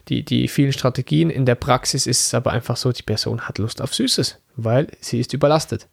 Die, 0.09 0.25
die 0.25 0.47
vielen 0.47 0.73
Strategien. 0.73 1.29
In 1.29 1.45
der 1.45 1.53
Praxis 1.53 2.07
ist 2.07 2.25
es 2.25 2.33
aber 2.33 2.51
einfach 2.51 2.75
so, 2.75 2.91
die 2.91 3.03
Person 3.03 3.41
hat 3.41 3.59
Lust 3.59 3.83
auf 3.83 3.93
Süßes, 3.93 4.39
weil 4.55 4.87
sie 4.99 5.19
ist 5.19 5.31
überlastet. 5.33 5.87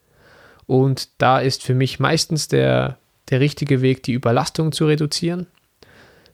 Und 0.67 1.11
da 1.19 1.41
ist 1.41 1.63
für 1.63 1.75
mich 1.75 2.01
meistens 2.01 2.49
der, 2.49 2.97
der 3.29 3.41
richtige 3.41 3.83
Weg, 3.83 4.03
die 4.03 4.15
Überlastung 4.15 4.73
zu 4.73 4.87
reduzieren, 4.87 5.47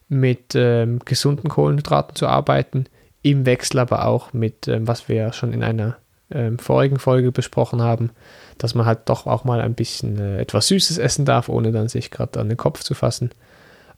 mit 0.07 0.55
ähm, 0.55 0.99
gesunden 1.03 1.49
Kohlenhydraten 1.49 2.15
zu 2.15 2.27
arbeiten, 2.27 2.85
im 3.23 3.45
Wechsel 3.45 3.79
aber 3.79 4.05
auch 4.05 4.31
mit, 4.31 4.69
ähm, 4.69 4.87
was 4.87 5.09
wir 5.09 5.33
schon 5.33 5.51
in 5.51 5.63
einer 5.63 5.97
ähm, 6.31 6.59
vorigen 6.59 6.97
Folge 6.97 7.33
besprochen 7.33 7.81
haben, 7.81 8.11
dass 8.57 8.73
man 8.73 8.85
halt 8.85 9.09
doch 9.09 9.27
auch 9.27 9.43
mal 9.43 9.59
ein 9.59 9.73
bisschen 9.73 10.17
äh, 10.17 10.39
etwas 10.39 10.67
Süßes 10.67 10.97
essen 10.97 11.25
darf, 11.25 11.49
ohne 11.49 11.73
dann 11.73 11.89
sich 11.89 12.09
gerade 12.09 12.39
an 12.39 12.47
den 12.47 12.57
Kopf 12.57 12.81
zu 12.83 12.93
fassen. 12.93 13.31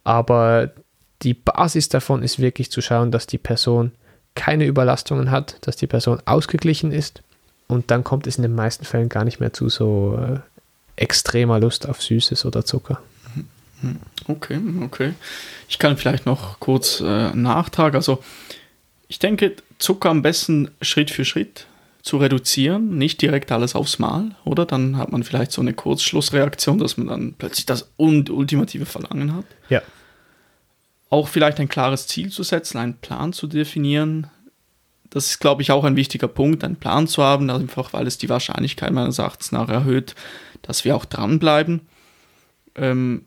Aber 0.08 0.72
die 1.22 1.34
Basis 1.34 1.90
davon 1.90 2.24
ist 2.24 2.40
wirklich 2.40 2.72
zu 2.72 2.80
schauen, 2.80 3.12
dass 3.12 3.28
die 3.28 3.38
Person 3.38 3.92
keine 4.36 4.66
Überlastungen 4.66 5.32
hat, 5.32 5.58
dass 5.68 5.76
die 5.76 5.86
Person 5.86 6.22
ausgeglichen 6.24 6.94
ist. 6.94 7.22
Und 7.68 7.92
dann 7.92 8.06
kommt 8.06 8.26
es 8.26 8.38
in 8.38 8.44
den 8.44 8.56
meisten 8.56 8.86
Fällen 8.86 9.10
gar 9.10 9.26
nicht 9.26 9.42
mehr 9.42 9.52
zu 9.52 9.68
so 9.68 10.18
äh, 10.18 10.40
extremer 10.96 11.60
Lust 11.60 11.90
auf 11.90 12.02
Süßes 12.02 12.46
oder 12.46 12.64
Zucker. 12.64 13.02
Okay, 14.30 14.62
okay. 14.80 15.14
Ich 15.68 15.78
kann 15.78 15.98
vielleicht 15.98 16.26
noch 16.26 16.62
kurz 16.62 17.02
äh, 17.02 17.36
nachtragen. 17.36 17.98
Also 17.98 18.24
ich 19.10 19.20
denke, 19.20 19.58
Zucker 19.78 20.10
am 20.10 20.22
besten 20.22 20.72
Schritt 20.82 21.12
für 21.12 21.26
Schritt 21.26 21.68
zu 22.02 22.16
reduzieren, 22.16 22.98
nicht 22.98 23.22
direkt 23.22 23.52
alles 23.52 23.76
aufs 23.76 24.00
Mal, 24.00 24.32
oder? 24.46 24.66
Dann 24.66 24.96
hat 24.96 25.12
man 25.12 25.24
vielleicht 25.24 25.52
so 25.52 25.60
eine 25.60 25.74
Kurzschlussreaktion, 25.74 26.78
dass 26.78 26.96
man 26.96 27.08
dann 27.08 27.34
plötzlich 27.38 27.66
das 27.66 27.90
ultimative 27.98 28.86
Verlangen 28.86 29.36
hat. 29.36 29.44
Ja 29.68 29.82
auch 31.10 31.28
vielleicht 31.28 31.60
ein 31.60 31.70
klares 31.70 32.08
Ziel 32.08 32.32
zu 32.32 32.44
setzen, 32.44 32.78
einen 32.78 32.98
Plan 32.98 33.34
zu 33.34 33.48
definieren. 33.48 34.28
Das 35.10 35.28
ist, 35.28 35.40
glaube 35.40 35.62
ich, 35.62 35.72
auch 35.72 35.86
ein 35.86 35.96
wichtiger 35.96 36.28
Punkt, 36.28 36.64
einen 36.64 36.76
Plan 36.76 37.08
zu 37.08 37.24
haben, 37.24 37.50
einfach 37.50 37.94
weil 37.94 38.08
es 38.08 38.18
die 38.18 38.30
Wahrscheinlichkeit 38.30 38.92
meines 38.92 39.20
Erachtens 39.20 39.52
nach 39.52 39.70
erhöht, 39.70 40.16
dass 40.62 40.84
wir 40.84 40.96
auch 40.96 41.06
dranbleiben. 41.06 41.82
Ähm, 42.76 43.26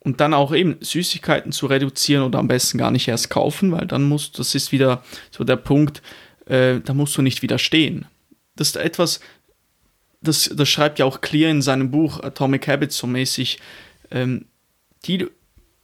und 0.00 0.20
dann 0.20 0.34
auch 0.34 0.52
eben 0.52 0.78
Süßigkeiten 0.80 1.52
zu 1.52 1.66
reduzieren 1.66 2.24
oder 2.24 2.40
am 2.40 2.48
besten 2.48 2.78
gar 2.78 2.90
nicht 2.90 3.06
erst 3.06 3.30
kaufen, 3.30 3.70
weil 3.70 3.86
dann 3.86 4.02
muss, 4.02 4.32
das 4.32 4.54
ist 4.54 4.72
wieder 4.72 5.04
so 5.30 5.44
der 5.44 5.56
Punkt, 5.56 6.02
äh, 6.46 6.80
da 6.80 6.92
musst 6.94 7.16
du 7.16 7.22
nicht 7.22 7.42
widerstehen. 7.42 8.06
Das 8.56 8.68
ist 8.68 8.76
etwas, 8.76 9.20
das, 10.20 10.50
das 10.52 10.68
schreibt 10.68 10.98
ja 10.98 11.04
auch 11.04 11.20
Clear 11.20 11.50
in 11.50 11.62
seinem 11.62 11.90
Buch 11.90 12.20
Atomic 12.20 12.66
Habits 12.66 12.96
so 12.96 13.06
mäßig, 13.06 13.60
ähm, 14.10 14.46
die 15.04 15.28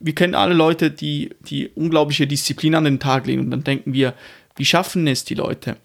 wir 0.00 0.14
kennen 0.14 0.34
alle 0.34 0.54
Leute, 0.54 0.90
die, 0.90 1.30
die 1.40 1.68
unglaubliche 1.68 2.26
Disziplin 2.26 2.74
an 2.74 2.84
den 2.84 3.00
Tag 3.00 3.26
legen 3.26 3.42
und 3.42 3.50
dann 3.50 3.64
denken 3.64 3.92
wir, 3.92 4.14
wie 4.56 4.64
schaffen 4.64 5.06
es 5.06 5.24
die 5.24 5.34
Leute? 5.34 5.76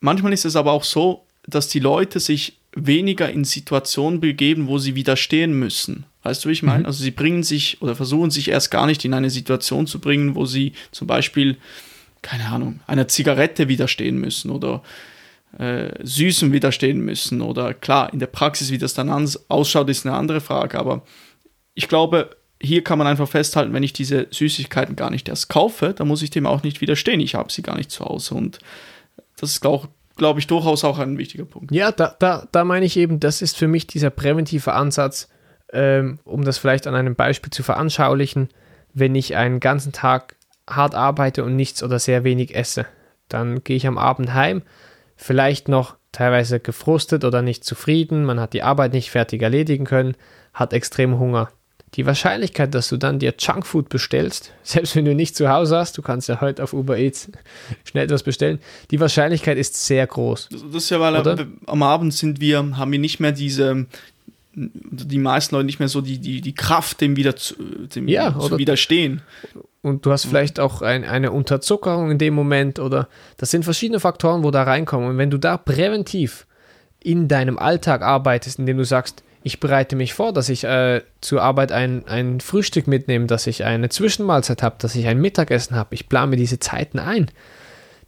Manchmal 0.00 0.32
ist 0.32 0.44
es 0.44 0.56
aber 0.56 0.72
auch 0.72 0.84
so, 0.84 1.24
dass 1.46 1.68
die 1.68 1.80
Leute 1.80 2.20
sich 2.20 2.58
weniger 2.74 3.30
in 3.30 3.44
Situationen 3.44 4.20
begeben, 4.20 4.68
wo 4.68 4.78
sie 4.78 4.94
widerstehen 4.94 5.52
müssen. 5.52 6.04
Weißt 6.22 6.44
du, 6.44 6.48
wie 6.48 6.52
ich 6.52 6.62
meine? 6.62 6.80
Mhm. 6.80 6.86
Also 6.86 7.02
sie 7.02 7.10
bringen 7.10 7.42
sich 7.42 7.80
oder 7.80 7.96
versuchen 7.96 8.30
sich 8.30 8.48
erst 8.48 8.70
gar 8.70 8.86
nicht 8.86 9.04
in 9.04 9.14
eine 9.14 9.30
Situation 9.30 9.86
zu 9.86 9.98
bringen, 9.98 10.34
wo 10.34 10.44
sie 10.44 10.72
zum 10.92 11.06
Beispiel, 11.06 11.56
keine 12.22 12.46
Ahnung, 12.46 12.80
einer 12.86 13.08
Zigarette 13.08 13.68
widerstehen 13.68 14.18
müssen 14.18 14.50
oder 14.50 14.82
äh, 15.58 15.90
Süßem 16.02 16.52
widerstehen 16.52 17.00
müssen. 17.00 17.40
Oder 17.40 17.72
klar, 17.72 18.12
in 18.12 18.18
der 18.18 18.26
Praxis, 18.26 18.70
wie 18.70 18.78
das 18.78 18.94
dann 18.94 19.10
ausschaut, 19.48 19.88
ist 19.88 20.06
eine 20.06 20.16
andere 20.16 20.40
Frage. 20.40 20.78
Aber 20.78 21.02
ich 21.74 21.88
glaube, 21.88 22.36
hier 22.60 22.82
kann 22.82 22.98
man 22.98 23.06
einfach 23.06 23.28
festhalten, 23.28 23.72
wenn 23.72 23.82
ich 23.82 23.92
diese 23.92 24.26
Süßigkeiten 24.30 24.96
gar 24.96 25.10
nicht 25.10 25.28
erst 25.28 25.48
kaufe, 25.48 25.94
dann 25.94 26.08
muss 26.08 26.22
ich 26.22 26.30
dem 26.30 26.46
auch 26.46 26.62
nicht 26.62 26.80
widerstehen. 26.80 27.20
Ich 27.20 27.34
habe 27.34 27.52
sie 27.52 27.62
gar 27.62 27.76
nicht 27.76 27.90
zu 27.90 28.04
Hause. 28.04 28.34
Und 28.34 28.58
das 29.36 29.52
ist, 29.52 29.60
glaube 29.60 29.88
glaub 30.16 30.36
ich, 30.36 30.46
durchaus 30.46 30.84
auch 30.84 30.98
ein 30.98 31.16
wichtiger 31.16 31.44
Punkt. 31.44 31.72
Ja, 31.72 31.92
da, 31.92 32.14
da, 32.18 32.48
da 32.50 32.64
meine 32.64 32.84
ich 32.84 32.96
eben, 32.96 33.20
das 33.20 33.40
ist 33.40 33.56
für 33.56 33.68
mich 33.68 33.86
dieser 33.86 34.10
präventive 34.10 34.72
Ansatz, 34.74 35.28
ähm, 35.72 36.18
um 36.24 36.44
das 36.44 36.58
vielleicht 36.58 36.86
an 36.86 36.94
einem 36.94 37.14
Beispiel 37.14 37.50
zu 37.50 37.62
veranschaulichen. 37.62 38.48
Wenn 38.92 39.14
ich 39.14 39.36
einen 39.36 39.60
ganzen 39.60 39.92
Tag 39.92 40.34
hart 40.68 40.94
arbeite 40.94 41.44
und 41.44 41.54
nichts 41.54 41.82
oder 41.82 41.98
sehr 41.98 42.24
wenig 42.24 42.54
esse, 42.54 42.86
dann 43.28 43.62
gehe 43.62 43.76
ich 43.76 43.86
am 43.86 43.96
Abend 43.96 44.34
heim, 44.34 44.62
vielleicht 45.16 45.68
noch 45.68 45.96
teilweise 46.10 46.58
gefrustet 46.58 47.24
oder 47.24 47.42
nicht 47.42 47.64
zufrieden, 47.64 48.24
man 48.24 48.40
hat 48.40 48.54
die 48.54 48.62
Arbeit 48.62 48.92
nicht 48.92 49.10
fertig 49.10 49.40
erledigen 49.42 49.84
können, 49.84 50.16
hat 50.52 50.72
extrem 50.72 51.18
Hunger 51.18 51.50
die 51.94 52.06
Wahrscheinlichkeit, 52.06 52.74
dass 52.74 52.88
du 52.88 52.96
dann 52.96 53.18
dir 53.18 53.34
Junkfood 53.38 53.88
bestellst, 53.88 54.52
selbst 54.62 54.94
wenn 54.96 55.04
du 55.04 55.14
nicht 55.14 55.36
zu 55.36 55.48
Hause 55.48 55.76
hast, 55.76 55.96
du 55.98 56.02
kannst 56.02 56.28
ja 56.28 56.40
heute 56.40 56.62
auf 56.62 56.72
Uber 56.72 56.98
Eats 56.98 57.30
schnell 57.84 58.04
etwas 58.04 58.22
bestellen, 58.22 58.58
die 58.90 59.00
Wahrscheinlichkeit 59.00 59.58
ist 59.58 59.74
sehr 59.86 60.06
groß. 60.06 60.48
Das 60.50 60.84
ist 60.84 60.90
ja, 60.90 61.00
weil 61.00 61.16
Oder? 61.16 61.46
am 61.66 61.82
Abend 61.82 62.14
sind 62.14 62.40
wir, 62.40 62.76
haben 62.76 62.92
wir 62.92 62.98
nicht 62.98 63.20
mehr 63.20 63.32
diese, 63.32 63.86
die 64.54 65.18
meisten 65.18 65.54
Leute 65.54 65.66
nicht 65.66 65.78
mehr 65.78 65.88
so 65.88 66.00
die, 66.00 66.18
die, 66.18 66.40
die 66.40 66.54
Kraft, 66.54 67.00
dem 67.00 67.16
wieder 67.16 67.36
zu, 67.36 67.54
dem 67.94 68.08
ja, 68.08 68.38
zu 68.38 68.58
widerstehen. 68.58 69.22
Und 69.80 70.04
du 70.04 70.10
hast 70.10 70.26
vielleicht 70.26 70.58
auch 70.58 70.82
ein, 70.82 71.04
eine 71.04 71.30
Unterzuckerung 71.30 72.10
in 72.10 72.18
dem 72.18 72.34
Moment 72.34 72.78
oder 72.80 73.08
das 73.36 73.50
sind 73.50 73.64
verschiedene 73.64 74.00
Faktoren, 74.00 74.42
wo 74.42 74.50
da 74.50 74.64
reinkommen. 74.64 75.10
Und 75.10 75.18
wenn 75.18 75.30
du 75.30 75.38
da 75.38 75.56
präventiv 75.56 76.46
in 77.00 77.28
deinem 77.28 77.58
Alltag 77.58 78.02
arbeitest, 78.02 78.58
indem 78.58 78.78
du 78.78 78.84
sagst, 78.84 79.22
ich 79.48 79.60
bereite 79.60 79.96
mich 79.96 80.12
vor, 80.12 80.34
dass 80.34 80.50
ich 80.50 80.64
äh, 80.64 81.00
zur 81.22 81.40
Arbeit 81.40 81.72
ein, 81.72 82.06
ein 82.06 82.40
Frühstück 82.40 82.86
mitnehme, 82.86 83.26
dass 83.26 83.46
ich 83.46 83.64
eine 83.64 83.88
Zwischenmahlzeit 83.88 84.62
habe, 84.62 84.76
dass 84.78 84.94
ich 84.94 85.06
ein 85.06 85.22
Mittagessen 85.22 85.74
habe, 85.74 85.94
ich 85.94 86.10
plane 86.10 86.36
diese 86.36 86.60
Zeiten 86.60 86.98
ein, 86.98 87.30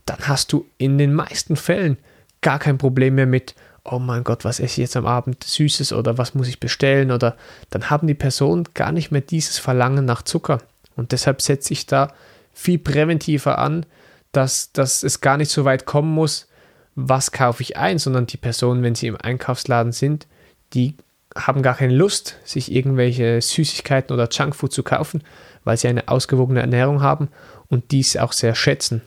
dann 0.05 0.19
hast 0.29 0.53
du 0.53 0.67
in 0.77 0.99
den 0.99 1.15
meisten 1.15 1.57
Fällen 1.57 1.97
gar 2.43 2.59
kein 2.59 2.77
Problem 2.77 3.15
mehr 3.15 3.25
mit, 3.25 3.55
oh 3.85 3.99
mein 3.99 4.23
Gott, 4.23 4.45
was 4.45 4.61
esse 4.61 4.83
ich 4.83 4.89
jetzt 4.89 4.99
am 4.99 5.07
Abend 5.07 5.43
Süßes 5.43 5.95
oder 5.95 6.19
was 6.19 6.35
muss 6.35 6.47
ich 6.47 6.61
bestellen 6.61 7.11
oder 7.11 7.39
dann 7.71 7.89
haben 7.89 8.07
die 8.07 8.13
Personen 8.13 8.65
gar 8.75 8.93
nicht 8.93 9.11
mehr 9.11 9.23
dieses 9.23 9.59
Verlangen 9.59 10.05
nach 10.05 10.21
Zucker. 10.21 10.59
Und 10.95 11.13
deshalb 11.13 11.41
setze 11.41 11.73
ich 11.73 11.87
da 11.87 12.13
viel 12.53 12.79
präventiver 12.79 13.59
an, 13.59 13.87
dass, 14.33 14.73
dass 14.73 15.03
es 15.03 15.23
gar 15.23 15.39
nicht 15.39 15.51
so 15.51 15.65
weit 15.65 15.87
kommen 15.87 16.13
muss, 16.13 16.49
was 16.97 17.33
kaufe 17.33 17.63
ich 17.63 17.79
ein, 17.79 17.99
sondern 17.99 18.27
die 18.27 18.37
Personen, 18.37 18.83
wenn 18.83 18.95
sie 18.95 19.07
im 19.07 19.17
Einkaufsladen 19.17 19.93
sind, 19.93 20.27
die 20.75 20.97
haben 21.37 21.63
gar 21.63 21.77
keine 21.77 21.95
Lust, 21.95 22.37
sich 22.45 22.73
irgendwelche 22.73 23.41
Süßigkeiten 23.41 24.13
oder 24.13 24.29
Junkfood 24.31 24.73
zu 24.73 24.83
kaufen, 24.83 25.23
weil 25.65 25.77
sie 25.77 25.89
eine 25.89 26.09
ausgewogene 26.09 26.61
Ernährung 26.61 27.03
haben 27.03 27.29
und 27.69 27.93
dies 27.93 28.17
auch 28.17 28.33
sehr 28.33 28.55
schätzen. 28.55 29.03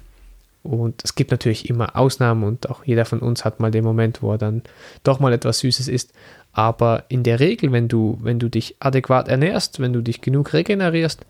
Und 0.64 1.04
es 1.04 1.16
gibt 1.16 1.32
natürlich 1.32 1.70
immer 1.70 1.98
Ausnahmen 1.98 2.44
und 2.44 2.70
auch 2.70 2.86
jeder 2.86 3.04
von 3.04 3.20
uns 3.20 3.44
hat 3.44 3.60
mal 3.60 3.72
den 3.72 3.84
Moment, 3.84 4.22
wo 4.22 4.32
er 4.32 4.38
dann 4.38 4.62
doch 5.04 5.20
mal 5.20 5.34
etwas 5.34 5.60
Süßes 5.60 5.90
isst. 5.90 6.14
Aber 6.54 7.04
in 7.10 7.24
der 7.24 7.42
Regel, 7.42 7.74
wenn 7.74 7.90
du, 7.90 8.18
wenn 8.22 8.40
du 8.40 8.48
dich 8.48 8.78
adäquat 8.80 9.28
ernährst, 9.28 9.82
wenn 9.82 9.92
du 9.92 10.02
dich 10.02 10.22
genug 10.22 10.54
regenerierst, 10.54 11.26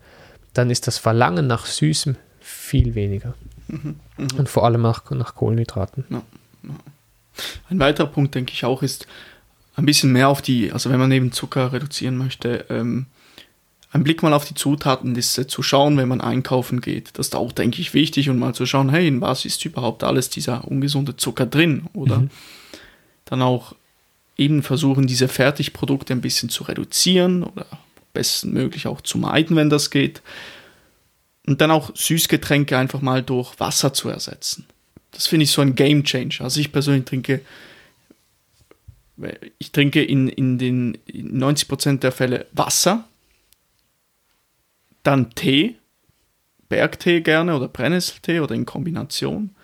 dann 0.52 0.70
ist 0.70 0.86
das 0.86 0.98
Verlangen 0.98 1.48
nach 1.48 1.66
Süßem 1.66 2.14
viel 2.38 2.94
weniger. 2.94 3.34
Mhm, 3.66 3.96
mh. 4.18 4.26
Und 4.36 4.48
vor 4.48 4.64
allem 4.64 4.82
nach, 4.82 5.10
nach 5.10 5.34
Kohlenhydraten. 5.34 6.04
Ja, 6.10 6.22
ja. 6.62 6.70
Ein 7.68 7.80
weiterer 7.80 8.06
Punkt, 8.06 8.36
denke 8.36 8.52
ich 8.52 8.64
auch, 8.64 8.82
ist, 8.82 9.08
ein 9.76 9.86
bisschen 9.86 10.12
mehr 10.12 10.28
auf 10.28 10.42
die, 10.42 10.72
also 10.72 10.90
wenn 10.90 11.00
man 11.00 11.12
eben 11.12 11.32
Zucker 11.32 11.72
reduzieren 11.72 12.16
möchte, 12.16 12.66
ähm, 12.70 13.06
ein 13.94 14.02
Blick 14.02 14.22
mal 14.22 14.32
auf 14.32 14.44
die 14.44 14.54
Zutatenliste 14.54 15.46
zu 15.46 15.62
schauen, 15.62 15.96
wenn 15.96 16.08
man 16.08 16.20
einkaufen 16.20 16.80
geht. 16.80 17.10
Das 17.16 17.28
ist 17.28 17.36
auch, 17.36 17.52
denke 17.52 17.80
ich, 17.80 17.94
wichtig 17.94 18.28
und 18.28 18.38
mal 18.38 18.54
zu 18.54 18.66
schauen, 18.66 18.90
hey, 18.90 19.06
in 19.06 19.20
was 19.20 19.44
ist 19.44 19.64
überhaupt 19.64 20.02
alles 20.02 20.30
dieser 20.30 20.66
ungesunde 20.66 21.16
Zucker 21.16 21.46
drin, 21.46 21.84
oder? 21.92 22.18
Mhm. 22.18 22.30
Dann 23.24 23.40
auch 23.40 23.76
eben 24.36 24.64
versuchen, 24.64 25.06
diese 25.06 25.28
Fertigprodukte 25.28 26.12
ein 26.12 26.20
bisschen 26.20 26.48
zu 26.48 26.64
reduzieren 26.64 27.44
oder 27.44 27.66
bestmöglich 28.12 28.88
auch 28.88 29.00
zu 29.00 29.16
meiden, 29.16 29.56
wenn 29.56 29.70
das 29.70 29.90
geht. 29.90 30.22
Und 31.46 31.60
dann 31.60 31.70
auch 31.70 31.94
Süßgetränke 31.94 32.76
einfach 32.76 33.00
mal 33.00 33.22
durch 33.22 33.60
Wasser 33.60 33.92
zu 33.92 34.08
ersetzen. 34.08 34.66
Das 35.12 35.28
finde 35.28 35.44
ich 35.44 35.52
so 35.52 35.62
ein 35.62 35.76
Game 35.76 36.02
Changer. 36.02 36.40
Also 36.40 36.58
ich 36.58 36.72
persönlich 36.72 37.04
trinke 37.04 37.42
ich 39.58 39.72
trinke 39.72 40.02
in, 40.02 40.28
in 40.28 40.58
den 40.58 40.96
90% 41.06 41.98
der 41.98 42.12
Fälle 42.12 42.46
Wasser, 42.52 43.04
dann 45.02 45.34
Tee, 45.34 45.76
Bergtee 46.68 47.20
gerne 47.20 47.54
oder 47.56 47.68
Brennnesseltee 47.68 48.40
oder 48.40 48.54
in 48.54 48.66
Kombination 48.66 49.54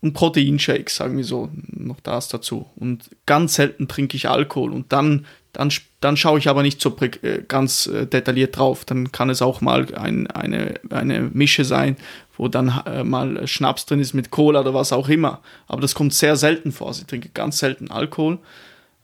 und 0.00 0.12
Proteinshakes, 0.12 0.96
sagen 0.96 1.16
wir 1.16 1.24
so, 1.24 1.50
noch 1.54 2.00
das 2.00 2.28
dazu. 2.28 2.66
Und 2.76 3.10
ganz 3.26 3.54
selten 3.54 3.88
trinke 3.88 4.16
ich 4.16 4.28
Alkohol 4.28 4.72
und 4.72 4.92
dann, 4.92 5.26
dann, 5.54 5.72
dann 6.00 6.16
schaue 6.16 6.38
ich 6.38 6.48
aber 6.48 6.62
nicht 6.62 6.80
so 6.80 6.96
äh, 7.00 7.42
ganz 7.48 7.86
äh, 7.86 8.06
detailliert 8.06 8.58
drauf. 8.58 8.84
Dann 8.84 9.12
kann 9.12 9.30
es 9.30 9.40
auch 9.40 9.60
mal 9.60 9.94
ein, 9.94 10.26
eine, 10.26 10.74
eine 10.90 11.20
Mische 11.32 11.64
sein, 11.64 11.96
wo 12.36 12.48
dann 12.48 12.82
äh, 12.86 13.04
mal 13.04 13.46
Schnaps 13.46 13.86
drin 13.86 14.00
ist 14.00 14.12
mit 14.12 14.30
Cola 14.30 14.60
oder 14.60 14.74
was 14.74 14.92
auch 14.92 15.08
immer. 15.08 15.40
Aber 15.66 15.80
das 15.80 15.94
kommt 15.94 16.12
sehr 16.12 16.36
selten 16.36 16.72
vor. 16.72 16.92
Sie 16.92 17.04
trinke 17.04 17.30
ganz 17.30 17.58
selten 17.58 17.90
Alkohol. 17.90 18.38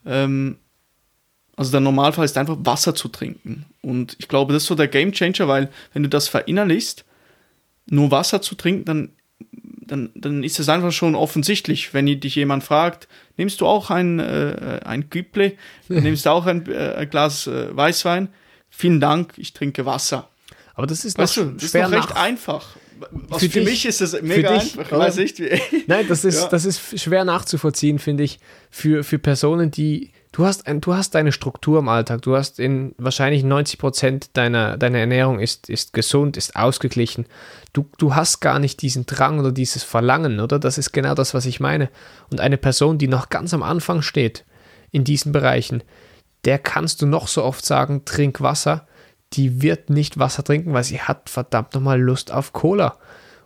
Ähm, 0.04 0.56
also 1.56 1.70
der 1.70 1.80
Normalfall 1.80 2.24
ist 2.24 2.36
einfach 2.36 2.56
Wasser 2.60 2.94
zu 2.94 3.08
trinken. 3.08 3.66
Und 3.82 4.16
ich 4.18 4.28
glaube, 4.28 4.52
das 4.52 4.64
ist 4.64 4.68
so 4.68 4.74
der 4.74 4.88
Game 4.88 5.12
Changer, 5.12 5.46
weil 5.46 5.70
wenn 5.92 6.02
du 6.02 6.08
das 6.08 6.26
verinnerlichst, 6.28 7.04
nur 7.86 8.10
Wasser 8.10 8.42
zu 8.42 8.54
trinken, 8.54 8.84
dann 8.84 9.08
dann, 9.90 10.10
dann 10.14 10.44
ist 10.44 10.60
es 10.60 10.68
einfach 10.68 10.92
schon 10.92 11.16
offensichtlich, 11.16 11.92
wenn 11.92 12.06
dich 12.06 12.36
jemand 12.36 12.62
fragt, 12.62 13.08
nimmst 13.36 13.60
du 13.60 13.66
auch 13.66 13.90
ein, 13.90 14.20
äh, 14.20 14.80
ein 14.84 15.10
Güble, 15.10 15.56
nimmst 15.88 16.26
du 16.26 16.30
auch 16.30 16.46
ein, 16.46 16.70
äh, 16.70 16.94
ein 16.96 17.10
Glas 17.10 17.48
äh, 17.48 17.74
Weißwein? 17.74 18.28
Vielen 18.70 19.00
Dank, 19.00 19.32
ich 19.36 19.52
trinke 19.52 19.84
Wasser. 19.86 20.28
Aber 20.74 20.86
das 20.86 21.04
ist 21.04 21.18
weißt 21.18 21.38
noch 21.38 21.44
du, 21.44 21.50
das 21.54 21.64
ist 21.64 21.74
doch 21.74 21.90
recht 21.90 22.16
einfach. 22.16 22.76
Was 23.10 23.42
für, 23.42 23.50
für 23.50 23.60
dich, 23.60 23.68
mich 23.68 23.86
ist 23.86 24.00
es 24.00 24.22
mega 24.22 24.54
dich, 24.58 24.78
einfach. 24.78 24.96
Weiß 24.96 25.18
wie. 25.18 25.60
Nein, 25.86 26.06
das 26.08 26.24
ist, 26.24 26.42
ja. 26.42 26.48
das 26.48 26.64
ist 26.64 27.00
schwer 27.00 27.24
nachzuvollziehen, 27.24 27.98
finde 27.98 28.22
ich, 28.22 28.38
für, 28.70 29.02
für 29.02 29.18
Personen, 29.18 29.70
die 29.70 30.12
du 30.32 30.44
hast, 30.44 30.66
ein, 30.66 30.80
du 30.80 30.94
hast 30.94 31.14
deine 31.14 31.32
Struktur 31.32 31.80
im 31.80 31.88
Alltag. 31.88 32.22
Du 32.22 32.36
hast 32.36 32.58
in 32.60 32.94
wahrscheinlich 32.98 33.42
90 33.42 33.78
Prozent 33.78 34.36
deiner, 34.36 34.76
deiner 34.76 34.98
Ernährung 34.98 35.40
ist, 35.40 35.68
ist 35.68 35.92
gesund, 35.92 36.36
ist 36.36 36.56
ausgeglichen. 36.56 37.26
Du, 37.72 37.86
du 37.98 38.14
hast 38.14 38.40
gar 38.40 38.58
nicht 38.58 38.82
diesen 38.82 39.06
Drang 39.06 39.40
oder 39.40 39.52
dieses 39.52 39.82
Verlangen, 39.82 40.40
oder? 40.40 40.58
Das 40.58 40.78
ist 40.78 40.92
genau 40.92 41.14
das, 41.14 41.34
was 41.34 41.46
ich 41.46 41.60
meine. 41.60 41.90
Und 42.30 42.40
eine 42.40 42.58
Person, 42.58 42.98
die 42.98 43.08
noch 43.08 43.28
ganz 43.28 43.52
am 43.54 43.62
Anfang 43.62 44.02
steht 44.02 44.44
in 44.90 45.04
diesen 45.04 45.32
Bereichen, 45.32 45.82
der 46.44 46.58
kannst 46.58 47.02
du 47.02 47.06
noch 47.06 47.28
so 47.28 47.44
oft 47.44 47.64
sagen, 47.64 48.04
trink 48.04 48.40
Wasser. 48.40 48.86
Die 49.34 49.62
wird 49.62 49.90
nicht 49.90 50.18
Wasser 50.18 50.42
trinken, 50.42 50.72
weil 50.72 50.84
sie 50.84 51.00
hat 51.00 51.28
verdammt 51.28 51.74
nochmal 51.74 52.00
Lust 52.00 52.32
auf 52.32 52.52
Cola. 52.52 52.98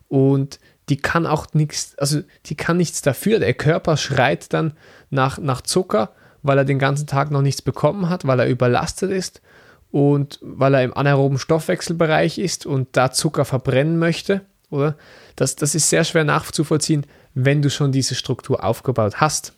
Und 0.08 0.58
die 0.88 0.96
kann 0.98 1.26
auch 1.26 1.46
nichts, 1.54 1.96
also 1.98 2.20
die 2.46 2.56
kann 2.56 2.76
nichts 2.76 3.02
dafür. 3.02 3.38
Der 3.38 3.54
Körper 3.54 3.96
schreit 3.96 4.52
dann 4.52 4.74
nach, 5.10 5.38
nach 5.38 5.62
Zucker 5.62 6.14
weil 6.44 6.58
er 6.58 6.64
den 6.64 6.78
ganzen 6.78 7.08
Tag 7.08 7.32
noch 7.32 7.42
nichts 7.42 7.62
bekommen 7.62 8.08
hat, 8.08 8.26
weil 8.26 8.38
er 8.38 8.48
überlastet 8.48 9.10
ist 9.10 9.40
und 9.90 10.38
weil 10.42 10.74
er 10.74 10.84
im 10.84 10.96
anaeroben 10.96 11.38
Stoffwechselbereich 11.38 12.38
ist 12.38 12.66
und 12.66 12.88
da 12.92 13.10
Zucker 13.10 13.44
verbrennen 13.44 13.98
möchte, 13.98 14.42
oder? 14.70 14.96
Das, 15.36 15.56
das 15.56 15.74
ist 15.74 15.88
sehr 15.88 16.04
schwer 16.04 16.24
nachzuvollziehen, 16.24 17.06
wenn 17.32 17.62
du 17.62 17.70
schon 17.70 17.90
diese 17.90 18.14
Struktur 18.14 18.62
aufgebaut 18.62 19.20
hast. 19.20 19.54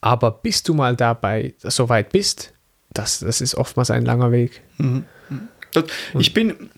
Aber 0.00 0.30
bis 0.30 0.62
du 0.62 0.74
mal 0.74 0.94
dabei 0.96 1.54
so 1.58 1.88
weit 1.88 2.12
bist, 2.12 2.52
das, 2.92 3.18
das 3.18 3.40
ist 3.40 3.56
oftmals 3.56 3.90
ein 3.90 4.04
langer 4.04 4.30
Weg. 4.30 4.62
Mhm. 4.78 5.04
Das, 5.72 5.84
ich 6.16 6.32
bin, 6.32 6.70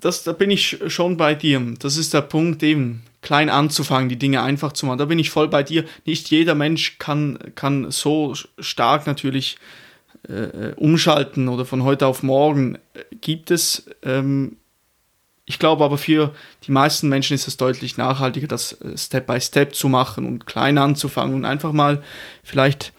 das, 0.00 0.24
da 0.24 0.32
bin 0.32 0.50
ich 0.50 0.80
schon 0.86 1.18
bei 1.18 1.34
dir. 1.34 1.60
Das 1.78 1.98
ist 1.98 2.14
der 2.14 2.22
Punkt 2.22 2.62
eben 2.62 3.02
klein 3.22 3.48
anzufangen, 3.48 4.08
die 4.08 4.18
Dinge 4.18 4.42
einfach 4.42 4.72
zu 4.72 4.84
machen. 4.84 4.98
Da 4.98 5.06
bin 5.06 5.18
ich 5.18 5.30
voll 5.30 5.48
bei 5.48 5.62
dir. 5.62 5.84
Nicht 6.04 6.30
jeder 6.30 6.54
Mensch 6.54 6.98
kann, 6.98 7.38
kann 7.54 7.90
so 7.90 8.34
stark 8.58 9.06
natürlich 9.06 9.56
äh, 10.28 10.72
umschalten 10.76 11.48
oder 11.48 11.64
von 11.64 11.84
heute 11.84 12.06
auf 12.06 12.22
morgen 12.22 12.78
gibt 13.20 13.50
es. 13.50 13.86
Ähm, 14.02 14.56
ich 15.44 15.58
glaube 15.58 15.84
aber 15.84 15.98
für 15.98 16.34
die 16.64 16.72
meisten 16.72 17.08
Menschen 17.08 17.34
ist 17.34 17.48
es 17.48 17.56
deutlich 17.56 17.96
nachhaltiger, 17.96 18.46
das 18.46 18.80
äh, 18.80 18.96
Step 18.96 19.26
by 19.26 19.40
Step 19.40 19.74
zu 19.74 19.88
machen 19.88 20.26
und 20.26 20.46
klein 20.46 20.78
anzufangen 20.78 21.34
und 21.34 21.44
einfach 21.44 21.72
mal 21.72 22.02
vielleicht 22.42 22.92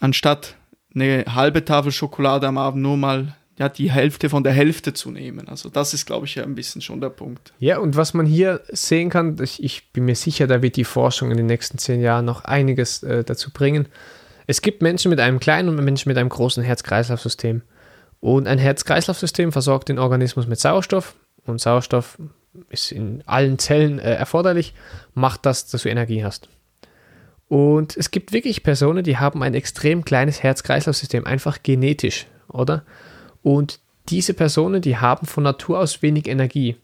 anstatt 0.00 0.56
eine 0.94 1.24
halbe 1.34 1.64
Tafel 1.64 1.92
Schokolade 1.92 2.46
am 2.46 2.58
Abend 2.58 2.82
nur 2.82 2.96
mal 2.96 3.36
ja, 3.58 3.68
die 3.68 3.90
Hälfte 3.90 4.28
von 4.28 4.44
der 4.44 4.52
Hälfte 4.52 4.94
zu 4.94 5.10
nehmen. 5.10 5.48
Also 5.48 5.68
das 5.68 5.92
ist, 5.92 6.06
glaube 6.06 6.26
ich, 6.26 6.40
ein 6.40 6.54
bisschen 6.54 6.80
schon 6.80 7.00
der 7.00 7.10
Punkt. 7.10 7.52
Ja, 7.58 7.78
und 7.78 7.96
was 7.96 8.14
man 8.14 8.24
hier 8.24 8.60
sehen 8.68 9.10
kann, 9.10 9.36
ich, 9.42 9.62
ich 9.62 9.92
bin 9.92 10.04
mir 10.04 10.14
sicher, 10.14 10.46
da 10.46 10.62
wird 10.62 10.76
die 10.76 10.84
Forschung 10.84 11.30
in 11.32 11.36
den 11.36 11.46
nächsten 11.46 11.78
zehn 11.78 12.00
Jahren 12.00 12.24
noch 12.24 12.44
einiges 12.44 13.02
äh, 13.02 13.24
dazu 13.24 13.52
bringen. 13.52 13.88
Es 14.46 14.62
gibt 14.62 14.80
Menschen 14.80 15.10
mit 15.10 15.18
einem 15.18 15.40
kleinen 15.40 15.68
und 15.68 15.84
Menschen 15.84 16.08
mit 16.08 16.16
einem 16.16 16.28
großen 16.28 16.62
Herz-Kreislauf-System. 16.62 17.62
Und 18.20 18.46
ein 18.46 18.58
Herz-Kreislauf-System 18.58 19.50
versorgt 19.52 19.88
den 19.88 19.98
Organismus 19.98 20.46
mit 20.46 20.60
Sauerstoff 20.60 21.14
und 21.44 21.60
Sauerstoff 21.60 22.18
ist 22.70 22.92
in 22.92 23.22
allen 23.26 23.58
Zellen 23.58 23.98
äh, 23.98 24.14
erforderlich, 24.14 24.74
macht 25.14 25.46
das, 25.46 25.66
dass 25.66 25.82
du 25.82 25.88
Energie 25.88 26.24
hast. 26.24 26.48
Und 27.48 27.96
es 27.96 28.10
gibt 28.10 28.32
wirklich 28.32 28.62
Personen, 28.62 29.02
die 29.02 29.16
haben 29.16 29.42
ein 29.42 29.54
extrem 29.54 30.04
kleines 30.04 30.42
Herz-Kreislauf-System, 30.42 31.26
einfach 31.26 31.62
genetisch, 31.62 32.26
oder? 32.48 32.84
Und 33.48 33.80
diese 34.10 34.34
Personen, 34.34 34.82
die 34.82 34.98
haben 34.98 35.26
von 35.26 35.42
Natur 35.42 35.78
aus 35.78 36.02
wenig 36.02 36.28
Energie. 36.28 36.76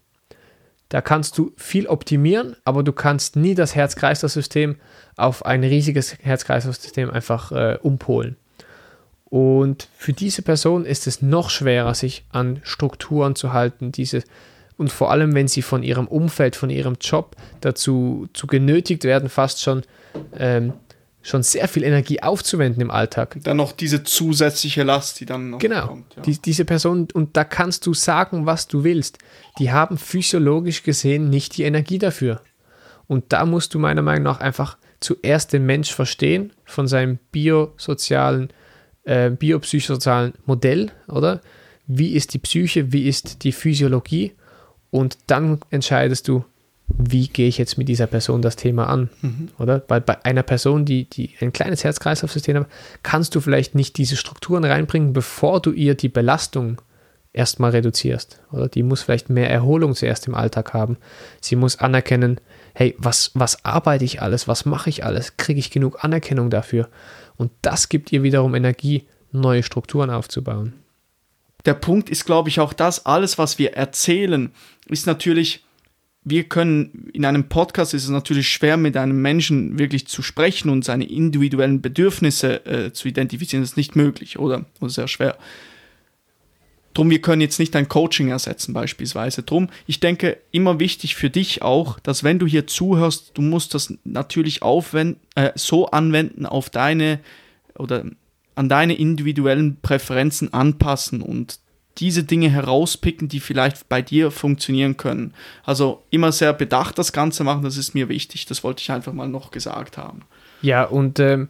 Da 0.88 1.02
kannst 1.02 1.36
du 1.36 1.52
viel 1.56 1.86
optimieren, 1.86 2.56
aber 2.64 2.82
du 2.82 2.94
kannst 2.94 3.36
nie 3.36 3.54
das 3.54 3.74
Herz-Kreislauf-System 3.74 4.76
auf 5.18 5.44
ein 5.44 5.62
riesiges 5.62 6.16
Herz-Kreislauf-System 6.20 7.10
einfach 7.10 7.52
äh, 7.52 7.76
umpolen. 7.82 8.38
Und 9.26 9.88
für 9.94 10.14
diese 10.14 10.40
Person 10.40 10.86
ist 10.86 11.06
es 11.06 11.20
noch 11.20 11.50
schwerer, 11.50 11.92
sich 11.92 12.24
an 12.30 12.60
Strukturen 12.62 13.36
zu 13.36 13.52
halten, 13.52 13.92
diese 13.92 14.22
und 14.76 14.90
vor 14.90 15.10
allem, 15.10 15.34
wenn 15.34 15.48
sie 15.48 15.62
von 15.62 15.82
ihrem 15.82 16.08
Umfeld, 16.08 16.56
von 16.56 16.70
ihrem 16.70 16.96
Job 17.00 17.36
dazu 17.60 18.26
zu 18.32 18.46
genötigt 18.46 19.04
werden, 19.04 19.28
fast 19.28 19.62
schon, 19.62 19.82
ähm, 20.36 20.72
schon 21.24 21.42
sehr 21.42 21.68
viel 21.68 21.82
Energie 21.82 22.22
aufzuwenden 22.22 22.82
im 22.82 22.90
Alltag. 22.90 23.38
Dann 23.42 23.56
noch 23.56 23.72
diese 23.72 24.04
zusätzliche 24.04 24.82
Last, 24.82 25.18
die 25.20 25.26
dann 25.26 25.50
noch 25.50 25.58
genau, 25.58 25.88
kommt. 25.88 26.14
Ja. 26.16 26.22
Die, 26.22 26.38
diese 26.40 26.66
Person, 26.66 27.08
und 27.14 27.36
da 27.36 27.44
kannst 27.44 27.86
du 27.86 27.94
sagen, 27.94 28.46
was 28.46 28.68
du 28.68 28.84
willst, 28.84 29.18
die 29.58 29.72
haben 29.72 29.96
physiologisch 29.96 30.82
gesehen 30.82 31.30
nicht 31.30 31.56
die 31.56 31.62
Energie 31.62 31.98
dafür. 31.98 32.42
Und 33.06 33.32
da 33.32 33.46
musst 33.46 33.72
du 33.74 33.78
meiner 33.78 34.02
Meinung 34.02 34.24
nach 34.24 34.40
einfach 34.40 34.76
zuerst 35.00 35.54
den 35.54 35.64
Mensch 35.64 35.92
verstehen 35.92 36.52
von 36.66 36.86
seinem 36.86 37.18
biosozialen, 37.32 38.50
äh, 39.04 39.30
biopsychosozialen 39.30 40.34
Modell, 40.44 40.92
oder? 41.08 41.40
Wie 41.86 42.12
ist 42.12 42.34
die 42.34 42.38
Psyche, 42.38 42.92
wie 42.92 43.08
ist 43.08 43.44
die 43.44 43.52
Physiologie? 43.52 44.34
Und 44.90 45.18
dann 45.26 45.60
entscheidest 45.70 46.28
du, 46.28 46.44
wie 46.88 47.28
gehe 47.28 47.48
ich 47.48 47.58
jetzt 47.58 47.78
mit 47.78 47.88
dieser 47.88 48.06
Person 48.06 48.42
das 48.42 48.56
Thema 48.56 48.88
an, 48.88 49.08
mhm. 49.22 49.48
oder? 49.58 49.82
Weil 49.88 50.00
bei 50.00 50.24
einer 50.24 50.42
Person, 50.42 50.84
die, 50.84 51.08
die 51.08 51.34
ein 51.40 51.52
kleines 51.52 51.82
Herz-Kreislauf-System 51.82 52.56
hat, 52.58 52.66
kannst 53.02 53.34
du 53.34 53.40
vielleicht 53.40 53.74
nicht 53.74 53.96
diese 53.96 54.16
Strukturen 54.16 54.64
reinbringen, 54.64 55.12
bevor 55.12 55.60
du 55.60 55.72
ihr 55.72 55.94
die 55.94 56.08
Belastung 56.08 56.80
erstmal 57.32 57.70
reduzierst, 57.70 58.40
oder? 58.52 58.68
Die 58.68 58.82
muss 58.82 59.02
vielleicht 59.02 59.30
mehr 59.30 59.50
Erholung 59.50 59.94
zuerst 59.94 60.26
im 60.28 60.34
Alltag 60.34 60.74
haben. 60.74 60.98
Sie 61.40 61.56
muss 61.56 61.78
anerkennen, 61.78 62.40
hey, 62.74 62.94
was, 62.98 63.32
was 63.34 63.64
arbeite 63.64 64.04
ich 64.04 64.22
alles, 64.22 64.46
was 64.46 64.64
mache 64.66 64.90
ich 64.90 65.04
alles, 65.04 65.36
kriege 65.36 65.58
ich 65.58 65.70
genug 65.70 66.04
Anerkennung 66.04 66.50
dafür? 66.50 66.88
Und 67.36 67.50
das 67.62 67.88
gibt 67.88 68.12
ihr 68.12 68.22
wiederum 68.22 68.54
Energie, 68.54 69.04
neue 69.32 69.64
Strukturen 69.64 70.10
aufzubauen 70.10 70.74
der 71.64 71.74
Punkt 71.74 72.10
ist, 72.10 72.26
glaube 72.26 72.48
ich, 72.48 72.60
auch 72.60 72.72
das, 72.72 73.06
alles, 73.06 73.38
was 73.38 73.58
wir 73.58 73.74
erzählen, 73.74 74.52
ist 74.86 75.06
natürlich, 75.06 75.64
wir 76.24 76.44
können 76.44 77.10
in 77.12 77.24
einem 77.24 77.48
Podcast 77.48 77.92
ist 77.92 78.04
es 78.04 78.10
natürlich 78.10 78.48
schwer, 78.48 78.76
mit 78.76 78.96
einem 78.96 79.20
Menschen 79.20 79.78
wirklich 79.78 80.06
zu 80.06 80.22
sprechen 80.22 80.70
und 80.70 80.84
seine 80.84 81.04
individuellen 81.04 81.82
Bedürfnisse 81.82 82.64
äh, 82.66 82.92
zu 82.92 83.08
identifizieren. 83.08 83.62
Das 83.62 83.72
ist 83.72 83.76
nicht 83.76 83.94
möglich, 83.94 84.38
oder? 84.38 84.64
Oder 84.80 84.90
sehr 84.90 85.08
schwer. 85.08 85.36
Drum, 86.94 87.10
wir 87.10 87.20
können 87.20 87.42
jetzt 87.42 87.58
nicht 87.58 87.74
ein 87.76 87.88
Coaching 87.88 88.28
ersetzen, 88.28 88.72
beispielsweise. 88.72 89.42
Drum, 89.42 89.68
ich 89.86 90.00
denke, 90.00 90.38
immer 90.52 90.78
wichtig 90.78 91.16
für 91.16 91.28
dich 91.28 91.60
auch, 91.60 91.98
dass 91.98 92.24
wenn 92.24 92.38
du 92.38 92.46
hier 92.46 92.66
zuhörst, 92.66 93.32
du 93.34 93.42
musst 93.42 93.74
das 93.74 93.92
natürlich 94.04 94.62
aufwenden, 94.62 95.20
äh, 95.34 95.50
so 95.56 95.86
anwenden 95.86 96.46
auf 96.46 96.70
deine 96.70 97.20
oder 97.76 98.04
an 98.54 98.68
deine 98.68 98.94
individuellen 98.94 99.76
Präferenzen 99.82 100.54
anpassen 100.54 101.20
und 101.20 101.58
diese 101.98 102.24
Dinge 102.24 102.50
herauspicken, 102.50 103.28
die 103.28 103.40
vielleicht 103.40 103.88
bei 103.88 104.02
dir 104.02 104.30
funktionieren 104.30 104.96
können. 104.96 105.34
Also 105.64 106.02
immer 106.10 106.32
sehr 106.32 106.52
bedacht 106.52 106.98
das 106.98 107.12
Ganze 107.12 107.44
machen, 107.44 107.62
das 107.62 107.76
ist 107.76 107.94
mir 107.94 108.08
wichtig. 108.08 108.46
Das 108.46 108.64
wollte 108.64 108.80
ich 108.82 108.90
einfach 108.90 109.12
mal 109.12 109.28
noch 109.28 109.50
gesagt 109.50 109.96
haben. 109.96 110.22
Ja, 110.62 110.84
und 110.84 111.20
ähm, 111.20 111.48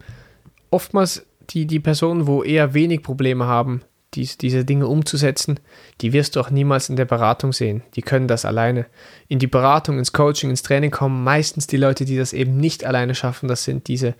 oftmals 0.69 1.25
die, 1.49 1.65
die 1.65 1.79
Personen, 1.79 2.27
wo 2.27 2.43
eher 2.43 2.73
wenig 2.73 3.01
Probleme 3.01 3.45
haben, 3.45 3.81
dies, 4.13 4.37
diese 4.37 4.63
Dinge 4.63 4.87
umzusetzen, 4.87 5.59
die 6.01 6.13
wirst 6.13 6.35
du 6.35 6.39
auch 6.39 6.49
niemals 6.49 6.89
in 6.89 6.95
der 6.95 7.05
Beratung 7.05 7.51
sehen. 7.51 7.83
Die 7.95 8.01
können 8.01 8.27
das 8.27 8.45
alleine. 8.45 8.85
In 9.27 9.39
die 9.39 9.47
Beratung, 9.47 9.97
ins 9.97 10.13
Coaching, 10.13 10.49
ins 10.49 10.63
Training 10.63 10.91
kommen 10.91 11.23
meistens 11.23 11.67
die 11.67 11.77
Leute, 11.77 12.05
die 12.05 12.17
das 12.17 12.33
eben 12.33 12.57
nicht 12.57 12.85
alleine 12.85 13.15
schaffen. 13.15 13.49
Das 13.49 13.63
sind 13.63 13.87
diese 13.87 14.15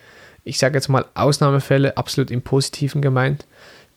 ich 0.45 0.59
sage 0.59 0.76
jetzt 0.76 0.88
mal 0.88 1.05
Ausnahmefälle, 1.15 1.97
absolut 1.97 2.32
im 2.32 2.43
Positiven 2.43 3.01
gemeint, 3.01 3.45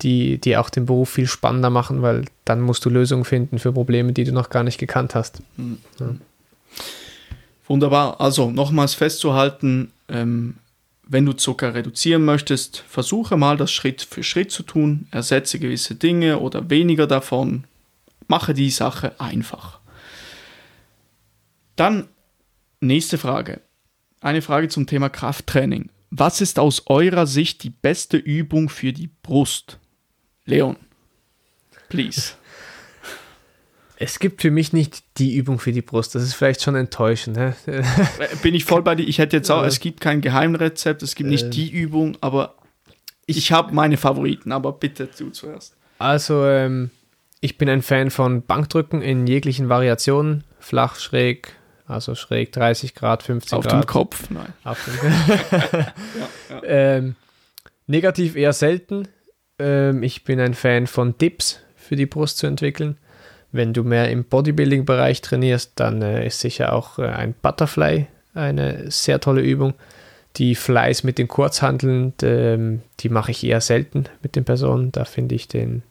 die, 0.02 0.38
die 0.38 0.56
auch 0.56 0.70
den 0.70 0.86
Beruf 0.86 1.10
viel 1.10 1.26
spannender 1.26 1.70
machen, 1.70 2.02
weil 2.02 2.24
dann 2.44 2.60
musst 2.60 2.84
du 2.84 2.90
Lösungen 2.90 3.24
finden 3.24 3.58
für 3.58 3.72
Probleme, 3.72 4.12
die 4.12 4.24
du 4.24 4.32
noch 4.32 4.50
gar 4.50 4.62
nicht 4.62 4.78
gekannt 4.78 5.14
hast. 5.14 5.42
Mhm. 5.56 5.78
Ja. 5.98 6.14
Wunderbar. 7.66 8.20
Also 8.20 8.50
nochmals 8.50 8.94
festzuhalten, 8.94 9.92
ähm, 10.08 10.54
wenn 11.06 11.26
du 11.26 11.32
Zucker 11.32 11.74
reduzieren 11.74 12.24
möchtest, 12.24 12.84
versuche 12.88 13.36
mal 13.36 13.56
das 13.56 13.72
Schritt 13.72 14.02
für 14.02 14.22
Schritt 14.22 14.50
zu 14.50 14.62
tun, 14.62 15.06
ersetze 15.10 15.58
gewisse 15.58 15.94
Dinge 15.94 16.38
oder 16.38 16.70
weniger 16.70 17.06
davon, 17.06 17.64
mache 18.26 18.54
die 18.54 18.70
Sache 18.70 19.18
einfach. 19.18 19.80
Dann 21.76 22.08
nächste 22.80 23.18
Frage. 23.18 23.60
Eine 24.20 24.42
Frage 24.42 24.68
zum 24.68 24.86
Thema 24.86 25.08
Krafttraining. 25.08 25.90
Was 26.10 26.40
ist 26.40 26.58
aus 26.58 26.82
eurer 26.86 27.26
Sicht 27.26 27.62
die 27.62 27.70
beste 27.70 28.16
Übung 28.16 28.68
für 28.68 28.92
die 28.92 29.10
Brust? 29.22 29.78
Leon, 30.48 30.76
please. 31.88 32.32
Es 34.00 34.20
gibt 34.20 34.42
für 34.42 34.52
mich 34.52 34.72
nicht 34.72 35.02
die 35.16 35.34
Übung 35.34 35.58
für 35.58 35.72
die 35.72 35.82
Brust. 35.82 36.14
Das 36.14 36.22
ist 36.22 36.34
vielleicht 36.34 36.62
schon 36.62 36.76
enttäuschend. 36.76 37.36
Ne? 37.36 37.56
Bin 38.44 38.54
ich 38.54 38.64
voll 38.64 38.80
bei 38.82 38.94
dir. 38.94 39.02
Ich 39.02 39.18
hätte 39.18 39.36
jetzt 39.36 39.50
auch, 39.50 39.64
es 39.64 39.80
gibt 39.80 40.00
kein 40.00 40.20
Geheimrezept, 40.20 41.02
es 41.02 41.16
gibt 41.16 41.28
nicht 41.28 41.46
äh, 41.46 41.50
die 41.50 41.68
Übung, 41.68 42.16
aber 42.20 42.54
ich, 43.26 43.38
ich 43.38 43.50
habe 43.50 43.74
meine 43.74 43.96
Favoriten, 43.96 44.52
aber 44.52 44.70
bitte 44.70 45.08
du 45.18 45.30
zuerst. 45.30 45.74
Also, 45.98 46.46
ähm, 46.46 46.92
ich 47.40 47.58
bin 47.58 47.68
ein 47.68 47.82
Fan 47.82 48.12
von 48.12 48.42
Bankdrücken 48.42 49.02
in 49.02 49.26
jeglichen 49.26 49.68
Variationen. 49.68 50.44
Flach, 50.60 50.94
schräg, 51.00 51.56
also 51.88 52.14
schräg 52.14 52.52
30 52.52 52.94
Grad, 52.94 53.24
15 53.24 53.58
Auf 53.58 53.64
Grad. 53.64 53.74
Auf 53.74 53.80
dem 53.80 53.86
Kopf, 53.88 54.30
nein. 54.30 54.52
Auf 54.62 54.84
dem 54.84 54.94
ja, 55.72 55.92
ja. 56.50 56.62
Ähm, 56.62 57.16
negativ 57.88 58.36
eher 58.36 58.52
selten. 58.52 59.08
Ähm, 59.58 60.02
ich 60.02 60.24
bin 60.24 60.40
ein 60.40 60.54
Fan 60.54 60.86
von 60.86 61.16
Dips 61.18 61.60
für 61.76 61.96
die 61.96 62.06
Brust 62.06 62.38
zu 62.38 62.46
entwickeln. 62.46 62.96
Wenn 63.50 63.72
du 63.72 63.82
mehr 63.82 64.10
im 64.10 64.24
Bodybuilding-Bereich 64.24 65.22
trainierst, 65.22 65.72
dann 65.76 66.02
äh, 66.02 66.26
ist 66.26 66.40
sicher 66.40 66.72
auch 66.72 66.98
äh, 66.98 67.06
ein 67.06 67.34
Butterfly 67.40 68.06
eine 68.34 68.90
sehr 68.90 69.20
tolle 69.20 69.42
Übung. 69.42 69.74
Die 70.36 70.54
Flies 70.54 71.02
mit 71.02 71.18
den 71.18 71.28
Kurzhanteln, 71.28 72.12
ähm, 72.22 72.82
die 73.00 73.08
mache 73.08 73.32
ich 73.32 73.44
eher 73.44 73.60
selten 73.60 74.04
mit 74.22 74.36
den 74.36 74.44
Personen. 74.44 74.92
Da 74.92 75.04
finde 75.04 75.34
ich 75.34 75.48
den 75.48 75.82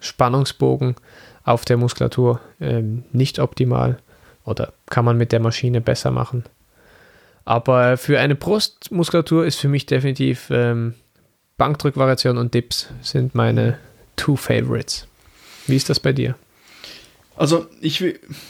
Spannungsbogen 0.00 0.96
auf 1.44 1.64
der 1.64 1.78
Muskulatur 1.78 2.40
ähm, 2.60 3.04
nicht 3.12 3.38
optimal. 3.38 3.98
Oder 4.44 4.72
kann 4.86 5.04
man 5.04 5.16
mit 5.16 5.32
der 5.32 5.40
Maschine 5.40 5.80
besser 5.80 6.10
machen. 6.10 6.44
Aber 7.44 7.96
für 7.96 8.18
eine 8.20 8.34
Brustmuskulatur 8.34 9.46
ist 9.46 9.58
für 9.58 9.68
mich 9.68 9.86
definitiv 9.86 10.48
ähm, 10.50 10.94
Bankdrückvariation 11.58 12.38
und 12.38 12.54
Dips 12.54 12.88
sind 13.02 13.34
meine 13.34 13.78
two 14.16 14.36
Favorites. 14.36 15.06
Wie 15.66 15.76
ist 15.76 15.90
das 15.90 16.00
bei 16.00 16.12
dir? 16.12 16.36
Also 17.36 17.66
ich 17.80 18.02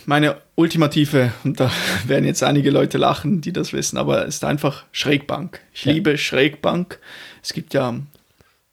meine 0.06 0.36
ultimative, 0.54 1.32
und 1.44 1.58
da 1.58 1.70
werden 2.06 2.24
jetzt 2.24 2.42
einige 2.42 2.70
Leute 2.70 2.98
lachen, 2.98 3.40
die 3.40 3.52
das 3.52 3.72
wissen, 3.72 3.98
aber 3.98 4.26
es 4.26 4.36
ist 4.36 4.44
einfach 4.44 4.84
Schrägbank. 4.92 5.60
Ich 5.74 5.84
ja. 5.84 5.92
liebe 5.92 6.16
Schrägbank. 6.16 6.98
Es 7.42 7.52
gibt 7.52 7.74
ja 7.74 7.98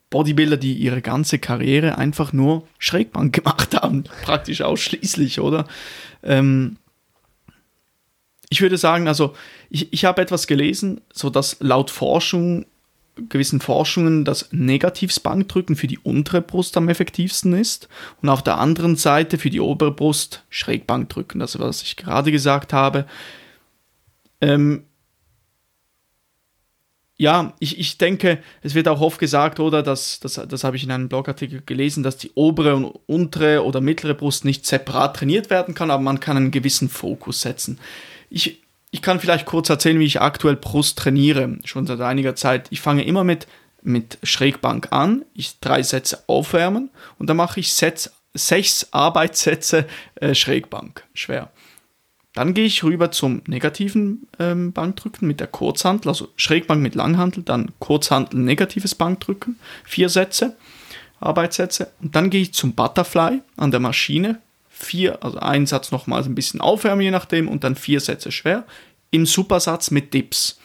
Bodybuilder, 0.09 0.57
die 0.57 0.73
ihre 0.73 1.01
ganze 1.01 1.39
Karriere 1.39 1.97
einfach 1.97 2.31
nur 2.31 2.67
Schrägbank 2.77 3.33
gemacht 3.43 3.75
haben, 3.75 4.03
praktisch 4.23 4.61
ausschließlich, 4.61 5.39
oder? 5.39 5.65
Ähm, 6.23 6.77
ich 8.49 8.61
würde 8.61 8.77
sagen, 8.77 9.07
also 9.07 9.33
ich, 9.69 9.91
ich 9.91 10.05
habe 10.05 10.21
etwas 10.21 10.47
gelesen, 10.47 11.01
so 11.11 11.29
dass 11.29 11.57
laut 11.59 11.89
Forschung, 11.89 12.65
gewissen 13.29 13.61
Forschungen, 13.61 14.25
das 14.25 14.49
Negativsbankdrücken 14.51 15.75
für 15.75 15.87
die 15.87 15.99
untere 15.99 16.41
Brust 16.41 16.75
am 16.77 16.89
effektivsten 16.89 17.53
ist 17.53 17.87
und 18.21 18.29
auf 18.29 18.43
der 18.43 18.57
anderen 18.57 18.95
Seite 18.95 19.37
für 19.37 19.49
die 19.49 19.61
obere 19.61 19.91
Brust 19.91 20.43
Schrägbankdrücken, 20.49 21.41
also 21.41 21.59
was 21.59 21.81
ich 21.81 21.95
gerade 21.95 22.31
gesagt 22.31 22.73
habe. 22.73 23.05
Ähm, 24.41 24.83
ja, 27.17 27.53
ich, 27.59 27.79
ich 27.79 27.97
denke, 27.97 28.39
es 28.61 28.75
wird 28.75 28.89
auch 28.89 28.99
oft 28.99 29.19
gesagt, 29.19 29.61
oder, 29.61 29.81
dass, 29.81 30.19
das, 30.19 30.33
das 30.33 30.63
habe 30.65 30.75
ich 30.75 30.83
in 30.83 30.91
einem 30.91 31.07
Blogartikel 31.07 31.61
gelesen, 31.65 32.03
dass 32.03 32.17
die 32.17 32.31
obere 32.35 32.75
und 32.75 32.99
untere 33.05 33.63
oder 33.63 33.79
mittlere 33.79 34.15
Brust 34.15 34.43
nicht 34.43 34.65
separat 34.65 35.15
trainiert 35.15 35.49
werden 35.49 35.73
kann, 35.75 35.91
aber 35.91 36.03
man 36.03 36.19
kann 36.19 36.35
einen 36.35 36.51
gewissen 36.51 36.89
Fokus 36.89 37.39
setzen. 37.39 37.79
Ich, 38.29 38.64
ich 38.95 39.01
kann 39.01 39.19
vielleicht 39.19 39.45
kurz 39.45 39.69
erzählen, 39.69 39.99
wie 39.99 40.05
ich 40.05 40.21
aktuell 40.21 40.55
Brust 40.55 40.97
trainiere, 40.97 41.57
schon 41.65 41.85
seit 41.85 41.99
einiger 41.99 42.33
Zeit. 42.33 42.67
Ich 42.69 42.79
fange 42.79 43.03
immer 43.03 43.25
mit 43.25 43.45
mit 43.83 44.19
Schrägbank 44.23 44.87
an, 44.91 45.25
ich 45.33 45.59
drei 45.59 45.83
Sätze 45.83 46.23
aufwärmen. 46.27 46.89
Und 47.19 47.29
dann 47.29 47.35
mache 47.35 47.59
ich 47.59 47.73
Sätze, 47.73 48.11
sechs 48.33 48.87
Arbeitssätze 48.91 49.85
äh, 50.15 50.33
Schrägbank, 50.33 51.03
schwer. 51.13 51.51
Dann 52.33 52.53
gehe 52.53 52.65
ich 52.65 52.85
rüber 52.85 53.11
zum 53.11 53.41
negativen 53.47 54.27
ähm, 54.39 54.71
Bankdrücken 54.71 55.27
mit 55.27 55.41
der 55.41 55.47
Kurzhantel, 55.47 56.07
also 56.07 56.29
Schrägbank 56.37 56.81
mit 56.81 56.95
Langhantel, 56.95 57.43
dann 57.43 57.73
Kurzhantel, 57.79 58.39
negatives 58.39 58.95
Bankdrücken, 58.95 59.59
vier 59.83 60.07
Sätze, 60.07 60.55
Arbeitssätze. 61.19 61.91
Und 62.01 62.15
dann 62.15 62.29
gehe 62.29 62.43
ich 62.43 62.53
zum 62.53 62.75
Butterfly 62.75 63.41
an 63.57 63.71
der 63.71 63.81
Maschine, 63.81 64.39
vier, 64.77 65.23
also 65.23 65.39
einen 65.39 65.65
Satz 65.65 65.91
nochmals 65.91 66.25
ein 66.25 66.35
bisschen 66.35 66.59
aufwärmen, 66.59 67.01
je 67.01 67.11
nachdem, 67.11 67.47
und 67.47 67.63
dann 67.63 67.75
vier 67.75 68.01
Sätze 68.01 68.31
schwer, 68.31 68.65
im 69.09 69.25
Supersatz 69.25 69.89
mit 69.89 70.13
Dips. 70.13 70.59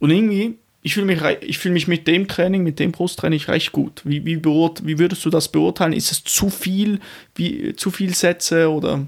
Und 0.00 0.10
irgendwie, 0.10 0.58
ich 0.82 0.94
fühle 0.94 1.06
mich, 1.06 1.58
fühl 1.58 1.70
mich 1.70 1.86
mit 1.86 2.08
dem 2.08 2.26
Training, 2.26 2.64
mit 2.64 2.80
dem 2.80 2.90
Brusttraining 2.90 3.40
recht 3.42 3.70
gut. 3.70 4.02
Wie, 4.04 4.24
wie, 4.26 4.44
wie 4.44 4.98
würdest 4.98 5.24
du 5.24 5.30
das 5.30 5.48
beurteilen? 5.48 5.92
Ist 5.92 6.10
es 6.10 6.24
zu 6.24 6.50
viel, 6.50 6.98
wie, 7.36 7.76
zu 7.76 7.92
viel 7.92 8.12
Sätze 8.12 8.70
oder 8.70 9.06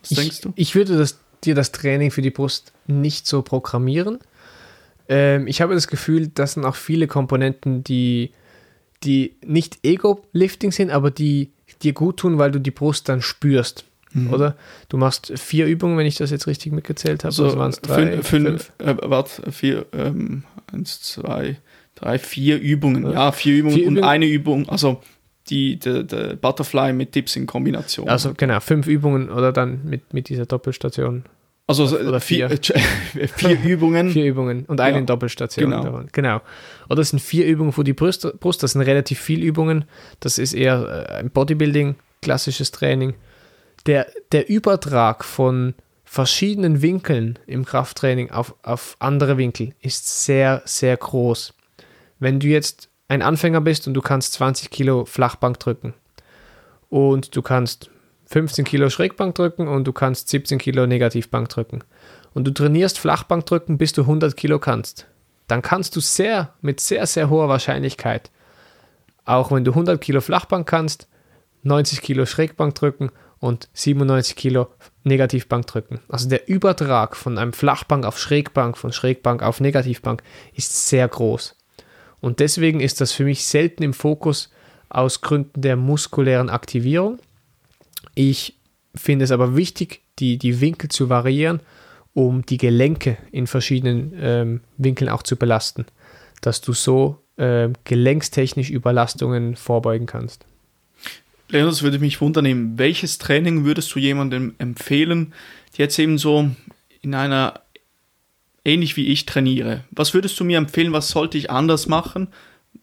was 0.00 0.10
ich, 0.10 0.18
denkst 0.18 0.40
du? 0.40 0.52
Ich 0.56 0.74
würde 0.74 0.98
das, 0.98 1.20
dir 1.44 1.54
das 1.54 1.70
Training 1.70 2.10
für 2.10 2.22
die 2.22 2.30
Brust 2.30 2.72
nicht 2.88 3.28
so 3.28 3.42
programmieren. 3.42 4.18
Ähm, 5.08 5.46
ich 5.46 5.60
habe 5.60 5.74
das 5.74 5.86
Gefühl, 5.86 6.28
das 6.34 6.54
sind 6.54 6.64
auch 6.64 6.76
viele 6.76 7.06
Komponenten, 7.06 7.84
die, 7.84 8.32
die 9.04 9.36
nicht 9.46 9.78
Ego-Lifting 9.84 10.72
sind, 10.72 10.90
aber 10.90 11.12
die 11.12 11.52
dir 11.82 11.92
gut 11.92 12.18
tun, 12.18 12.38
weil 12.38 12.50
du 12.50 12.58
die 12.58 12.70
Brust 12.70 13.08
dann 13.08 13.22
spürst. 13.22 13.84
Mhm. 14.12 14.32
Oder? 14.32 14.56
Du 14.88 14.96
machst 14.96 15.32
vier 15.36 15.66
Übungen, 15.66 15.96
wenn 15.96 16.06
ich 16.06 16.16
das 16.16 16.30
jetzt 16.30 16.46
richtig 16.46 16.72
mitgezählt 16.72 17.24
habe. 17.24 17.28
Also, 17.28 17.44
also 17.44 17.58
waren 17.58 17.70
es 17.70 17.80
drei, 17.80 18.12
fünf, 18.22 18.28
fünf, 18.28 18.72
äh, 18.78 18.96
warte, 19.02 19.50
vier, 19.50 19.86
ähm, 19.92 20.44
eins, 20.72 21.00
zwei, 21.00 21.56
drei, 21.94 22.18
vier 22.18 22.58
Übungen. 22.60 23.04
Ja, 23.04 23.12
ja 23.12 23.32
vier 23.32 23.56
Übungen 23.56 23.74
vier 23.76 23.86
und 23.88 23.96
Übungen. 23.96 24.10
eine 24.10 24.26
Übung. 24.26 24.68
Also 24.68 25.00
die, 25.48 25.78
die, 25.78 26.06
die 26.06 26.36
Butterfly 26.40 26.92
mit 26.92 27.14
Dips 27.14 27.36
in 27.36 27.46
Kombination. 27.46 28.08
Also 28.08 28.34
genau, 28.34 28.60
fünf 28.60 28.86
Übungen 28.86 29.30
oder 29.30 29.52
dann 29.52 29.80
mit, 29.84 30.12
mit 30.12 30.28
dieser 30.28 30.46
Doppelstation. 30.46 31.24
Also 31.66 31.84
oder 31.96 32.20
vier, 32.20 32.50
vier, 32.50 33.28
vier 33.28 33.60
Übungen. 33.64 34.10
vier 34.10 34.26
Übungen 34.26 34.64
und 34.66 34.80
eine 34.80 34.98
ja, 34.98 35.04
Doppelstation. 35.04 35.70
Genau. 35.70 36.02
genau. 36.10 36.40
Oder 36.90 37.00
es 37.00 37.10
sind 37.10 37.20
vier 37.20 37.46
Übungen 37.46 37.72
für 37.72 37.84
die 37.84 37.92
Brust, 37.92 38.26
Brust, 38.40 38.62
das 38.62 38.72
sind 38.72 38.82
relativ 38.82 39.20
viele 39.20 39.46
Übungen. 39.46 39.84
Das 40.20 40.38
ist 40.38 40.54
eher 40.54 41.06
äh, 41.08 41.14
ein 41.14 41.30
Bodybuilding, 41.30 41.94
klassisches 42.20 42.72
Training. 42.72 43.14
Der, 43.86 44.06
der 44.32 44.48
Übertrag 44.48 45.24
von 45.24 45.74
verschiedenen 46.04 46.82
Winkeln 46.82 47.38
im 47.46 47.64
Krafttraining 47.64 48.30
auf, 48.32 48.54
auf 48.62 48.96
andere 48.98 49.38
Winkel 49.38 49.74
ist 49.80 50.24
sehr, 50.24 50.62
sehr 50.64 50.96
groß. 50.96 51.54
Wenn 52.18 52.38
du 52.38 52.48
jetzt 52.48 52.90
ein 53.08 53.22
Anfänger 53.22 53.60
bist 53.60 53.86
und 53.86 53.94
du 53.94 54.02
kannst 54.02 54.34
20 54.34 54.70
Kilo 54.70 55.04
Flachbank 55.04 55.58
drücken 55.58 55.94
und 56.90 57.34
du 57.34 57.40
kannst 57.40 57.90
15 58.32 58.64
Kilo 58.64 58.88
Schrägbank 58.88 59.34
drücken 59.34 59.68
und 59.68 59.84
du 59.84 59.92
kannst 59.92 60.30
17 60.30 60.58
Kilo 60.58 60.86
Negativbank 60.86 61.50
drücken 61.50 61.84
und 62.32 62.44
du 62.44 62.50
trainierst 62.50 62.98
Flachbank 62.98 63.44
drücken, 63.44 63.76
bis 63.76 63.92
du 63.92 64.02
100 64.02 64.36
Kilo 64.36 64.58
kannst, 64.58 65.06
dann 65.48 65.60
kannst 65.60 65.96
du 65.96 66.00
sehr, 66.00 66.54
mit 66.62 66.80
sehr, 66.80 67.06
sehr 67.06 67.28
hoher 67.28 67.50
Wahrscheinlichkeit, 67.50 68.30
auch 69.26 69.52
wenn 69.52 69.64
du 69.64 69.72
100 69.72 70.00
Kilo 70.00 70.22
Flachbank 70.22 70.66
kannst, 70.66 71.08
90 71.62 72.00
Kilo 72.00 72.24
Schrägbank 72.24 72.74
drücken 72.74 73.10
und 73.38 73.68
97 73.74 74.34
Kilo 74.34 74.68
Negativbank 75.04 75.66
drücken. 75.66 76.00
Also 76.08 76.28
der 76.28 76.48
Übertrag 76.48 77.16
von 77.16 77.36
einem 77.36 77.52
Flachbank 77.52 78.06
auf 78.06 78.18
Schrägbank, 78.18 78.78
von 78.78 78.92
Schrägbank 78.92 79.42
auf 79.42 79.60
Negativbank 79.60 80.22
ist 80.54 80.88
sehr 80.88 81.06
groß. 81.06 81.54
Und 82.20 82.40
deswegen 82.40 82.80
ist 82.80 83.02
das 83.02 83.12
für 83.12 83.24
mich 83.24 83.44
selten 83.44 83.82
im 83.82 83.92
Fokus 83.92 84.50
aus 84.88 85.20
Gründen 85.20 85.60
der 85.60 85.76
muskulären 85.76 86.48
Aktivierung. 86.48 87.18
Ich 88.14 88.54
finde 88.94 89.24
es 89.24 89.30
aber 89.30 89.56
wichtig, 89.56 90.02
die, 90.18 90.38
die 90.38 90.60
Winkel 90.60 90.90
zu 90.90 91.08
variieren, 91.08 91.60
um 92.14 92.44
die 92.44 92.58
Gelenke 92.58 93.16
in 93.30 93.46
verschiedenen 93.46 94.12
ähm, 94.20 94.60
Winkeln 94.76 95.08
auch 95.08 95.22
zu 95.22 95.36
belasten, 95.36 95.86
dass 96.42 96.60
du 96.60 96.72
so 96.72 97.22
ähm, 97.38 97.72
gelenkstechnisch 97.84 98.70
Überlastungen 98.70 99.56
vorbeugen 99.56 100.06
kannst. 100.06 100.44
Leonard, 101.48 101.82
würde 101.82 101.98
mich 101.98 102.20
wundern, 102.20 102.78
welches 102.78 103.18
Training 103.18 103.64
würdest 103.64 103.94
du 103.94 103.98
jemandem 103.98 104.54
empfehlen, 104.58 105.34
der 105.76 105.84
jetzt 105.84 105.98
eben 105.98 106.18
so 106.18 106.50
in 107.02 107.14
einer 107.14 107.60
ähnlich 108.64 108.96
wie 108.96 109.08
ich 109.08 109.26
trainiere. 109.26 109.84
Was 109.90 110.14
würdest 110.14 110.38
du 110.38 110.44
mir 110.44 110.58
empfehlen, 110.58 110.92
was 110.92 111.08
sollte 111.08 111.36
ich 111.36 111.50
anders 111.50 111.88
machen? 111.88 112.28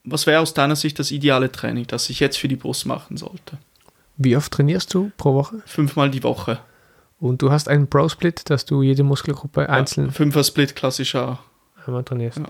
Was 0.03 0.27
wäre 0.27 0.41
aus 0.41 0.53
deiner 0.53 0.75
Sicht 0.75 0.99
das 0.99 1.11
ideale 1.11 1.51
Training, 1.51 1.87
das 1.87 2.09
ich 2.09 2.19
jetzt 2.19 2.37
für 2.37 2.47
die 2.47 2.55
Brust 2.55 2.85
machen 2.85 3.17
sollte? 3.17 3.57
Wie 4.19 4.37
oft 4.37 4.51
trainierst 4.51 4.93
du 4.93 5.11
pro 5.17 5.33
Woche? 5.33 5.63
Fünfmal 5.65 6.11
die 6.11 6.23
Woche. 6.23 6.59
Und 7.19 7.41
du 7.41 7.51
hast 7.51 7.67
einen 7.67 7.87
Pro-Split, 7.87 8.49
dass 8.51 8.65
du 8.65 8.83
jede 8.83 9.03
Muskelgruppe 9.03 9.67
einzeln. 9.67 10.07
Ja, 10.07 10.13
Fünfer-Split, 10.13 10.75
klassischer. 10.75 11.39
Einmal 11.85 12.03
trainierst. 12.03 12.37
Ja. 12.37 12.45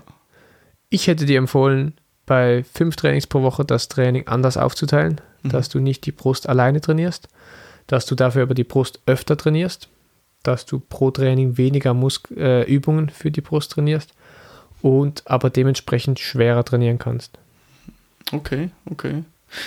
Ich 0.90 1.06
hätte 1.06 1.24
dir 1.24 1.38
empfohlen, 1.38 1.94
bei 2.26 2.64
fünf 2.74 2.96
Trainings 2.96 3.26
pro 3.26 3.42
Woche 3.42 3.64
das 3.64 3.88
Training 3.88 4.28
anders 4.28 4.58
aufzuteilen, 4.58 5.20
mhm. 5.42 5.48
dass 5.48 5.70
du 5.70 5.80
nicht 5.80 6.04
die 6.04 6.12
Brust 6.12 6.48
alleine 6.48 6.82
trainierst, 6.82 7.28
dass 7.86 8.04
du 8.04 8.14
dafür 8.14 8.42
aber 8.42 8.54
die 8.54 8.64
Brust 8.64 9.00
öfter 9.06 9.36
trainierst 9.36 9.88
dass 10.42 10.66
du 10.66 10.80
pro 10.80 11.10
Training 11.10 11.56
weniger 11.56 11.94
Mus 11.94 12.22
äh, 12.36 12.62
Übungen 12.70 13.10
für 13.10 13.30
die 13.30 13.40
Brust 13.40 13.72
trainierst 13.72 14.12
und 14.82 15.22
aber 15.26 15.50
dementsprechend 15.50 16.18
schwerer 16.18 16.64
trainieren 16.64 16.98
kannst. 16.98 17.38
Okay, 18.32 18.70
okay. 18.90 19.24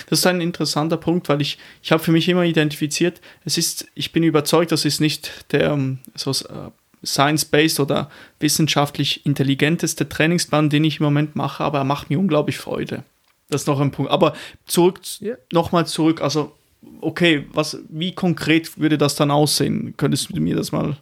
Das 0.10 0.20
ist 0.20 0.28
ein 0.28 0.42
interessanter 0.42 0.98
Punkt, 0.98 1.30
weil 1.30 1.42
ich, 1.42 1.58
ich 1.82 1.92
habe 1.92 2.02
für 2.02 2.12
mich 2.12 2.30
immer 2.30 2.44
identifiziert, 2.44 3.22
es 3.46 3.58
ist, 3.58 3.88
ich 3.96 4.12
bin 4.12 4.24
überzeugt, 4.24 4.72
das 4.72 4.86
ist 4.86 5.02
nicht 5.02 5.52
der 5.52 5.72
ähm, 5.72 6.00
so 6.16 6.32
uh, 6.32 6.72
science-based 7.06 7.80
oder 7.80 8.10
wissenschaftlich 8.40 9.26
intelligenteste 9.26 10.08
Trainingsplan, 10.08 10.70
den 10.70 10.84
ich 10.84 11.00
im 11.00 11.04
Moment 11.04 11.36
mache, 11.36 11.64
aber 11.64 11.80
er 11.80 11.84
macht 11.84 12.10
mir 12.10 12.20
unglaublich 12.20 12.58
Freude. 12.58 13.04
Das 13.50 13.62
ist 13.62 13.68
noch 13.68 13.80
ein 13.80 13.92
Punkt. 13.92 14.12
Aber 14.12 14.34
zurück, 14.66 15.02
yeah. 15.22 15.38
nochmal 15.52 15.86
zurück, 15.86 16.22
also 16.22 16.54
okay, 17.02 17.46
was, 17.52 17.78
wie 17.90 18.14
konkret 18.14 18.78
würde 18.80 18.98
das 18.98 19.16
dann 19.16 19.32
aussehen? 19.32 19.96
Könntest 19.98 20.30
du 20.30 20.42
mir 20.42 20.56
das 20.56 20.72
mal. 20.72 20.98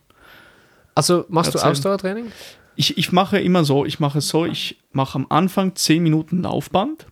Also 0.96 1.26
machst 1.30 1.54
erzählen? 1.54 1.74
du 1.74 1.78
Ausdauertraining? 1.78 2.32
Ich, 2.76 2.98
ich 2.98 3.12
mache 3.12 3.40
immer 3.40 3.64
so, 3.64 3.86
ich 3.86 4.00
mache 4.00 4.22
so, 4.22 4.46
ich 4.46 4.78
mache 4.92 5.16
am 5.16 5.28
Anfang 5.30 5.76
10 5.76 6.02
Minuten 6.02 6.44
Laufband 6.44 7.06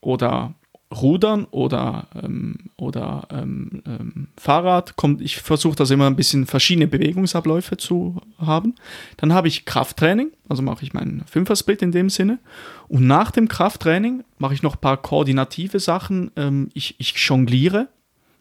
oder 0.00 0.54
Rudern 0.92 1.46
oder, 1.52 2.08
ähm, 2.20 2.56
oder 2.76 3.28
ähm, 3.30 3.82
ähm, 3.86 4.28
Fahrrad. 4.36 4.96
Kommt, 4.96 5.20
ich 5.20 5.36
versuche 5.40 5.76
das 5.76 5.90
immer 5.90 6.08
ein 6.08 6.16
bisschen 6.16 6.46
verschiedene 6.46 6.88
Bewegungsabläufe 6.88 7.76
zu 7.76 8.20
haben. 8.38 8.74
Dann 9.16 9.32
habe 9.32 9.46
ich 9.46 9.64
Krafttraining, 9.64 10.32
also 10.48 10.62
mache 10.62 10.82
ich 10.82 10.92
meinen 10.92 11.22
Fünfer-Split 11.26 11.82
in 11.82 11.92
dem 11.92 12.10
Sinne. 12.10 12.40
Und 12.88 13.06
nach 13.06 13.30
dem 13.30 13.46
Krafttraining 13.46 14.24
mache 14.38 14.54
ich 14.54 14.62
noch 14.62 14.74
ein 14.76 14.80
paar 14.80 14.96
koordinative 14.96 15.78
Sachen. 15.78 16.32
Ähm, 16.36 16.70
ich, 16.74 16.96
ich 16.98 17.14
jongliere 17.16 17.88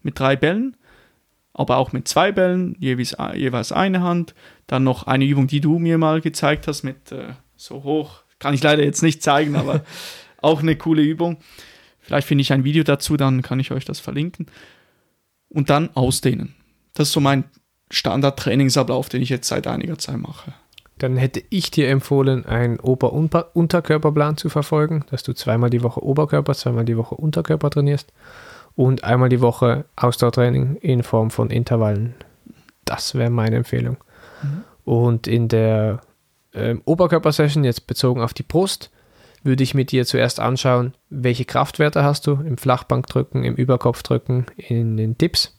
mit 0.02 0.20
drei 0.20 0.36
Bällen, 0.36 0.76
aber 1.54 1.78
auch 1.78 1.92
mit 1.92 2.08
zwei 2.08 2.32
Bällen, 2.32 2.76
jeweils, 2.80 3.16
jeweils 3.36 3.72
eine 3.72 4.02
Hand. 4.02 4.34
Dann 4.66 4.84
noch 4.84 5.04
eine 5.04 5.26
Übung, 5.26 5.46
die 5.46 5.62
du 5.62 5.78
mir 5.78 6.00
mal 6.00 6.20
gezeigt 6.20 6.68
hast, 6.68 6.82
mit 6.82 7.12
äh, 7.12 7.34
so 7.56 7.84
hoch. 7.84 8.24
Kann 8.40 8.56
ich 8.56 8.64
leider 8.64 8.84
jetzt 8.84 9.04
nicht 9.04 9.22
zeigen, 9.22 9.56
aber 9.56 9.84
auch 10.42 10.62
eine 10.62 10.76
coole 10.78 11.04
Übung. 11.04 11.38
Vielleicht 12.10 12.28
finde 12.28 12.42
ich 12.42 12.52
ein 12.52 12.64
Video 12.64 12.84
dazu, 12.84 13.18
dann 13.18 13.44
kann 13.44 13.60
ich 13.60 13.70
euch 13.72 13.86
das 13.86 14.00
verlinken. 14.00 14.48
Und 15.48 15.70
dann 15.70 15.92
ausdehnen. 15.94 16.56
Das 16.96 17.10
ist 17.10 17.14
so 17.14 17.20
mein 17.20 17.44
Standard-Trainingsablauf, 17.92 19.10
den 19.10 19.22
ich 19.22 19.30
jetzt 19.30 19.48
seit 19.48 19.68
einiger 19.68 20.00
Zeit 20.00 20.18
mache. 20.18 20.56
Dann 20.98 21.18
hätte 21.18 21.44
ich 21.52 21.70
dir 21.70 21.88
empfohlen, 21.88 22.48
einen 22.48 22.80
Ober-Unterkörperplan 22.80 24.38
zu 24.38 24.50
verfolgen, 24.50 25.06
dass 25.12 25.22
du 25.22 25.34
zweimal 25.34 25.70
die 25.70 25.84
Woche 25.84 26.04
Oberkörper, 26.04 26.56
zweimal 26.56 26.84
die 26.84 26.98
Woche 26.98 27.14
Unterkörper 27.14 27.70
trainierst 27.70 28.12
und 28.76 29.04
einmal 29.04 29.30
die 29.30 29.42
Woche 29.42 29.86
Ausdauertraining 29.96 30.78
in 30.78 31.04
Form 31.04 31.30
von 31.30 31.52
Intervallen. 31.52 32.16
Das 32.86 33.14
wäre 33.14 33.30
meine 33.30 33.58
Empfehlung. 33.58 33.98
Mhm. 34.42 34.64
Und 34.84 35.28
in 35.28 35.48
der 35.48 36.02
ähm, 36.56 36.82
Oberkörpersession, 36.86 37.64
jetzt 37.66 37.86
bezogen 37.86 38.20
auf 38.20 38.34
die 38.34 38.42
Brust, 38.42 38.90
würde 39.44 39.64
ich 39.64 39.74
mit 39.74 39.92
dir 39.92 40.06
zuerst 40.06 40.40
anschauen, 40.40 40.94
welche 41.10 41.46
Kraftwerte 41.46 42.04
hast 42.04 42.28
du 42.28 42.34
im 42.34 42.58
Flachbankdrücken, 42.58 43.44
im 43.44 43.56
Überkopfdrücken, 43.56 44.46
in 44.58 44.98
den 44.98 45.18
Dips. 45.18 45.58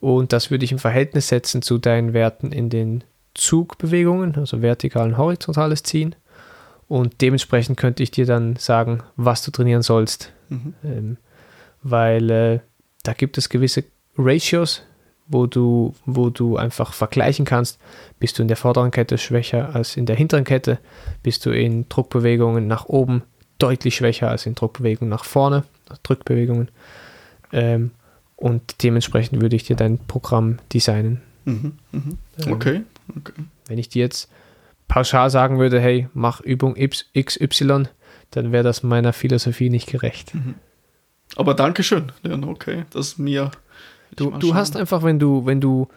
Und 0.00 0.32
das 0.32 0.50
würde 0.50 0.64
ich 0.64 0.72
im 0.72 0.78
Verhältnis 0.78 1.28
setzen 1.28 1.62
zu 1.62 1.78
deinen 1.78 2.12
Werten 2.12 2.52
in 2.52 2.68
den 2.70 3.04
Zugbewegungen, 3.34 4.34
also 4.36 4.62
vertikal 4.62 5.08
und 5.08 5.18
horizontales 5.18 5.82
Ziehen. 5.82 6.14
Und 6.88 7.20
dementsprechend 7.20 7.76
könnte 7.76 8.02
ich 8.02 8.10
dir 8.10 8.26
dann 8.26 8.56
sagen, 8.56 9.02
was 9.16 9.42
du 9.42 9.50
trainieren 9.50 9.82
sollst. 9.82 10.32
Mhm. 10.48 10.74
Ähm, 10.84 11.16
weil 11.82 12.30
äh, 12.30 12.60
da 13.02 13.12
gibt 13.12 13.38
es 13.38 13.48
gewisse 13.48 13.84
Ratios, 14.16 14.82
wo 15.28 15.46
du, 15.46 15.94
wo 16.04 16.30
du 16.30 16.56
einfach 16.56 16.92
vergleichen 16.92 17.44
kannst, 17.44 17.78
bist 18.18 18.38
du 18.38 18.42
in 18.42 18.48
der 18.48 18.56
vorderen 18.56 18.90
Kette 18.90 19.18
schwächer 19.18 19.74
als 19.74 19.96
in 19.96 20.06
der 20.06 20.16
hinteren 20.16 20.44
Kette, 20.44 20.78
bist 21.22 21.44
du 21.46 21.50
in 21.50 21.88
Druckbewegungen 21.88 22.66
nach 22.66 22.86
oben 22.86 23.22
deutlich 23.58 23.96
schwächer 23.96 24.30
als 24.30 24.46
in 24.46 24.54
Druckbewegungen 24.54 25.10
nach 25.10 25.24
vorne, 25.24 25.64
Drückbewegungen. 26.02 26.68
Ähm, 27.52 27.90
und 28.36 28.82
dementsprechend 28.82 29.40
würde 29.40 29.56
ich 29.56 29.64
dir 29.64 29.76
dein 29.76 29.98
Programm 29.98 30.58
designen. 30.72 31.22
Mhm, 31.44 31.78
mhm. 31.92 32.18
Okay. 32.50 32.82
okay. 33.16 33.32
Wenn 33.66 33.78
ich 33.78 33.88
dir 33.88 34.02
jetzt 34.02 34.30
pauschal 34.88 35.30
sagen 35.30 35.58
würde, 35.58 35.80
hey, 35.80 36.08
mach 36.12 36.40
Übung 36.40 36.74
XY, 36.74 37.84
dann 38.30 38.52
wäre 38.52 38.64
das 38.64 38.82
meiner 38.82 39.12
Philosophie 39.12 39.70
nicht 39.70 39.88
gerecht. 39.88 40.34
Mhm. 40.34 40.54
Aber 41.34 41.54
Dankeschön, 41.54 42.12
Leon, 42.22 42.44
okay, 42.44 42.84
das 42.90 43.08
ist 43.08 43.18
mir. 43.18 43.50
Du, 44.14 44.30
du 44.30 44.54
hast 44.54 44.76
einfach, 44.76 45.02
wenn 45.02 45.18
du, 45.18 45.46
wenn 45.46 45.60
du 45.60 45.88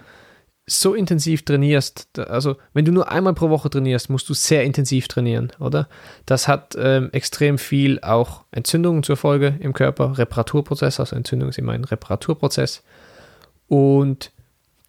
so 0.70 0.93
intensiv 0.93 1.43
trainierst, 1.43 2.20
also 2.20 2.55
wenn 2.74 2.86
du 2.86 2.91
nur 2.91 3.12
einmal 3.12 3.34
pro 3.34 3.49
Woche 3.49 3.70
trainierst, 3.70 4.10
musst 4.10 4.30
du 4.30 4.34
sehr 4.34 4.64
intensiv 4.64 5.07
trainieren, 5.07 5.51
oder? 5.60 5.88
Das 6.26 6.47
hat 6.47 6.76
ähm, 6.80 7.10
extrem 7.12 7.57
viel 7.57 7.99
auch 8.01 8.43
Entzündungen 8.51 9.03
zur 9.03 9.18
Folge 9.18 9.55
im 9.60 9.74
Körper, 9.74 10.18
Reparaturprozess, 10.18 10.99
also 10.99 11.16
Entzündung 11.16 11.49
ist 11.49 11.57
immer 11.57 11.74
ein 11.74 11.86
Reparaturprozess. 11.86 12.84
Und 13.68 14.32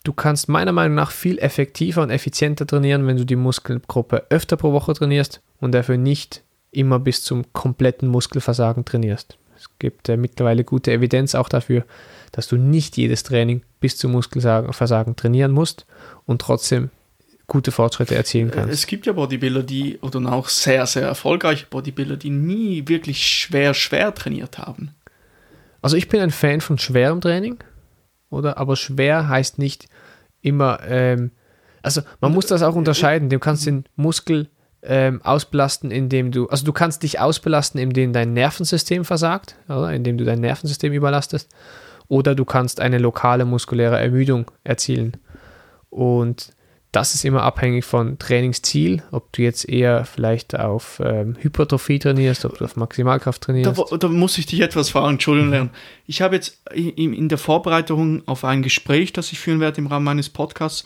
du 0.05 0.13
kannst 0.13 0.49
meiner 0.49 0.73
Meinung 0.73 0.95
nach 0.95 1.11
viel 1.11 1.39
effektiver 1.39 2.03
und 2.03 2.11
effizienter 2.11 2.67
trainieren, 2.67 3.07
wenn 3.07 3.17
du 3.17 3.25
die 3.25 3.37
Muskelgruppe 3.37 4.27
öfter 4.31 4.57
pro 4.57 4.73
Woche 4.73 4.93
trainierst 4.93 5.41
und 5.61 5.73
dafür 5.73 5.97
nicht 5.97 6.43
immer 6.73 6.99
bis 6.99 7.23
zum 7.23 7.53
kompletten 7.53 8.09
Muskelversagen 8.09 8.85
trainierst. 8.85 9.39
Es 9.57 9.67
gibt 9.79 10.09
äh, 10.09 10.17
mittlerweile 10.17 10.65
gute 10.65 10.93
Evidenz 10.93 11.35
auch 11.35 11.49
dafür, 11.49 11.85
dass 12.33 12.49
du 12.49 12.57
nicht 12.57 12.97
jedes 12.97 13.23
Training 13.23 13.63
bis 13.81 13.97
zum 13.97 14.13
Muskelversagen 14.13 15.17
trainieren 15.17 15.53
musst 15.53 15.87
und 16.27 16.41
trotzdem 16.41 16.91
gute 17.47 17.73
Fortschritte 17.73 18.15
erzielen 18.15 18.51
kannst. 18.51 18.73
Es 18.73 18.87
gibt 18.87 19.07
ja 19.07 19.13
Bodybuilder, 19.13 19.65
die, 19.65 19.99
oder 20.01 20.33
auch 20.33 20.49
sehr, 20.49 20.87
sehr 20.87 21.03
erfolgreiche 21.03 21.67
Bodybuilder, 21.69 22.17
die 22.17 22.31
nie 22.31 22.87
wirklich 22.87 23.27
schwer, 23.27 23.75
schwer 23.75 24.15
trainiert 24.15 24.59
haben. 24.59 24.95
Also 25.83 25.97
ich 25.97 26.09
bin 26.09 26.21
ein 26.21 26.31
Fan 26.31 26.61
von 26.61 26.79
schwerem 26.79 27.21
Training, 27.21 27.59
oder? 28.31 28.57
Aber 28.59 28.77
schwer 28.77 29.29
heißt 29.29 29.59
nicht 29.59 29.89
immer, 30.41 30.81
ähm, 30.87 31.33
also 31.83 32.03
man 32.21 32.33
muss 32.33 32.47
das 32.47 32.63
auch 32.63 32.77
unterscheiden. 32.77 33.29
Du 33.31 33.39
kannst 33.39 33.67
den 33.67 33.85
Muskel 33.97 34.49
ähm, 34.83 35.21
ausbelasten, 35.23 35.91
indem 35.91 36.31
du, 36.31 36.49
also 36.49 36.65
du 36.65 36.73
kannst 36.73 37.03
dich 37.03 37.19
ausbelasten, 37.19 37.81
indem 37.81 38.13
dein 38.13 38.33
Nervensystem 38.33 39.05
versagt, 39.05 39.57
oder? 39.69 39.93
indem 39.93 40.19
du 40.19 40.25
dein 40.25 40.41
Nervensystem 40.41 40.93
überlastest 40.93 41.49
oder 42.11 42.35
du 42.35 42.45
kannst 42.45 42.81
eine 42.81 42.99
lokale 42.99 43.45
muskuläre 43.45 43.99
Ermüdung 43.99 44.51
erzielen. 44.65 45.17
Und 45.91 46.53
das 46.91 47.15
ist 47.15 47.25
immer 47.25 47.43
abhängig 47.43 47.85
von 47.85 48.19
Trainingsziel, 48.19 49.05
ob 49.13 49.33
du 49.33 49.43
jetzt 49.43 49.69
eher 49.69 50.05
vielleicht 50.05 50.59
auf 50.59 51.01
ähm, 51.05 51.37
Hypertrophie 51.39 52.01
trainierst, 52.01 52.45
ob 52.45 52.59
du 52.59 52.65
auf 52.65 52.75
Maximalkraft 52.75 53.43
trainierst. 53.43 53.81
Da, 53.93 53.97
da 53.97 54.09
muss 54.09 54.37
ich 54.39 54.47
dich 54.47 54.61
etwas 54.61 54.91
fragen, 54.91 55.13
Entschuldigung, 55.13 55.51
Leon. 55.53 55.71
Ich 56.07 56.21
habe 56.21 56.35
jetzt 56.35 56.61
in, 56.75 57.15
in 57.15 57.29
der 57.29 57.39
Vorbereitung 57.39 58.27
auf 58.27 58.45
ein 58.45 58.63
Gespräch, 58.63 59.13
das 59.13 59.31
ich 59.31 59.39
führen 59.39 59.61
werde 59.61 59.79
im 59.79 59.87
Rahmen 59.87 60.05
meines 60.05 60.29
Podcasts, 60.31 60.85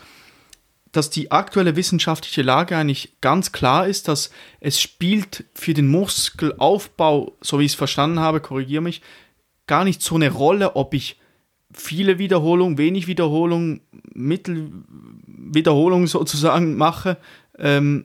dass 0.93 1.09
die 1.09 1.33
aktuelle 1.33 1.75
wissenschaftliche 1.75 2.43
Lage 2.43 2.77
eigentlich 2.77 3.15
ganz 3.23 3.51
klar 3.51 3.87
ist, 3.87 4.09
dass 4.09 4.31
es 4.61 4.79
spielt 4.79 5.45
für 5.55 5.73
den 5.73 5.89
Muskelaufbau, 5.89 7.33
so 7.41 7.59
wie 7.59 7.65
ich 7.65 7.73
es 7.73 7.79
verstanden 7.79 8.21
habe, 8.21 8.41
korrigiere 8.41 8.83
mich, 8.83 9.01
gar 9.67 9.85
nicht 9.85 10.03
so 10.03 10.15
eine 10.17 10.31
Rolle, 10.31 10.77
ob 10.77 10.95
ich 10.95 11.19
viele 11.73 12.19
Wiederholungen, 12.19 12.79
wenig 12.79 13.07
Wiederholungen, 13.07 13.81
Mittelwiederholungen 14.13 16.07
sozusagen 16.07 16.77
mache 16.77 17.17
ähm, 17.59 18.05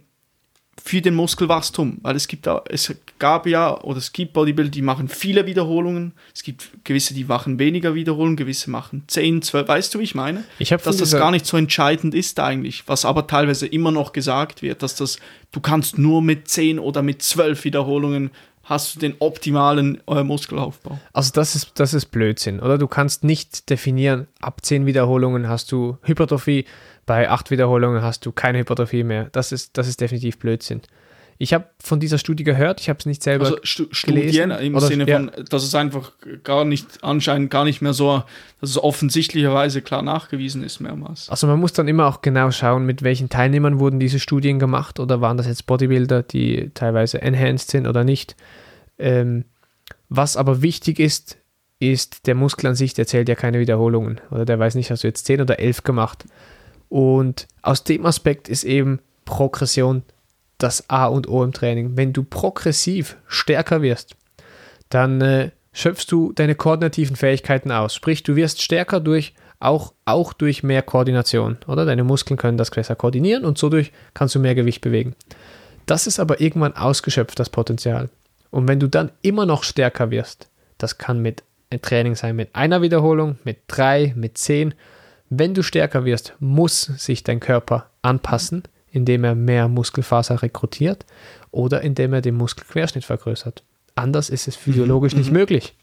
für 0.83 1.01
den 1.01 1.13
Muskelwachstum. 1.13 1.99
Weil 2.01 2.15
es 2.15 2.27
gibt 2.27 2.47
da, 2.47 2.63
es 2.69 2.93
gab 3.19 3.45
ja, 3.45 3.79
oder 3.81 3.97
es 3.97 4.11
gibt 4.11 4.33
Bodybuilder, 4.33 4.71
die 4.71 4.81
machen 4.81 5.07
viele 5.07 5.45
Wiederholungen, 5.45 6.13
es 6.33 6.41
gibt 6.41 6.69
gewisse, 6.83 7.13
die 7.13 7.25
machen 7.25 7.59
weniger 7.59 7.93
Wiederholungen, 7.93 8.37
gewisse 8.37 8.71
machen 8.71 9.03
10, 9.07 9.41
12, 9.41 9.67
weißt 9.67 9.93
du, 9.93 9.99
wie 9.99 10.03
ich 10.03 10.15
meine? 10.15 10.43
Ich 10.57 10.69
dass 10.69 10.97
das 10.97 11.11
gar 11.11 11.31
nicht 11.31 11.45
so 11.45 11.57
entscheidend 11.57 12.15
ist 12.15 12.39
eigentlich, 12.39 12.87
was 12.87 13.05
aber 13.05 13.27
teilweise 13.27 13.67
immer 13.67 13.91
noch 13.91 14.13
gesagt 14.13 14.61
wird, 14.61 14.81
dass 14.81 14.95
das, 14.95 15.19
du 15.51 15.59
kannst 15.59 15.97
nur 15.97 16.21
mit 16.21 16.47
10 16.47 16.79
oder 16.79 17.01
mit 17.01 17.21
12 17.21 17.65
Wiederholungen 17.65 18.31
hast 18.69 18.95
du 18.95 18.99
den 18.99 19.15
optimalen 19.17 20.01
äh, 20.07 20.23
Muskelaufbau. 20.23 20.99
Also 21.11 21.31
das 21.33 21.55
ist, 21.55 21.71
das 21.79 21.95
ist 21.95 22.07
Blödsinn, 22.07 22.59
oder? 22.59 22.77
Du 22.77 22.87
kannst 22.87 23.23
nicht 23.23 23.69
definieren, 23.69 24.27
ab 24.39 24.63
10 24.63 24.85
Wiederholungen 24.85 25.49
hast 25.49 25.71
du 25.71 25.97
Hypertrophie, 26.03 26.65
bei 27.07 27.29
8 27.29 27.49
Wiederholungen 27.49 28.03
hast 28.03 28.25
du 28.27 28.31
keine 28.31 28.59
Hypertrophie 28.59 29.03
mehr. 29.03 29.29
Das 29.31 29.51
ist, 29.51 29.77
das 29.77 29.87
ist 29.87 29.99
definitiv 29.99 30.37
Blödsinn. 30.37 30.81
Ich 31.41 31.53
habe 31.53 31.69
von 31.81 32.01
dieser 32.01 32.17
Studie 32.17 32.43
gehört, 32.43 32.81
ich 32.81 32.89
habe 32.89 32.99
es 32.99 33.05
nicht 33.05 33.23
selber 33.23 33.45
also 33.45 33.57
stu 33.63 33.85
Studien 33.91 34.51
im 34.51 34.75
oder, 34.75 34.87
Sinne 34.87 35.07
von, 35.07 35.31
ja. 35.33 35.43
dass 35.43 35.63
es 35.63 35.73
einfach 35.73 36.11
gar 36.43 36.65
nicht, 36.65 37.01
anscheinend 37.01 37.49
gar 37.49 37.63
nicht 37.63 37.81
mehr 37.81 37.93
so, 37.93 38.23
dass 38.59 38.71
es 38.71 38.77
offensichtlicherweise 38.77 39.81
klar 39.81 40.01
nachgewiesen 40.01 40.65
ist 40.65 40.81
mehrmals. 40.81 41.29
Also 41.29 41.47
man 41.47 41.57
muss 41.57 41.71
dann 41.71 41.87
immer 41.87 42.07
auch 42.07 42.21
genau 42.21 42.51
schauen, 42.51 42.85
mit 42.85 43.03
welchen 43.03 43.29
Teilnehmern 43.29 43.79
wurden 43.79 44.01
diese 44.01 44.19
Studien 44.19 44.59
gemacht 44.59 44.99
oder 44.99 45.21
waren 45.21 45.37
das 45.37 45.47
jetzt 45.47 45.65
Bodybuilder, 45.65 46.23
die 46.23 46.71
teilweise 46.73 47.21
enhanced 47.21 47.71
sind 47.71 47.87
oder 47.87 48.03
nicht. 48.03 48.35
Ähm, 48.97 49.45
was 50.09 50.35
aber 50.35 50.61
wichtig 50.61 50.99
ist, 50.99 51.37
ist, 51.79 52.27
der 52.27 52.35
Muskel 52.35 52.67
an 52.67 52.75
sich, 52.75 52.93
der 52.93 53.07
zählt 53.07 53.29
ja 53.29 53.35
keine 53.35 53.61
Wiederholungen 53.61 54.19
oder 54.29 54.43
der 54.43 54.59
weiß 54.59 54.75
nicht, 54.75 54.91
hast 54.91 55.05
du 55.05 55.07
jetzt 55.07 55.25
10 55.25 55.39
oder 55.39 55.59
11 55.59 55.83
gemacht. 55.83 56.25
Und 56.89 57.47
aus 57.61 57.85
dem 57.85 58.05
Aspekt 58.05 58.49
ist 58.49 58.65
eben 58.65 58.99
Progression 59.23 60.03
das 60.59 60.89
A 60.89 61.07
und 61.07 61.27
O 61.27 61.43
im 61.43 61.53
Training. 61.53 61.97
Wenn 61.97 62.13
du 62.13 62.23
progressiv 62.23 63.17
stärker 63.27 63.81
wirst, 63.81 64.15
dann 64.89 65.21
äh, 65.21 65.51
schöpfst 65.73 66.05
du 66.09 66.31
deine 66.33 66.55
koordinativen 66.55 67.15
Fähigkeiten 67.15 67.71
aus. 67.71 67.95
Sprich, 67.95 68.21
du 68.21 68.35
wirst 68.35 68.61
stärker 68.61 68.99
durch 68.99 69.33
auch, 69.59 69.93
auch 70.05 70.33
durch 70.33 70.63
mehr 70.63 70.81
Koordination, 70.81 71.57
oder? 71.67 71.85
Deine 71.85 72.03
Muskeln 72.03 72.37
können 72.37 72.57
das 72.57 72.71
besser 72.71 72.95
koordinieren 72.95 73.43
und 73.43 73.57
so 73.57 73.69
durch 73.69 73.91
kannst 74.13 74.35
du 74.35 74.39
mehr 74.39 74.55
Gewicht 74.55 74.81
bewegen. 74.81 75.15
Das 75.85 76.07
ist 76.07 76.19
aber 76.19 76.39
irgendwann 76.39 76.75
ausgeschöpft, 76.75 77.39
das 77.39 77.49
Potenzial. 77.49 78.09
Und 78.51 78.67
wenn 78.67 78.79
du 78.79 78.87
dann 78.87 79.11
immer 79.21 79.45
noch 79.45 79.63
stärker 79.63 80.11
wirst, 80.11 80.49
das 80.77 80.97
kann 80.97 81.21
mit 81.21 81.43
ein 81.69 81.81
Training 81.81 82.15
sein 82.15 82.35
mit 82.35 82.55
einer 82.55 82.81
Wiederholung, 82.81 83.37
mit 83.43 83.59
drei, 83.67 84.13
mit 84.15 84.37
zehn. 84.37 84.73
Wenn 85.29 85.53
du 85.53 85.61
stärker 85.61 86.05
wirst, 86.05 86.33
muss 86.39 86.81
sich 86.81 87.23
dein 87.23 87.39
Körper 87.39 87.89
anpassen 88.01 88.63
indem 88.91 89.23
er 89.23 89.35
mehr 89.35 89.67
Muskelfaser 89.67 90.41
rekrutiert 90.41 91.05
oder 91.51 91.81
indem 91.81 92.13
er 92.13 92.21
den 92.21 92.35
Muskelquerschnitt 92.35 93.05
vergrößert. 93.05 93.63
Anders 93.95 94.29
ist 94.29 94.47
es 94.47 94.55
physiologisch 94.55 95.13
mhm. 95.13 95.19
nicht 95.19 95.31
möglich. 95.31 95.73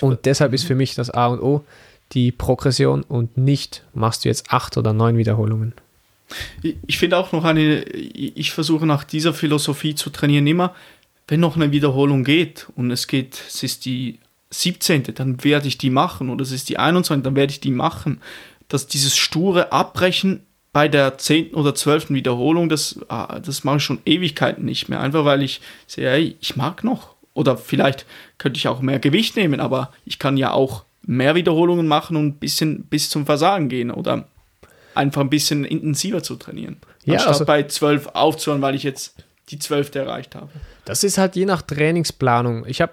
Und 0.00 0.26
deshalb 0.26 0.52
ist 0.52 0.64
für 0.64 0.74
mich 0.74 0.94
das 0.94 1.10
A 1.10 1.26
und 1.26 1.40
O 1.40 1.64
die 2.12 2.30
Progression 2.30 3.02
und 3.02 3.36
nicht 3.36 3.84
machst 3.94 4.24
du 4.24 4.28
jetzt 4.28 4.50
acht 4.50 4.76
oder 4.76 4.92
neun 4.92 5.16
Wiederholungen. 5.16 5.72
Ich 6.86 6.98
finde 6.98 7.16
auch 7.16 7.32
noch 7.32 7.44
eine, 7.44 7.82
ich 7.82 8.52
versuche 8.52 8.86
nach 8.86 9.04
dieser 9.04 9.34
Philosophie 9.34 9.94
zu 9.94 10.10
trainieren 10.10 10.46
immer, 10.46 10.74
wenn 11.28 11.40
noch 11.40 11.56
eine 11.56 11.72
Wiederholung 11.72 12.24
geht 12.24 12.66
und 12.76 12.90
es 12.90 13.06
geht, 13.06 13.40
es 13.48 13.62
ist 13.62 13.84
die 13.84 14.18
17., 14.50 15.14
dann 15.14 15.42
werde 15.44 15.68
ich 15.68 15.78
die 15.78 15.90
machen 15.90 16.30
oder 16.30 16.42
es 16.42 16.52
ist 16.52 16.68
die 16.68 16.78
21., 16.78 17.22
dann 17.22 17.36
werde 17.36 17.52
ich 17.52 17.60
die 17.60 17.70
machen. 17.70 18.20
Dass 18.68 18.86
dieses 18.86 19.16
sture 19.16 19.72
Abbrechen 19.72 20.40
bei 20.72 20.88
der 20.88 21.18
zehnten 21.18 21.54
oder 21.54 21.74
zwölften 21.74 22.14
Wiederholung, 22.14 22.68
das, 22.68 22.98
ah, 23.08 23.38
das 23.40 23.64
mache 23.64 23.76
ich 23.76 23.82
schon 23.82 23.98
Ewigkeiten 24.06 24.64
nicht 24.64 24.88
mehr. 24.88 25.00
Einfach 25.00 25.24
weil 25.24 25.42
ich 25.42 25.60
sehe, 25.86 26.08
hey, 26.08 26.36
ich 26.40 26.56
mag 26.56 26.82
noch. 26.82 27.14
Oder 27.34 27.56
vielleicht 27.56 28.06
könnte 28.38 28.58
ich 28.58 28.68
auch 28.68 28.80
mehr 28.80 28.98
Gewicht 28.98 29.36
nehmen, 29.36 29.60
aber 29.60 29.92
ich 30.04 30.18
kann 30.18 30.36
ja 30.36 30.52
auch 30.52 30.84
mehr 31.06 31.34
Wiederholungen 31.34 31.86
machen 31.86 32.16
und 32.16 32.26
ein 32.26 32.34
bisschen 32.34 32.84
bis 32.84 33.10
zum 33.10 33.26
Versagen 33.26 33.68
gehen 33.68 33.90
oder 33.90 34.26
einfach 34.94 35.20
ein 35.20 35.30
bisschen 35.30 35.64
intensiver 35.64 36.22
zu 36.22 36.36
trainieren. 36.36 36.76
Ja, 37.04 37.14
Anstatt 37.14 37.32
also, 37.32 37.44
bei 37.44 37.62
zwölf 37.64 38.08
aufzuhören, 38.08 38.62
weil 38.62 38.74
ich 38.74 38.82
jetzt 38.82 39.16
die 39.48 39.58
zwölfte 39.58 39.98
erreicht 39.98 40.34
habe. 40.34 40.48
Das 40.84 41.04
ist 41.04 41.18
halt 41.18 41.36
je 41.36 41.44
nach 41.44 41.62
Trainingsplanung. 41.62 42.64
Ich 42.66 42.80
habe 42.80 42.92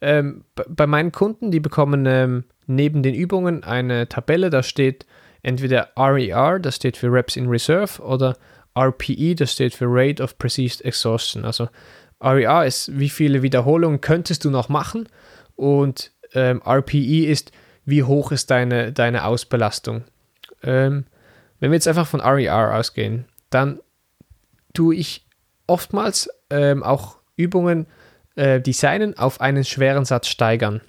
ähm, 0.00 0.44
bei 0.68 0.86
meinen 0.86 1.12
Kunden, 1.12 1.50
die 1.50 1.60
bekommen 1.60 2.06
ähm, 2.06 2.44
neben 2.66 3.02
den 3.02 3.14
Übungen 3.14 3.64
eine 3.64 4.08
Tabelle, 4.08 4.50
da 4.50 4.62
steht 4.62 5.06
entweder 5.46 5.90
RER, 5.96 6.56
e 6.56 6.60
das 6.60 6.74
steht 6.76 6.96
für 6.96 7.12
Reps 7.12 7.36
in 7.36 7.48
Reserve, 7.48 8.02
oder 8.02 8.36
RPE, 8.76 9.36
das 9.36 9.52
steht 9.52 9.74
für 9.74 9.86
Rate 9.88 10.22
of 10.22 10.36
Perceived 10.38 10.84
Exhaustion. 10.84 11.44
Also 11.44 11.68
RER 12.20 12.64
e 12.64 12.66
ist, 12.66 12.98
wie 12.98 13.08
viele 13.08 13.42
Wiederholungen 13.42 14.00
könntest 14.00 14.44
du 14.44 14.50
noch 14.50 14.68
machen 14.68 15.08
und 15.54 16.10
ähm, 16.34 16.60
RPE 16.66 17.26
ist, 17.26 17.52
wie 17.84 18.02
hoch 18.02 18.32
ist 18.32 18.50
deine, 18.50 18.92
deine 18.92 19.24
Ausbelastung. 19.24 20.02
Ähm, 20.64 21.06
wenn 21.60 21.70
wir 21.70 21.76
jetzt 21.76 21.88
einfach 21.88 22.08
von 22.08 22.20
RER 22.20 22.38
e 22.38 22.50
ausgehen, 22.50 23.26
dann 23.48 23.78
tue 24.74 24.96
ich 24.96 25.26
oftmals 25.68 26.28
ähm, 26.50 26.82
auch 26.82 27.18
Übungen 27.36 27.86
äh, 28.34 28.60
designen 28.60 29.16
auf 29.16 29.40
einen 29.40 29.64
schweren 29.64 30.04
Satz 30.04 30.26
steigern. 30.26 30.80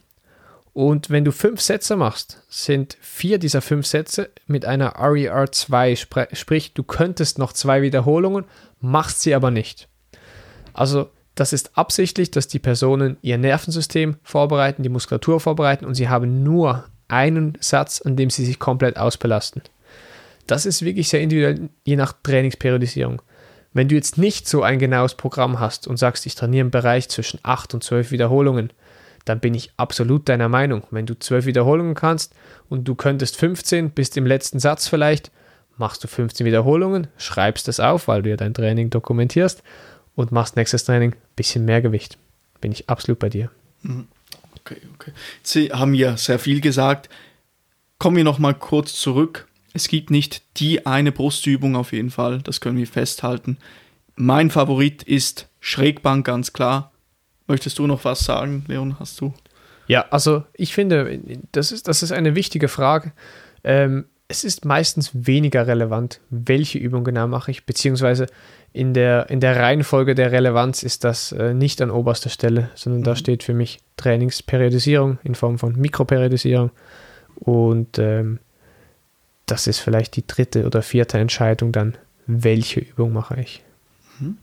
Und 0.78 1.10
wenn 1.10 1.26
du 1.26 1.32
fünf 1.32 1.60
Sätze 1.60 1.96
machst, 1.96 2.44
sind 2.50 3.00
vier 3.02 3.40
dieser 3.40 3.64
fünf 3.64 3.88
Sätze 3.88 4.30
mit 4.46 4.64
einer 4.64 4.94
RER 5.00 5.52
2, 5.52 5.96
sprich, 5.96 6.76
du 6.76 6.84
könntest 6.84 7.40
noch 7.40 7.52
zwei 7.52 7.82
Wiederholungen, 7.82 8.46
machst 8.80 9.24
sie 9.24 9.34
aber 9.34 9.50
nicht. 9.50 9.88
Also 10.74 11.10
das 11.34 11.52
ist 11.52 11.76
absichtlich, 11.80 12.30
dass 12.30 12.48
die 12.48 12.60
Personen 12.60 13.18
ihr 13.24 13.40
Nervensystem 13.40 14.18
vorbereiten, 14.22 14.84
die 14.84 14.90
Muskulatur 14.90 15.40
vorbereiten 15.40 15.84
und 15.84 15.96
sie 15.96 16.10
haben 16.10 16.44
nur 16.44 16.86
einen 17.08 17.58
Satz, 17.60 18.00
an 18.00 18.16
dem 18.16 18.30
sie 18.30 18.46
sich 18.46 18.60
komplett 18.60 18.98
ausbelasten. 18.98 19.64
Das 20.46 20.68
ist 20.68 20.84
wirklich 20.84 21.10
sehr 21.10 21.22
individuell, 21.22 21.70
je 21.86 21.96
nach 21.96 22.14
Trainingsperiodisierung. 22.22 23.24
Wenn 23.74 23.88
du 23.88 23.96
jetzt 23.96 24.20
nicht 24.20 24.48
so 24.48 24.62
ein 24.62 24.78
genaues 24.78 25.16
Programm 25.16 25.60
hast 25.60 25.88
und 25.88 25.98
sagst, 25.98 26.28
ich 26.28 26.36
trainiere 26.36 26.66
im 26.66 26.72
Bereich 26.72 27.10
zwischen 27.10 27.40
8 27.42 27.74
und 27.74 27.84
12 27.84 28.12
Wiederholungen, 28.12 28.72
dann 29.30 29.40
bin 29.40 29.54
ich 29.54 29.72
absolut 29.78 30.30
deiner 30.30 30.50
Meinung. 30.50 30.84
Wenn 30.92 31.06
du 31.06 31.18
12 31.18 31.46
Wiederholungen 31.46 31.96
kannst 31.96 32.34
und 32.70 32.88
du 32.88 32.96
könntest 32.96 33.38
15, 33.38 33.92
bist 33.92 34.18
im 34.18 34.26
letzten 34.26 34.60
Satz 34.60 34.88
vielleicht, 34.88 35.32
machst 35.78 36.04
du 36.04 36.08
15 36.08 36.46
Wiederholungen, 36.46 37.08
schreibst 37.18 37.68
das 37.68 37.80
auf, 37.80 38.08
weil 38.08 38.24
du 38.24 38.30
ja 38.30 38.38
dein 38.38 38.54
Training 38.54 38.90
dokumentierst 38.90 39.64
und 40.16 40.32
machst 40.32 40.56
nächstes 40.56 40.86
Training 40.86 41.14
ein 41.14 41.36
bisschen 41.36 41.66
mehr 41.66 41.82
Gewicht. 41.82 42.18
Bin 42.62 42.72
ich 42.72 42.90
absolut 42.90 43.20
bei 43.20 43.30
dir. 43.30 43.52
Mhm. 43.84 44.08
Okay, 44.60 44.82
okay. 44.96 45.12
Sie 45.44 45.72
haben 45.72 45.94
ja 45.94 46.18
sehr 46.18 46.40
viel 46.40 46.60
gesagt. 46.60 47.10
Kommen 48.00 48.18
wir 48.18 48.24
noch 48.24 48.40
mal 48.40 48.54
kurz 48.54 48.94
zurück. 48.94 49.48
Es 49.74 49.88
gibt 49.88 50.10
nicht 50.12 50.42
die 50.58 50.86
eine 50.86 51.12
Brustübung 51.12 51.76
auf 51.76 51.94
jeden 51.94 52.10
Fall, 52.10 52.42
das 52.42 52.60
können 52.60 52.78
wir 52.78 52.88
festhalten. 52.88 53.58
Mein 54.16 54.50
Favorit 54.50 55.04
ist 55.04 55.48
Schrägbank, 55.60 56.26
ganz 56.26 56.52
klar. 56.52 56.92
Möchtest 57.48 57.80
du 57.80 57.88
noch 57.88 58.04
was 58.06 58.20
sagen, 58.20 58.66
Leon? 58.68 59.00
Hast 59.00 59.20
du? 59.22 59.34
Ja, 59.88 60.06
also 60.10 60.44
ich 60.54 60.74
finde, 60.74 61.20
das 61.54 61.72
ist, 61.72 61.88
das 61.88 62.04
ist 62.04 62.12
eine 62.12 62.36
wichtige 62.36 62.68
Frage. 62.68 63.14
Ähm, 63.64 64.06
es 64.28 64.44
ist 64.44 64.66
meistens 64.66 65.12
weniger 65.14 65.68
relevant, 65.68 66.20
welche 66.30 66.78
Übung 66.78 67.06
genau 67.06 67.28
mache 67.28 67.52
ich, 67.52 67.66
beziehungsweise 67.66 68.28
in 68.74 68.94
der, 68.94 69.30
in 69.30 69.40
der 69.40 69.56
Reihenfolge 69.56 70.16
der 70.16 70.34
Relevanz 70.34 70.84
ist 70.84 71.06
das 71.06 71.32
äh, 71.32 71.54
nicht 71.54 71.82
an 71.82 71.90
oberster 71.90 72.30
Stelle, 72.30 72.70
sondern 72.76 73.00
mhm. 73.00 73.06
da 73.06 73.16
steht 73.16 73.44
für 73.44 73.54
mich 73.54 73.80
Trainingsperiodisierung 73.96 75.20
in 75.24 75.36
Form 75.36 75.58
von 75.58 75.78
Mikroperiodisierung 75.78 76.72
und 77.36 77.98
ähm, 78.00 78.40
das 79.46 79.68
ist 79.68 79.80
vielleicht 79.80 80.18
die 80.18 80.28
dritte 80.28 80.66
oder 80.66 80.82
vierte 80.82 81.18
Entscheidung 81.18 81.72
dann, 81.72 81.98
welche 82.26 82.82
Übung 82.82 83.14
mache 83.14 83.40
ich. 83.40 83.64
Mhm. 84.20 84.38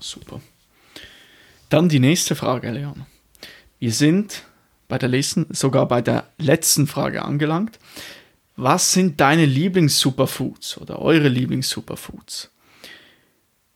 Super. 0.00 0.40
Dann 1.70 1.88
die 1.88 2.00
nächste 2.00 2.34
Frage, 2.34 2.70
Leon. 2.72 3.06
Wir 3.78 3.92
sind 3.92 4.42
bei 4.88 4.98
der 4.98 5.08
letzten, 5.08 5.46
sogar 5.50 5.86
bei 5.86 6.02
der 6.02 6.28
letzten 6.36 6.88
Frage 6.88 7.24
angelangt. 7.24 7.78
Was 8.56 8.92
sind 8.92 9.20
deine 9.20 9.46
Lieblings-Superfoods 9.46 10.78
oder 10.78 10.98
eure 10.98 11.28
Lieblings-Superfoods? 11.28 12.50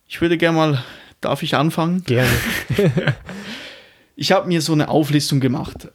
Ich 0.08 0.20
würde 0.20 0.36
gerne 0.36 0.56
mal, 0.56 0.84
darf 1.20 1.44
ich 1.44 1.54
anfangen? 1.54 2.02
Gerne. 2.04 2.28
ich 4.16 4.32
habe 4.32 4.48
mir 4.48 4.60
so 4.60 4.72
eine 4.72 4.88
Auflistung 4.88 5.38
gemacht. 5.38 5.88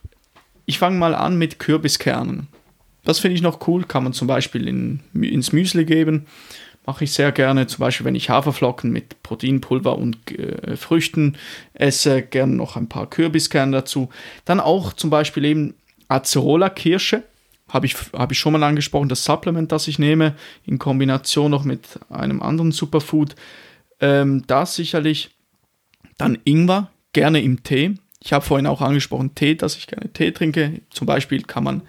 Ich 0.66 0.80
fange 0.80 0.98
mal 0.98 1.14
an 1.14 1.38
mit 1.38 1.60
Kürbiskernen. 1.60 2.48
Das 3.04 3.20
finde 3.20 3.36
ich 3.36 3.42
noch 3.42 3.68
cool, 3.68 3.84
kann 3.84 4.06
man 4.06 4.14
zum 4.14 4.28
Beispiel 4.28 4.70
in, 4.70 5.02
ins 5.14 5.52
Müsli 5.52 5.84
geben 5.84 6.28
mache 6.86 7.04
ich 7.04 7.12
sehr 7.14 7.32
gerne, 7.32 7.68
zum 7.68 7.80
Beispiel 7.80 8.06
wenn 8.06 8.16
ich 8.16 8.30
Haferflocken 8.30 8.92
mit 8.92 9.22
Proteinpulver 9.24 9.98
und 9.98 10.32
äh, 10.32 10.76
Früchten 10.76 11.38
esse, 11.74 12.22
gerne 12.22 12.56
noch 12.56 12.76
ein 12.76 12.90
paar 12.90 13.10
Kürbiskerne 13.10 13.72
dazu. 13.72 14.10
Dann 14.46 14.60
auch 14.60 14.94
zum 14.94 15.10
Beispiel 15.10 15.46
eben 15.46 15.76
Acerola-Kirsche, 16.08 17.24
habe 17.70 17.86
ich, 17.86 17.96
hab 18.14 18.32
ich 18.32 18.40
schon 18.40 18.54
mal 18.54 18.64
angesprochen, 18.64 19.10
das 19.10 19.24
Supplement, 19.24 19.72
das 19.72 19.88
ich 19.88 20.00
nehme, 20.00 20.36
in 20.66 20.80
Kombination 20.80 21.52
noch 21.52 21.64
mit 21.64 22.00
einem 22.10 22.42
anderen 22.42 22.72
Superfood. 22.72 23.36
Ähm, 24.00 24.44
das 24.48 24.76
sicherlich. 24.76 25.30
Dann 26.18 26.38
Ingwer, 26.44 26.90
gerne 27.14 27.42
im 27.42 27.64
Tee. 27.64 27.96
Ich 28.22 28.34
habe 28.34 28.44
vorhin 28.44 28.68
auch 28.68 28.82
angesprochen, 28.82 29.36
Tee, 29.36 29.56
dass 29.56 29.78
ich 29.78 29.88
gerne 29.88 30.12
Tee 30.12 30.32
trinke. 30.32 30.82
Zum 30.90 31.08
Beispiel 31.08 31.44
kann 31.44 31.64
man 31.64 31.82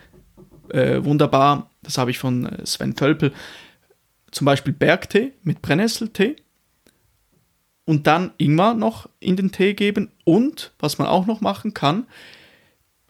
äh, 0.69 1.03
wunderbar, 1.05 1.71
das 1.83 1.99
habe 1.99 2.11
ich 2.11 2.19
von 2.19 2.47
äh, 2.47 2.65
Sven 2.65 2.95
Tölpel, 2.95 3.33
zum 4.31 4.45
Beispiel 4.45 4.73
Bergtee 4.73 5.33
mit 5.43 5.63
Brennnesseltee 5.63 6.37
und 7.85 8.07
dann 8.07 8.33
Ingwer 8.39 8.75
noch 8.75 9.09
in 9.19 9.37
den 9.37 9.53
Tee 9.53 9.75
geben 9.75 10.11
und 10.25 10.73
was 10.79 10.99
man 10.99 11.09
auch 11.09 11.27
noch 11.27 11.41
machen 11.41 11.75
kann, 11.75 12.07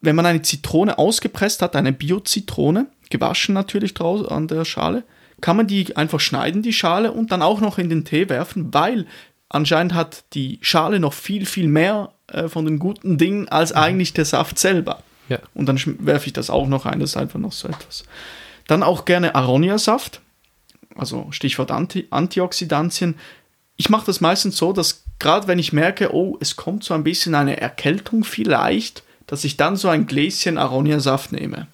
wenn 0.01 0.17
man 0.17 0.27
eine 0.27 0.43
Zitrone 0.43 0.99
ausgepresst 0.99 1.63
hat, 1.63 1.77
eine 1.77 1.93
Bio-Zitrone, 1.93 2.87
gewaschen 3.11 3.55
natürlich 3.55 3.93
draus 3.95 4.27
an 4.27 4.49
der 4.49 4.65
Schale, 4.65 5.05
kann 5.41 5.57
man 5.57 5.67
die 5.67 5.97
einfach 5.97 6.21
schneiden, 6.21 6.63
die 6.63 6.73
Schale, 6.73 7.13
und 7.13 7.33
dann 7.33 7.43
auch 7.43 7.61
noch 7.61 7.79
in 7.79 7.89
den 7.89 8.05
Tee 8.05 8.29
werfen, 8.29 8.73
weil 8.73 9.07
anscheinend 9.49 9.95
hat 9.95 10.25
die 10.33 10.59
Schale 10.63 11.01
noch 11.01 11.13
viel, 11.13 11.45
viel 11.45 11.69
mehr 11.69 12.13
äh, 12.29 12.49
von 12.49 12.65
den 12.65 12.79
guten 12.79 13.19
Dingen 13.19 13.49
als 13.49 13.73
mhm. 13.73 13.81
eigentlich 13.81 14.13
der 14.15 14.25
Saft 14.25 14.59
selber. 14.59 15.03
Ja. 15.29 15.39
Und 15.55 15.67
dann 15.67 15.79
werfe 16.01 16.27
ich 16.27 16.33
das 16.33 16.51
auch 16.51 16.67
noch 16.67 16.87
ein, 16.87 17.01
das 17.01 17.11
ist 17.11 17.17
einfach 17.17 17.39
noch 17.39 17.53
so 17.53 17.69
etwas. 17.69 18.05
Dann 18.67 18.83
auch 18.83 19.05
gerne 19.05 19.35
Aronia-Saft 19.35 20.21
also 21.01 21.29
Stichwort 21.31 21.71
Anti 21.71 22.07
Antioxidantien. 22.11 23.17
Ich 23.77 23.89
mache 23.89 24.07
das 24.07 24.21
meistens 24.21 24.57
so, 24.57 24.73
dass 24.73 25.05
gerade 25.19 25.49
wenn 25.49 25.59
ich 25.59 25.73
merke, 25.73 26.15
oh, 26.15 26.37
es 26.41 26.57
kommt 26.57 26.85
so 26.85 26.95
ein 26.95 27.05
bisschen 27.05 27.35
eine 27.35 27.61
Erkältung 27.61 28.25
vielleicht, 28.25 29.03
dass 29.27 29.45
ich 29.45 29.57
dann 29.57 29.77
so 29.77 29.89
ein 29.89 30.07
Gläschen 30.07 30.59
Aronia-Saft 30.59 31.33
nehme. 31.33 31.69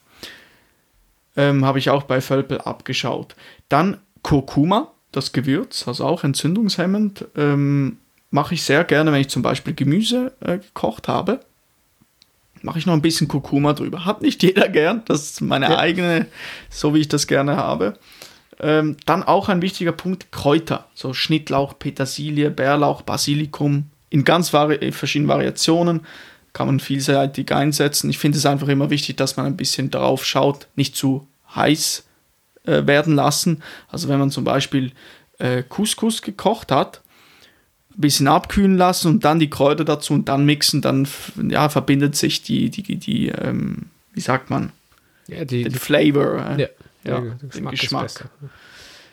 Ähm, 1.37 1.65
Habe 1.65 1.79
ich 1.79 1.91
auch 1.91 2.05
bei 2.05 2.21
Völpel 2.21 2.61
abgeschaut. 2.61 3.35
Dann 3.69 3.99
Kurkuma, 4.23 4.93
das 5.11 5.33
Gewürz, 5.33 5.87
also 5.89 6.05
auch 6.05 6.25
entzündungshemmend, 6.25 7.27
ähm, 7.37 7.99
mache 8.31 8.55
ich 8.55 8.63
sehr 8.63 8.85
gerne, 8.85 9.13
wenn 9.13 9.21
ich 9.21 9.29
zum 9.29 9.43
Beispiel 9.43 9.75
Gemüse 9.75 10.33
äh, 10.41 10.59
gekocht 10.59 11.09
habe. 11.09 11.41
Mache 12.63 12.79
ich 12.79 12.87
noch 12.87 12.95
ein 12.95 13.03
bisschen 13.03 13.29
Kurkuma 13.29 13.73
drüber. 13.73 14.05
Hat 14.05 14.23
nicht 14.23 14.43
jeder 14.43 14.69
gern, 14.69 15.03
das 15.07 15.23
ist 15.23 15.41
meine 15.41 15.67
ja. 15.71 15.79
eigene, 15.79 16.27
so 16.71 16.95
wie 16.95 17.01
ich 17.01 17.09
das 17.09 17.27
gerne 17.27 17.57
habe. 17.57 17.99
Ähm, 18.61 18.97
dann 19.05 19.23
auch 19.23 19.49
ein 19.49 19.61
wichtiger 19.61 19.93
Punkt, 19.93 20.33
Kräuter, 20.33 20.87
so 20.95 21.13
Schnittlauch, 21.13 21.79
Petersilie, 21.79 22.51
Bärlauch, 22.51 23.03
Basilikum, 23.03 23.91
in 24.09 24.25
ganz 24.25 24.53
vari 24.53 24.93
verschiedenen 24.93 25.29
Variationen 25.29 26.07
kann 26.53 26.69
man 26.69 26.81
vielseitig 26.81 27.53
einsetzen. 27.53 28.09
Ich 28.09 28.19
finde 28.19 28.39
es 28.39 28.47
einfach 28.47 28.69
immer 28.69 28.89
wichtig, 28.89 29.17
dass 29.19 29.37
man 29.37 29.45
ein 29.45 29.59
bisschen 29.59 29.91
darauf 29.91 30.25
schaut, 30.25 30.69
nicht 30.75 30.97
zu 30.97 31.27
heiß 31.55 32.05
äh, 32.65 32.87
werden 32.87 33.15
lassen. 33.15 33.63
Also 33.89 34.09
wenn 34.09 34.19
man 34.19 34.31
zum 34.31 34.45
Beispiel 34.45 34.93
äh, 35.39 35.63
Couscous 35.63 36.23
gekocht 36.23 36.73
hat, 36.73 37.03
ein 37.91 38.01
bisschen 38.01 38.27
abkühlen 38.27 38.79
lassen 38.79 39.09
und 39.09 39.25
dann 39.25 39.39
die 39.39 39.51
Kräuter 39.51 39.85
dazu 39.85 40.15
und 40.15 40.31
dann 40.31 40.47
mixen, 40.47 40.81
dann 40.81 41.07
ja, 41.49 41.69
verbindet 41.69 42.17
sich 42.17 42.43
die, 42.43 42.71
die, 42.71 42.97
die 42.97 43.29
ähm, 43.29 43.91
wie 44.15 44.21
sagt 44.21 44.49
man, 44.49 44.73
ja, 45.27 45.45
die, 45.45 45.65
den 45.65 45.75
Flavor. 45.75 46.57
Äh, 46.57 46.63
ja 46.63 46.69
ja, 47.09 47.21
der 47.21 47.49
Geschmack. 47.49 47.73
Geschmack. 47.73 48.31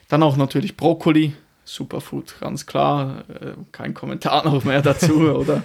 Dann 0.09 0.23
auch 0.23 0.37
natürlich 0.37 0.77
Brokkoli, 0.77 1.33
Superfood, 1.65 2.35
ganz 2.39 2.65
klar. 2.65 3.23
Äh, 3.29 3.53
kein 3.71 3.93
Kommentar 3.93 4.45
noch 4.49 4.63
mehr 4.63 4.81
dazu. 4.81 5.29
oder 5.29 5.63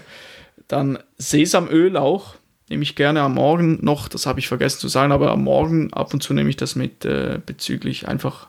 dann 0.68 0.98
Sesamöl 1.16 1.96
auch. 1.96 2.34
Nehme 2.68 2.82
ich 2.82 2.96
gerne 2.96 3.22
am 3.22 3.34
Morgen 3.34 3.78
noch, 3.82 4.08
das 4.08 4.26
habe 4.26 4.40
ich 4.40 4.48
vergessen 4.48 4.80
zu 4.80 4.88
sagen, 4.88 5.10
aber 5.10 5.30
am 5.30 5.42
Morgen 5.42 5.90
ab 5.94 6.12
und 6.12 6.22
zu 6.22 6.34
nehme 6.34 6.50
ich 6.50 6.56
das 6.56 6.76
mit 6.76 7.04
äh, 7.06 7.40
bezüglich 7.44 8.06
einfach 8.06 8.48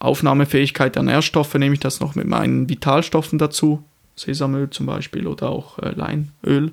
Aufnahmefähigkeit 0.00 0.96
der 0.96 1.04
Nährstoffe, 1.04 1.54
nehme 1.54 1.74
ich 1.74 1.80
das 1.80 2.00
noch 2.00 2.16
mit 2.16 2.26
meinen 2.26 2.68
Vitalstoffen 2.68 3.38
dazu. 3.38 3.84
Sesamöl 4.16 4.70
zum 4.70 4.86
Beispiel 4.86 5.26
oder 5.26 5.50
auch 5.50 5.78
äh, 5.78 5.90
Leinöl. 5.90 6.72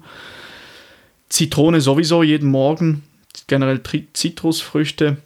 Zitrone 1.30 1.82
sowieso 1.82 2.24
jeden 2.24 2.50
Morgen. 2.50 3.04
Generell 3.48 3.82
Zitrusfrüchte 4.14 5.18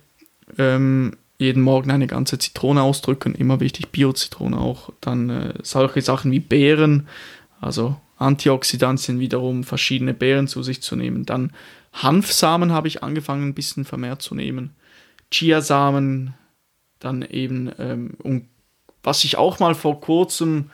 ähm, 0.58 1.18
jeden 1.38 1.62
Morgen 1.62 1.92
eine 1.92 2.08
ganze 2.08 2.40
Zitrone 2.40 2.82
ausdrücken, 2.82 3.36
immer 3.36 3.60
wichtig, 3.60 3.90
Bio-Zitrone 3.92 4.58
auch. 4.58 4.90
Dann 5.02 5.30
äh, 5.30 5.54
solche 5.64 6.02
Sachen 6.02 6.32
wie 6.32 6.40
Beeren, 6.40 7.08
also 7.60 7.98
Antioxidantien 8.18 9.20
wiederum, 9.20 9.64
verschiedene 9.64 10.14
Beeren 10.14 10.48
zu 10.48 10.64
sich 10.64 10.82
zu 10.82 10.96
nehmen. 10.96 11.26
Dann 11.26 11.52
Hanfsamen 11.94 12.72
habe 12.72 12.88
ich 12.88 13.04
angefangen 13.04 13.50
ein 13.50 13.54
bisschen 13.54 13.86
vermehrt 13.86 14.22
zu 14.22 14.36
nehmen. 14.36 14.76
Chiasamen, 15.32 16.34
dann 17.00 17.22
eben, 17.24 17.72
ähm, 17.80 18.14
und 18.24 18.48
was 19.04 19.24
ich 19.24 19.38
auch 19.38 19.60
mal 19.60 19.76
vor 19.76 20.00
kurzem 20.02 20.72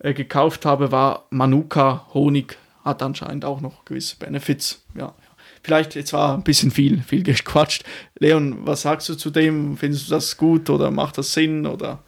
äh, 0.00 0.14
gekauft 0.14 0.66
habe, 0.66 0.92
war 0.92 1.26
Manuka 1.30 2.06
Honig, 2.12 2.58
hat 2.84 3.02
anscheinend 3.02 3.44
auch 3.44 3.60
noch 3.60 3.84
gewisse 3.84 4.16
Benefits. 4.16 4.84
Ja, 4.94 5.14
Vielleicht 5.62 5.94
jetzt 5.94 6.12
war 6.12 6.34
ein 6.34 6.42
bisschen 6.42 6.70
viel, 6.70 7.02
viel 7.02 7.22
gequatscht. 7.22 7.84
Leon, 8.18 8.66
was 8.66 8.82
sagst 8.82 9.08
du 9.08 9.14
zu 9.14 9.30
dem? 9.30 9.76
Findest 9.76 10.08
du 10.08 10.14
das 10.14 10.36
gut 10.36 10.68
oder 10.70 10.90
macht 10.90 11.18
das 11.18 11.32
Sinn 11.32 11.66
oder? 11.66 12.00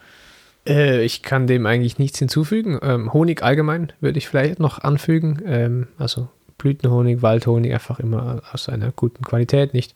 Äh, 0.67 1.05
ich 1.05 1.23
kann 1.23 1.47
dem 1.47 1.67
eigentlich 1.67 1.99
nichts 1.99 2.19
hinzufügen. 2.19 2.79
Ähm, 2.83 3.13
Honig 3.13 3.43
allgemein 3.43 3.93
würde 4.01 4.19
ich 4.19 4.29
vielleicht 4.29 4.59
noch 4.59 4.81
anfügen. 4.81 5.41
Ähm, 5.47 5.87
also 5.99 6.29
Blütenhonig, 6.59 7.23
Waldhonig, 7.23 7.73
einfach 7.73 8.01
immer 8.01 8.43
aus 8.53 8.69
einer 8.69 8.93
guten 8.93 9.25
Qualität, 9.25 9.75
nicht 9.75 9.95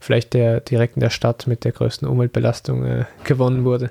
vielleicht 0.00 0.34
der 0.34 0.60
direkt 0.60 0.96
in 0.96 1.00
der 1.00 1.10
Stadt 1.10 1.46
mit 1.46 1.64
der 1.64 1.72
größten 1.72 2.08
Umweltbelastung 2.08 2.84
äh, 2.84 3.04
gewonnen 3.24 3.64
wurde. 3.64 3.90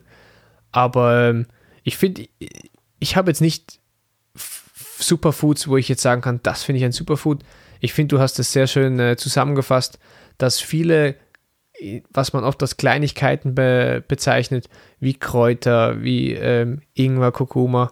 Aber 0.72 1.30
ähm, 1.30 1.46
ich 1.84 1.98
finde, 1.98 2.28
ich 3.00 3.16
habe 3.16 3.30
jetzt 3.30 3.42
nicht 3.42 3.80
Superfoods, 4.98 5.68
wo 5.68 5.78
ich 5.78 5.88
jetzt 5.88 6.02
sagen 6.02 6.22
kann, 6.22 6.40
das 6.44 6.64
finde 6.64 6.80
ich 6.80 6.86
ein 6.86 6.92
Superfood. 6.92 7.44
Ich 7.86 7.94
finde, 7.94 8.16
du 8.16 8.22
hast 8.22 8.40
es 8.40 8.52
sehr 8.52 8.66
schön 8.66 9.00
äh, 9.00 9.16
zusammengefasst, 9.16 10.00
dass 10.40 10.60
viele, 10.60 11.16
was 12.12 12.34
man 12.34 12.44
oft 12.44 12.62
als 12.62 12.78
Kleinigkeiten 12.78 13.54
be 13.54 14.04
bezeichnet, 14.08 14.70
wie 15.00 15.14
Kräuter, 15.14 16.02
wie 16.02 16.34
ähm, 16.34 16.82
Ingwer, 16.96 17.32
Kurkuma, 17.32 17.92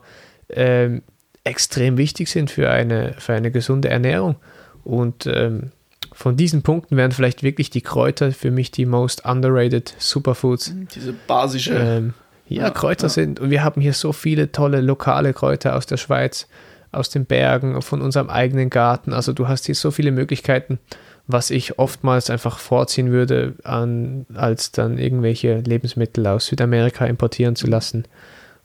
ähm, 0.50 1.04
extrem 1.44 1.98
wichtig 1.98 2.30
sind 2.30 2.50
für 2.50 2.70
eine, 2.70 3.14
für 3.20 3.34
eine 3.34 3.52
gesunde 3.52 3.90
Ernährung. 3.90 4.38
Und 4.84 5.28
ähm, 5.28 5.72
von 6.12 6.38
diesen 6.38 6.64
Punkten 6.64 6.98
wären 6.98 7.12
vielleicht 7.12 7.44
wirklich 7.44 7.70
die 7.70 7.82
Kräuter 7.82 8.32
für 8.32 8.50
mich 8.50 8.72
die 8.72 8.86
most 8.86 9.26
underrated 9.26 9.94
Superfoods. 10.00 10.74
Diese 10.96 11.14
basische. 11.14 11.76
Ähm, 11.76 12.14
ja, 12.48 12.64
ja, 12.64 12.70
Kräuter 12.72 13.08
ja. 13.08 13.10
sind. 13.10 13.40
Und 13.40 13.52
wir 13.52 13.64
haben 13.64 13.80
hier 13.80 13.94
so 13.94 14.12
viele 14.12 14.52
tolle 14.52 14.82
lokale 14.82 15.34
Kräuter 15.34 15.76
aus 15.76 15.86
der 15.86 15.98
Schweiz, 15.98 16.48
aus 16.94 17.10
den 17.10 17.26
Bergen, 17.26 17.82
von 17.82 18.02
unserem 18.02 18.30
eigenen 18.30 18.70
Garten. 18.70 19.14
Also 19.14 19.34
du 19.34 19.48
hast 19.48 19.66
hier 19.66 19.76
so 19.76 19.92
viele 19.92 20.12
Möglichkeiten, 20.12 20.80
was 21.28 21.50
ich 21.50 21.80
oftmals 21.80 22.30
einfach 22.30 22.60
vorziehen 22.60 23.12
würde, 23.12 23.56
an, 23.64 24.26
als 24.34 24.72
dann 24.72 24.98
irgendwelche 24.98 25.60
Lebensmittel 25.60 26.28
aus 26.28 26.48
Südamerika 26.48 27.06
importieren 27.06 27.56
zu 27.56 27.68
lassen 27.68 28.06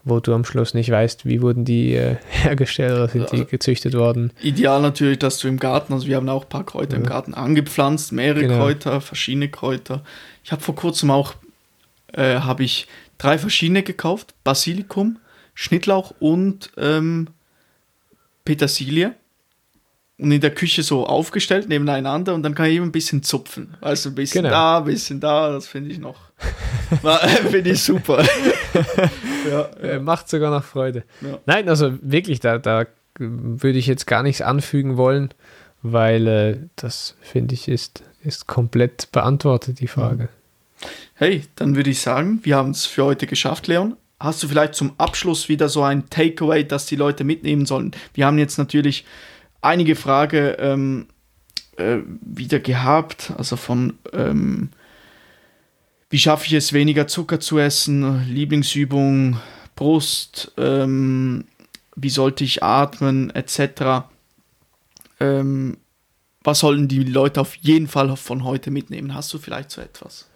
wo 0.08 0.20
du 0.20 0.34
am 0.34 0.44
Schluss 0.44 0.74
nicht 0.74 0.90
weißt, 0.90 1.26
wie 1.26 1.42
wurden 1.42 1.64
die 1.64 1.94
äh, 1.94 2.16
hergestellt 2.28 2.92
oder 2.92 3.08
sind 3.08 3.32
die 3.32 3.44
gezüchtet 3.44 3.94
worden. 3.94 4.32
Ideal 4.42 4.80
natürlich, 4.80 5.18
dass 5.18 5.38
du 5.38 5.48
im 5.48 5.58
Garten, 5.58 5.92
also 5.92 6.06
wir 6.06 6.16
haben 6.16 6.28
auch 6.28 6.44
ein 6.44 6.48
paar 6.48 6.64
Kräuter 6.64 6.92
ja. 6.92 6.98
im 6.98 7.06
Garten 7.06 7.34
angepflanzt, 7.34 8.12
mehrere 8.12 8.42
genau. 8.42 8.58
Kräuter, 8.58 9.00
verschiedene 9.00 9.48
Kräuter. 9.48 10.02
Ich 10.44 10.52
habe 10.52 10.62
vor 10.62 10.74
kurzem 10.74 11.10
auch, 11.10 11.34
äh, 12.12 12.38
habe 12.40 12.64
ich 12.64 12.86
drei 13.18 13.38
verschiedene 13.38 13.82
gekauft, 13.82 14.34
Basilikum, 14.44 15.18
Schnittlauch 15.54 16.14
und 16.20 16.70
ähm, 16.76 17.28
Petersilie 18.48 19.14
und 20.16 20.32
in 20.32 20.40
der 20.40 20.54
Küche 20.54 20.82
so 20.82 21.06
aufgestellt 21.06 21.68
nebeneinander 21.68 22.34
und 22.34 22.42
dann 22.42 22.54
kann 22.54 22.64
ich 22.64 22.76
eben 22.76 22.86
ein 22.86 22.92
bisschen 22.92 23.22
zupfen. 23.22 23.76
Also 23.82 24.08
ein 24.08 24.14
bisschen 24.14 24.44
genau. 24.44 24.54
da, 24.54 24.78
ein 24.78 24.84
bisschen 24.84 25.20
da, 25.20 25.52
das 25.52 25.66
finde 25.66 25.90
ich 25.90 25.98
noch. 25.98 26.16
finde 27.50 27.70
ich 27.70 27.82
super. 27.82 28.24
ja, 29.50 29.68
ja. 29.86 30.00
Macht 30.00 30.30
sogar 30.30 30.50
noch 30.50 30.64
Freude. 30.64 31.04
Ja. 31.20 31.38
Nein, 31.44 31.68
also 31.68 31.92
wirklich, 32.00 32.40
da, 32.40 32.56
da 32.56 32.86
würde 33.18 33.78
ich 33.78 33.86
jetzt 33.86 34.06
gar 34.06 34.22
nichts 34.22 34.40
anfügen 34.40 34.96
wollen, 34.96 35.34
weil 35.82 36.26
äh, 36.26 36.56
das 36.76 37.16
finde 37.20 37.52
ich 37.52 37.68
ist, 37.68 38.02
ist 38.24 38.46
komplett 38.46 39.12
beantwortet, 39.12 39.78
die 39.80 39.88
Frage. 39.88 40.30
Hey, 41.14 41.44
dann 41.56 41.76
würde 41.76 41.90
ich 41.90 42.00
sagen, 42.00 42.40
wir 42.44 42.56
haben 42.56 42.70
es 42.70 42.86
für 42.86 43.04
heute 43.04 43.26
geschafft, 43.26 43.66
Leon. 43.66 43.98
Hast 44.20 44.42
du 44.42 44.48
vielleicht 44.48 44.74
zum 44.74 44.92
Abschluss 44.98 45.48
wieder 45.48 45.68
so 45.68 45.82
ein 45.82 46.10
Takeaway, 46.10 46.64
das 46.64 46.86
die 46.86 46.96
Leute 46.96 47.24
mitnehmen 47.24 47.66
sollen? 47.66 47.92
Wir 48.14 48.26
haben 48.26 48.38
jetzt 48.38 48.58
natürlich 48.58 49.04
einige 49.60 49.94
Fragen 49.94 50.54
ähm, 50.58 51.06
äh, 51.76 51.98
wieder 52.20 52.58
gehabt, 52.58 53.32
also 53.36 53.56
von 53.56 53.94
ähm, 54.12 54.70
wie 56.10 56.18
schaffe 56.18 56.46
ich 56.46 56.54
es, 56.54 56.72
weniger 56.72 57.06
Zucker 57.06 57.38
zu 57.38 57.58
essen, 57.58 58.26
Lieblingsübung, 58.28 59.38
Brust, 59.76 60.52
ähm, 60.56 61.44
wie 61.94 62.10
sollte 62.10 62.44
ich 62.44 62.62
atmen, 62.62 63.30
etc. 63.30 64.08
Ähm, 65.20 65.76
was 66.42 66.60
sollen 66.60 66.88
die 66.88 67.04
Leute 67.04 67.40
auf 67.40 67.54
jeden 67.56 67.88
Fall 67.88 68.16
von 68.16 68.44
heute 68.44 68.70
mitnehmen? 68.70 69.14
Hast 69.14 69.32
du 69.34 69.38
vielleicht 69.38 69.70
so 69.70 69.80
etwas? 69.80 70.28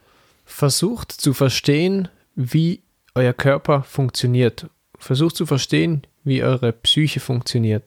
Versucht 0.44 1.10
zu 1.10 1.32
verstehen, 1.32 2.08
wie 2.34 2.82
euer 3.14 3.32
Körper 3.32 3.82
funktioniert. 3.82 4.68
Versucht 4.98 5.36
zu 5.36 5.46
verstehen, 5.46 6.02
wie 6.24 6.42
eure 6.42 6.72
Psyche 6.72 7.20
funktioniert. 7.20 7.84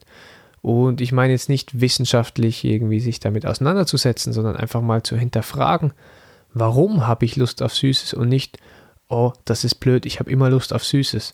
Und 0.62 1.00
ich 1.00 1.12
meine 1.12 1.34
jetzt 1.34 1.50
nicht 1.50 1.80
wissenschaftlich 1.80 2.64
irgendwie 2.64 3.00
sich 3.00 3.20
damit 3.20 3.46
auseinanderzusetzen, 3.46 4.34
sondern 4.34 4.56
einfach 4.56 4.82
mal 4.82 5.04
zu 5.04 5.16
hinterfragen, 5.16 5.94
warum 6.54 7.06
habe 7.06 7.26
ich 7.26 7.36
Lust 7.36 7.62
auf 7.62 7.76
Süßes 7.76 8.14
und 8.16 8.30
nicht, 8.30 8.58
oh, 9.08 9.32
das 9.46 9.64
ist 9.64 9.76
blöd, 9.76 10.06
ich 10.06 10.20
habe 10.20 10.32
immer 10.32 10.50
Lust 10.50 10.74
auf 10.74 10.84
Süßes. 10.84 11.34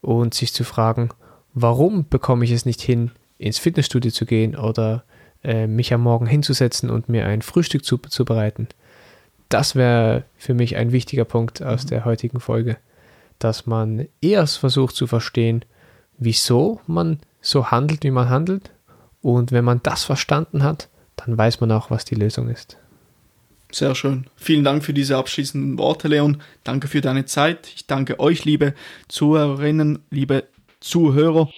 Und 0.00 0.34
sich 0.34 0.52
zu 0.52 0.64
fragen, 0.64 1.10
warum 1.54 2.08
bekomme 2.08 2.44
ich 2.44 2.50
es 2.50 2.66
nicht 2.66 2.82
hin, 2.82 3.12
ins 3.38 3.58
Fitnessstudio 3.58 4.10
zu 4.10 4.26
gehen 4.26 4.56
oder 4.56 5.04
äh, 5.42 5.66
mich 5.66 5.94
am 5.94 6.02
Morgen 6.02 6.26
hinzusetzen 6.26 6.90
und 6.90 7.08
mir 7.08 7.26
ein 7.26 7.42
Frühstück 7.42 7.84
zu, 7.84 7.98
zu 7.98 8.24
bereiten. 8.24 8.68
Das 9.48 9.76
wäre 9.76 10.24
für 10.36 10.54
mich 10.54 10.76
ein 10.76 10.92
wichtiger 10.92 11.24
Punkt 11.24 11.62
aus 11.62 11.86
der 11.86 12.04
heutigen 12.04 12.40
Folge, 12.40 12.76
dass 13.38 13.66
man 13.66 14.08
erst 14.20 14.58
versucht 14.58 14.96
zu 14.96 15.06
verstehen, 15.06 15.64
wieso 16.18 16.80
man 16.86 17.20
so 17.40 17.70
handelt, 17.70 18.04
wie 18.04 18.10
man 18.10 18.28
handelt. 18.28 18.70
Und 19.20 19.52
wenn 19.52 19.64
man 19.64 19.80
das 19.82 20.04
verstanden 20.04 20.62
hat, 20.62 20.88
dann 21.16 21.36
weiß 21.36 21.60
man 21.60 21.72
auch, 21.72 21.90
was 21.90 22.04
die 22.04 22.14
Lösung 22.14 22.48
ist. 22.48 22.76
Sehr 23.72 23.94
schön. 23.94 24.26
Vielen 24.36 24.62
Dank 24.62 24.84
für 24.84 24.94
diese 24.94 25.16
abschließenden 25.16 25.78
Worte, 25.78 26.08
Leon. 26.08 26.40
Danke 26.62 26.86
für 26.86 27.00
deine 27.00 27.24
Zeit. 27.24 27.72
Ich 27.74 27.86
danke 27.86 28.20
euch, 28.20 28.44
liebe 28.44 28.74
Zuhörerinnen, 29.08 29.98
liebe 30.10 30.44
Zuhörer. 30.80 31.50